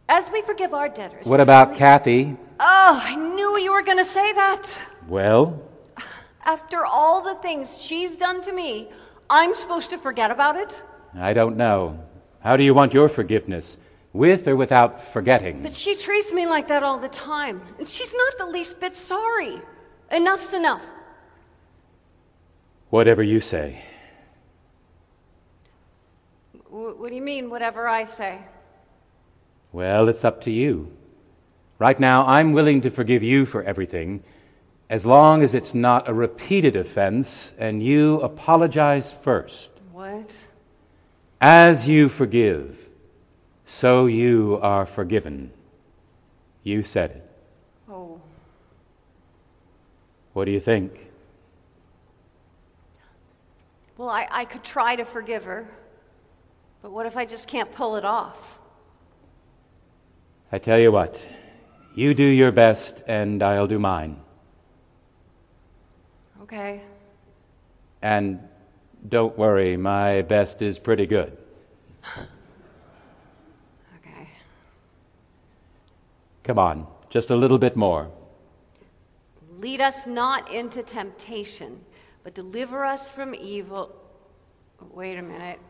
as 0.09 0.31
we 0.31 0.43
forgive 0.43 0.73
our 0.73 0.89
debtors. 0.89 1.27
What 1.27 1.41
about 1.41 1.75
Kathy? 1.75 2.37
Oh, 2.61 3.01
I 3.03 3.17
knew 3.17 3.59
you 3.59 3.73
were 3.73 3.83
going 3.83 3.99
to 3.99 4.05
say 4.05 4.33
that. 4.35 4.81
Well, 5.09 5.61
After 6.45 6.87
all 6.87 7.21
the 7.21 7.35
things 7.43 7.83
she's 7.83 8.17
done 8.17 8.43
to 8.43 8.53
me, 8.53 8.91
I'm 9.29 9.57
supposed 9.57 9.91
to 9.91 9.99
forget 9.99 10.31
about 10.31 10.55
it? 10.55 10.85
I 11.19 11.33
don't 11.33 11.57
know. 11.57 11.99
How 12.39 12.57
do 12.57 12.63
you 12.63 12.75
want 12.75 12.95
your 12.95 13.09
forgiveness? 13.09 13.77
With 14.13 14.47
or 14.47 14.55
without 14.55 15.13
forgetting? 15.13 15.61
But 15.65 15.75
she 15.75 15.97
treats 15.97 16.33
me 16.33 16.47
like 16.47 16.69
that 16.69 16.85
all 16.85 17.01
the 17.01 17.09
time, 17.09 17.61
and 17.81 17.89
she's 17.89 18.15
not 18.15 18.39
the 18.39 18.47
least 18.47 18.79
bit 18.79 18.97
sorry. 18.97 19.61
Enough's 20.13 20.55
enough. 20.55 20.89
Whatever 22.91 23.25
you 23.25 23.41
say. 23.41 23.83
What 26.71 27.09
do 27.09 27.15
you 27.15 27.23
mean, 27.23 27.51
whatever 27.51 27.89
I 27.89 28.05
say? 28.05 28.39
Well, 29.73 30.09
it's 30.09 30.25
up 30.25 30.41
to 30.43 30.51
you. 30.51 30.93
Right 31.79 31.99
now, 31.99 32.27
I'm 32.27 32.53
willing 32.53 32.81
to 32.83 32.91
forgive 32.91 33.23
you 33.23 33.47
for 33.47 33.63
everything 33.63 34.23
as 34.91 35.05
long 35.07 35.43
as 35.43 35.55
it's 35.55 35.75
not 35.75 36.09
a 36.09 36.15
repeated 36.15 36.75
offense 36.75 37.53
and 37.59 37.83
you 37.83 38.21
apologize 38.21 39.13
first. 39.23 39.69
What? 39.93 40.31
As 41.41 41.87
you 41.87 42.09
forgive, 42.09 42.79
so 43.67 44.07
you 44.07 44.59
are 44.63 44.87
forgiven. 44.87 45.53
You 46.65 46.83
said 46.83 47.11
it. 47.11 47.31
Oh, 47.89 48.21
What 50.33 50.47
do 50.47 50.51
you 50.51 50.61
think? 50.61 51.07
well, 53.97 54.09
I, 54.09 54.29
I 54.31 54.45
could 54.45 54.63
try 54.63 54.95
to 54.95 55.05
forgive 55.05 55.45
her, 55.45 55.69
but 56.89 56.95
what 56.95 57.05
if 57.05 57.19
I 57.19 57.27
just 57.27 57.49
can't 57.49 57.71
pull 57.71 57.97
it 57.97 58.05
off? 58.07 58.59
I 60.51 60.59
tell 60.59 60.79
you 60.79 60.91
what, 60.91 61.23
you 61.95 62.15
do 62.15 62.25
your 62.25 62.51
best 62.51 63.03
and 63.07 63.43
I'll 63.43 63.67
do 63.67 63.79
mine. 63.79 64.17
Okay. 66.41 66.81
And 68.01 68.41
don't 69.07 69.37
worry, 69.37 69.77
my 69.77 70.23
best 70.23 70.63
is 70.63 70.79
pretty 70.79 71.05
good. 71.05 71.37
Okay. 73.99 74.27
Come 76.43 76.59
on, 76.59 76.87
just 77.11 77.29
a 77.29 77.37
little 77.37 77.59
bit 77.59 77.77
more. 77.77 78.11
Lead 79.59 79.83
us 79.83 80.07
not 80.07 80.51
into 80.51 80.83
temptation, 80.83 81.81
but 82.25 82.33
deliver 82.33 82.83
us 82.83 83.11
from 83.11 83.35
evil. 83.35 83.95
Wait 84.95 85.19
a 85.19 85.23
minute. 85.23 85.61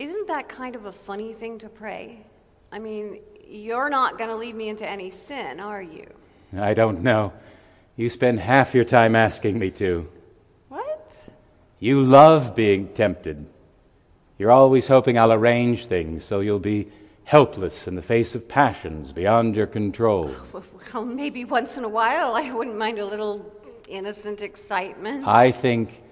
Isn't 0.00 0.28
that 0.28 0.48
kind 0.48 0.74
of 0.74 0.86
a 0.86 0.92
funny 0.92 1.34
thing 1.34 1.58
to 1.58 1.68
pray? 1.68 2.24
I 2.72 2.78
mean, 2.78 3.20
you're 3.46 3.90
not 3.90 4.16
going 4.16 4.30
to 4.30 4.36
lead 4.36 4.54
me 4.54 4.70
into 4.70 4.88
any 4.88 5.10
sin, 5.10 5.60
are 5.60 5.82
you? 5.82 6.06
I 6.56 6.72
don't 6.72 7.02
know. 7.02 7.34
You 7.96 8.08
spend 8.08 8.40
half 8.40 8.74
your 8.74 8.86
time 8.86 9.14
asking 9.14 9.58
me 9.58 9.70
to. 9.72 10.08
What? 10.68 11.28
You 11.80 12.02
love 12.02 12.56
being 12.56 12.88
tempted. 12.94 13.44
You're 14.38 14.50
always 14.50 14.88
hoping 14.88 15.18
I'll 15.18 15.34
arrange 15.34 15.84
things 15.84 16.24
so 16.24 16.40
you'll 16.40 16.58
be 16.58 16.88
helpless 17.24 17.86
in 17.86 17.94
the 17.94 18.00
face 18.00 18.34
of 18.34 18.48
passions 18.48 19.12
beyond 19.12 19.54
your 19.54 19.66
control. 19.66 20.34
Well, 20.94 21.04
maybe 21.04 21.44
once 21.44 21.76
in 21.76 21.84
a 21.84 21.88
while 21.88 22.34
I 22.34 22.50
wouldn't 22.50 22.76
mind 22.76 22.98
a 22.98 23.06
little 23.06 23.54
innocent 23.86 24.40
excitement. 24.40 25.24
I 25.24 25.52
think 25.52 26.02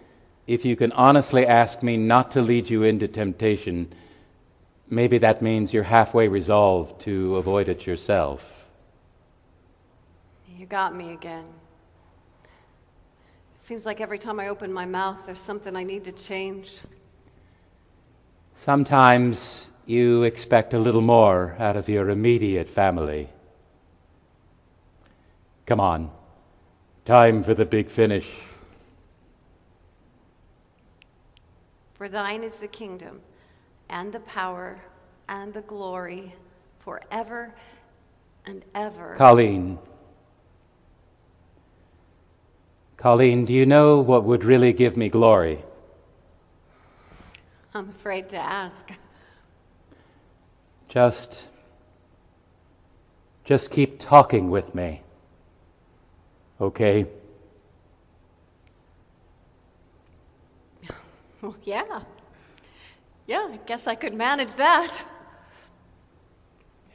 if 0.48 0.64
you 0.64 0.74
can 0.76 0.90
honestly 0.92 1.46
ask 1.46 1.82
me 1.82 1.98
not 1.98 2.30
to 2.30 2.40
lead 2.40 2.70
you 2.70 2.82
into 2.82 3.06
temptation, 3.06 3.92
maybe 4.88 5.18
that 5.18 5.42
means 5.42 5.74
you're 5.74 5.82
halfway 5.82 6.26
resolved 6.26 7.02
to 7.02 7.36
avoid 7.36 7.68
it 7.68 7.86
yourself. 7.86 8.40
You 10.56 10.64
got 10.64 10.96
me 10.96 11.12
again. 11.12 11.44
It 13.56 13.62
seems 13.62 13.84
like 13.84 14.00
every 14.00 14.18
time 14.18 14.40
I 14.40 14.48
open 14.48 14.72
my 14.72 14.86
mouth, 14.86 15.18
there's 15.26 15.38
something 15.38 15.76
I 15.76 15.84
need 15.84 16.04
to 16.04 16.12
change. 16.12 16.78
Sometimes 18.56 19.68
you 19.84 20.22
expect 20.22 20.72
a 20.72 20.78
little 20.78 21.02
more 21.02 21.56
out 21.58 21.76
of 21.76 21.90
your 21.90 22.08
immediate 22.08 22.70
family. 22.70 23.28
Come 25.66 25.78
on, 25.78 26.10
time 27.04 27.44
for 27.44 27.52
the 27.52 27.66
big 27.66 27.90
finish. 27.90 28.26
For 31.98 32.08
thine 32.08 32.44
is 32.44 32.54
the 32.58 32.68
kingdom, 32.68 33.20
and 33.90 34.12
the 34.12 34.20
power, 34.20 34.80
and 35.28 35.52
the 35.52 35.62
glory, 35.62 36.32
forever 36.78 37.52
and 38.46 38.64
ever. 38.74 39.16
Colleen. 39.18 39.78
Colleen, 42.96 43.44
do 43.44 43.52
you 43.52 43.66
know 43.66 43.98
what 43.98 44.24
would 44.24 44.44
really 44.44 44.72
give 44.72 44.96
me 44.96 45.08
glory? 45.08 45.64
I'm 47.74 47.90
afraid 47.90 48.28
to 48.30 48.36
ask. 48.36 48.90
Just. 50.88 51.42
Just 53.44 53.70
keep 53.70 53.98
talking 53.98 54.50
with 54.50 54.74
me. 54.74 55.02
Okay? 56.60 57.06
Well, 61.42 61.56
yeah. 61.62 62.00
Yeah, 63.28 63.48
I 63.52 63.58
guess 63.66 63.86
I 63.86 63.94
could 63.94 64.14
manage 64.14 64.54
that. 64.54 65.04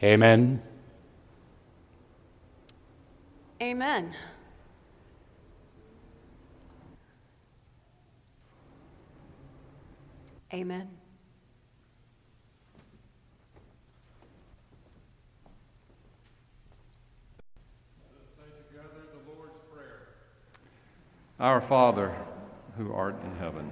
Amen. 0.02 0.62
Amen. 3.62 4.14
Amen. 10.54 10.89
Let 18.12 18.22
us 18.22 18.28
say 18.36 18.44
together, 18.68 19.08
the 19.14 19.32
Lord's 19.34 19.54
prayer. 19.74 20.10
Our 21.39 21.62
Father, 21.62 22.14
who 22.78 22.91
art 22.91 23.16
in 23.24 23.36
heaven, 23.38 23.72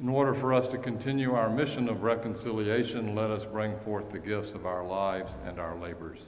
In 0.00 0.08
order 0.08 0.34
for 0.34 0.52
us 0.52 0.66
to 0.68 0.78
continue 0.78 1.34
our 1.34 1.48
mission 1.48 1.88
of 1.88 2.02
reconciliation, 2.02 3.14
let 3.14 3.30
us 3.30 3.44
bring 3.44 3.78
forth 3.80 4.10
the 4.10 4.18
gifts 4.18 4.52
of 4.52 4.66
our 4.66 4.84
lives 4.84 5.32
and 5.46 5.60
our 5.60 5.76
labors. 5.76 6.18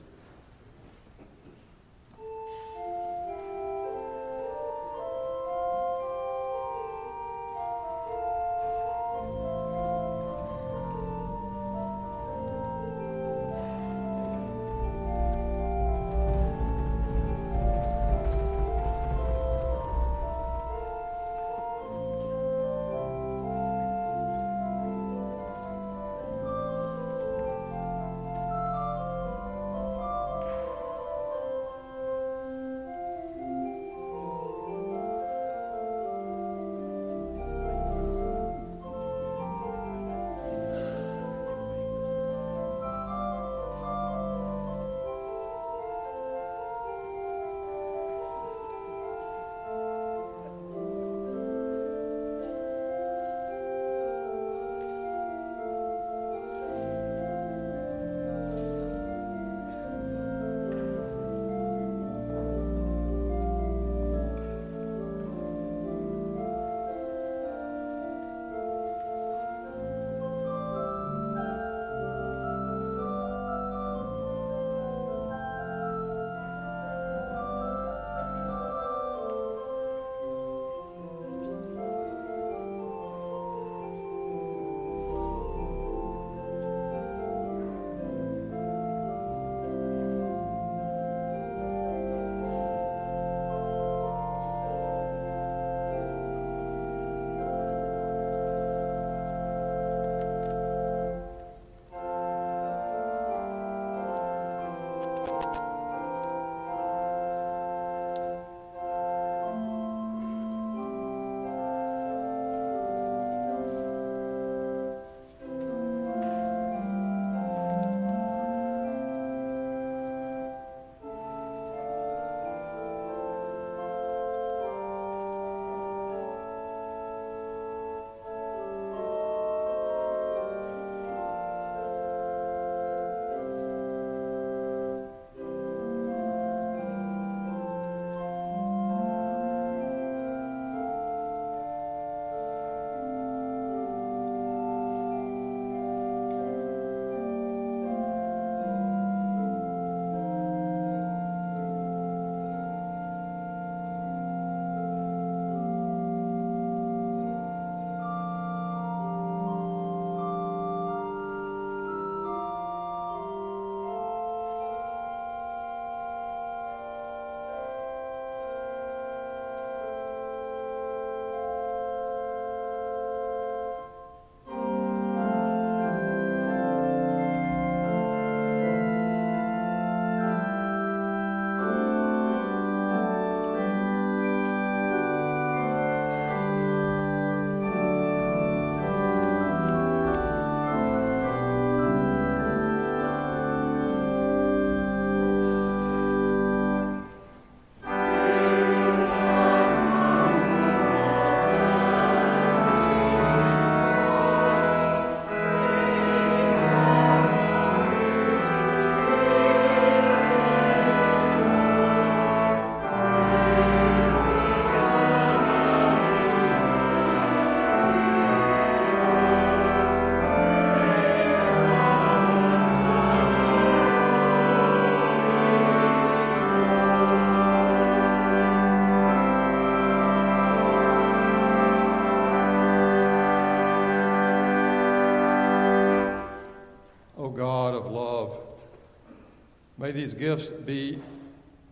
These 239.96 240.12
gifts 240.12 240.50
be 240.50 241.00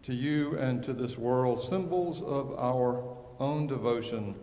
to 0.03 0.15
you 0.15 0.57
and 0.57 0.83
to 0.83 0.95
this 0.95 1.19
world 1.19 1.61
symbols 1.61 2.23
of 2.23 2.59
our 2.59 3.05
own 3.39 3.67
devotion 3.67 4.35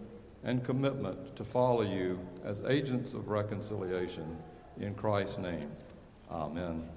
and 0.44 0.64
commitment 0.64 1.36
to 1.36 1.44
follow 1.44 1.82
you 1.82 2.20
as 2.45 2.62
agents 2.68 3.14
of 3.14 3.30
reconciliation 3.30 4.38
in 4.80 4.94
Christ's 4.94 5.40
name. 5.40 5.66
Amen. 6.30 6.88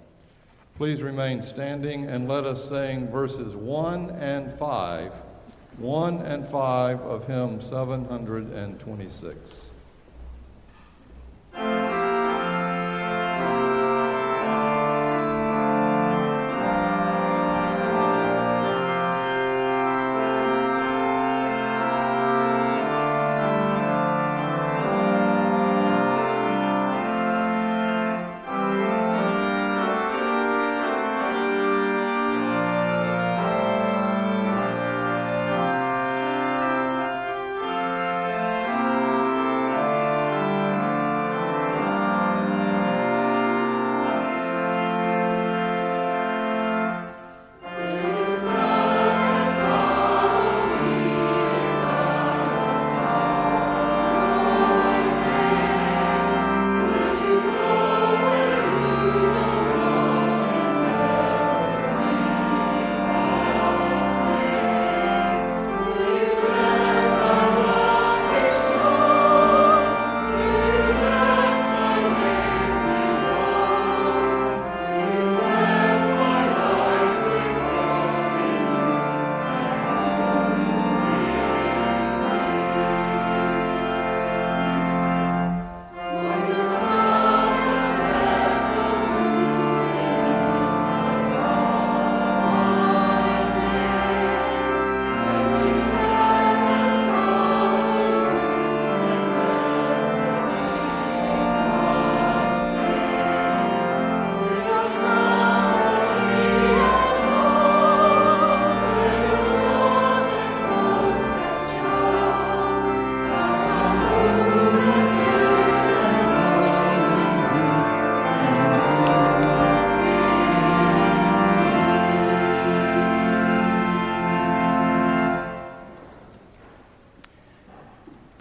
Please 0.76 1.02
remain 1.02 1.40
standing 1.40 2.04
and 2.06 2.28
let 2.28 2.44
us 2.44 2.68
sing 2.68 3.08
verses 3.08 3.56
1 3.56 4.10
and 4.10 4.52
5, 4.52 5.22
1 5.78 6.20
and 6.20 6.46
5 6.46 7.00
of 7.00 7.26
hymn 7.26 7.62
726. 7.62 9.70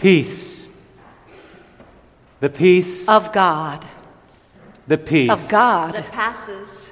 Peace. 0.03 0.67
The 2.41 2.49
peace 2.49 3.07
Of 3.07 3.31
God. 3.31 3.87
the 4.85 4.97
peace 4.97 5.29
Of 5.29 5.47
God. 5.47 5.93
that 5.93 6.11
passes, 6.11 6.91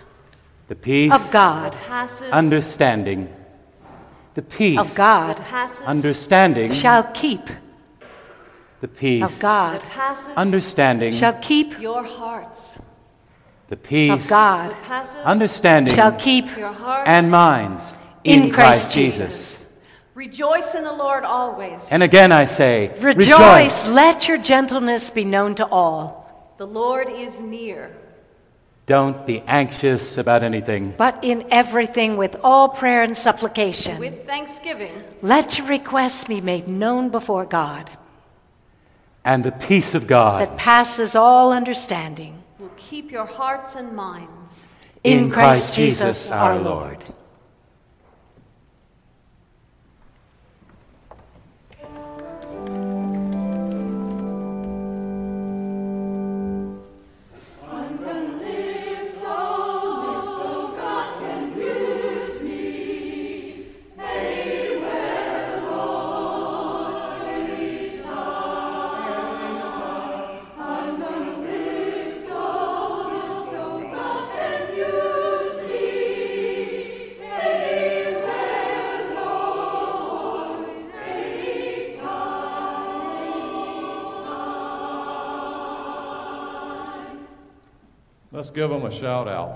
the 0.69 0.75
peace 0.75 1.11
Of 1.11 1.29
God. 1.29 1.73
passes, 1.73 2.31
understanding 2.31 3.27
the 4.33 4.41
peace 4.41 4.79
Of 4.79 4.95
God. 4.95 5.35
passes, 5.35 5.81
understanding 5.85 6.71
Shall 6.71 7.03
keep. 7.13 7.49
the 8.79 8.87
peace 8.87 9.23
Of 9.23 9.37
God. 9.39 9.81
passes 9.81 10.29
understanding 10.37 11.13
Shall 11.13 11.33
keep. 11.41 11.77
your 11.81 12.05
hearts, 12.05 12.79
the 13.67 13.75
peace 13.75 14.13
Of 14.13 14.25
God. 14.29 14.71
passes 14.83 15.17
understanding 15.25 15.93
Shall 15.95 16.13
keep. 16.13 16.45
your 16.55 16.71
hearts, 16.71 17.09
and 17.09 17.29
minds 17.29 17.93
In 18.23 18.51
Christ 18.51 18.93
Jesus. 18.93 19.60
Rejoice 20.13 20.75
in 20.75 20.83
the 20.83 20.91
Lord 20.91 21.23
always. 21.23 21.87
And 21.89 22.03
again 22.03 22.31
I 22.31 22.45
say, 22.45 22.91
Rejoice. 22.99 23.89
Let 23.89 24.27
your 24.27 24.37
gentleness 24.37 25.09
be 25.09 25.23
known 25.23 25.55
to 25.55 25.65
all. 25.65 26.55
the 26.57 26.67
Lord 26.67 27.07
is 27.09 27.39
near. 27.39 27.95
Don't 28.87 29.25
be 29.25 29.41
anxious 29.47 30.17
about 30.17 30.43
anything. 30.43 30.93
But 30.97 31.23
in 31.23 31.45
everything, 31.49 32.17
with 32.17 32.35
all 32.43 32.67
prayer 32.67 33.03
and 33.03 33.15
supplication, 33.15 33.99
With 33.99 34.25
thanksgiving, 34.25 34.91
let 35.21 35.57
your 35.57 35.67
requests 35.67 36.25
be 36.25 36.41
made 36.41 36.67
known 36.67 37.09
before 37.09 37.45
God, 37.45 37.89
And 39.23 39.43
the 39.43 39.51
peace 39.53 39.95
of 39.95 40.07
God 40.07 40.41
that 40.41 40.57
passes 40.57 41.15
all 41.15 41.53
understanding. 41.53 42.43
will 42.59 42.71
keep 42.75 43.11
your 43.11 43.25
hearts 43.25 43.75
and 43.75 43.95
minds. 43.95 44.65
In 45.03 45.31
Christ 45.31 45.73
Jesus 45.73 46.29
our 46.31 46.59
Lord. 46.59 47.03
Let's 88.41 88.49
give 88.49 88.71
them 88.71 88.85
a 88.85 88.91
shout 88.91 89.27
out. 89.27 89.55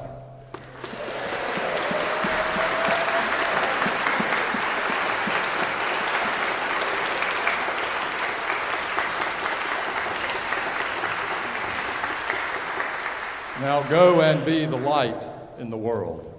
Now 13.59 13.81
go 13.89 14.21
and 14.21 14.45
be 14.45 14.65
the 14.65 14.77
light 14.77 15.15
in 15.57 15.71
the 15.71 15.77
world. 15.77 16.34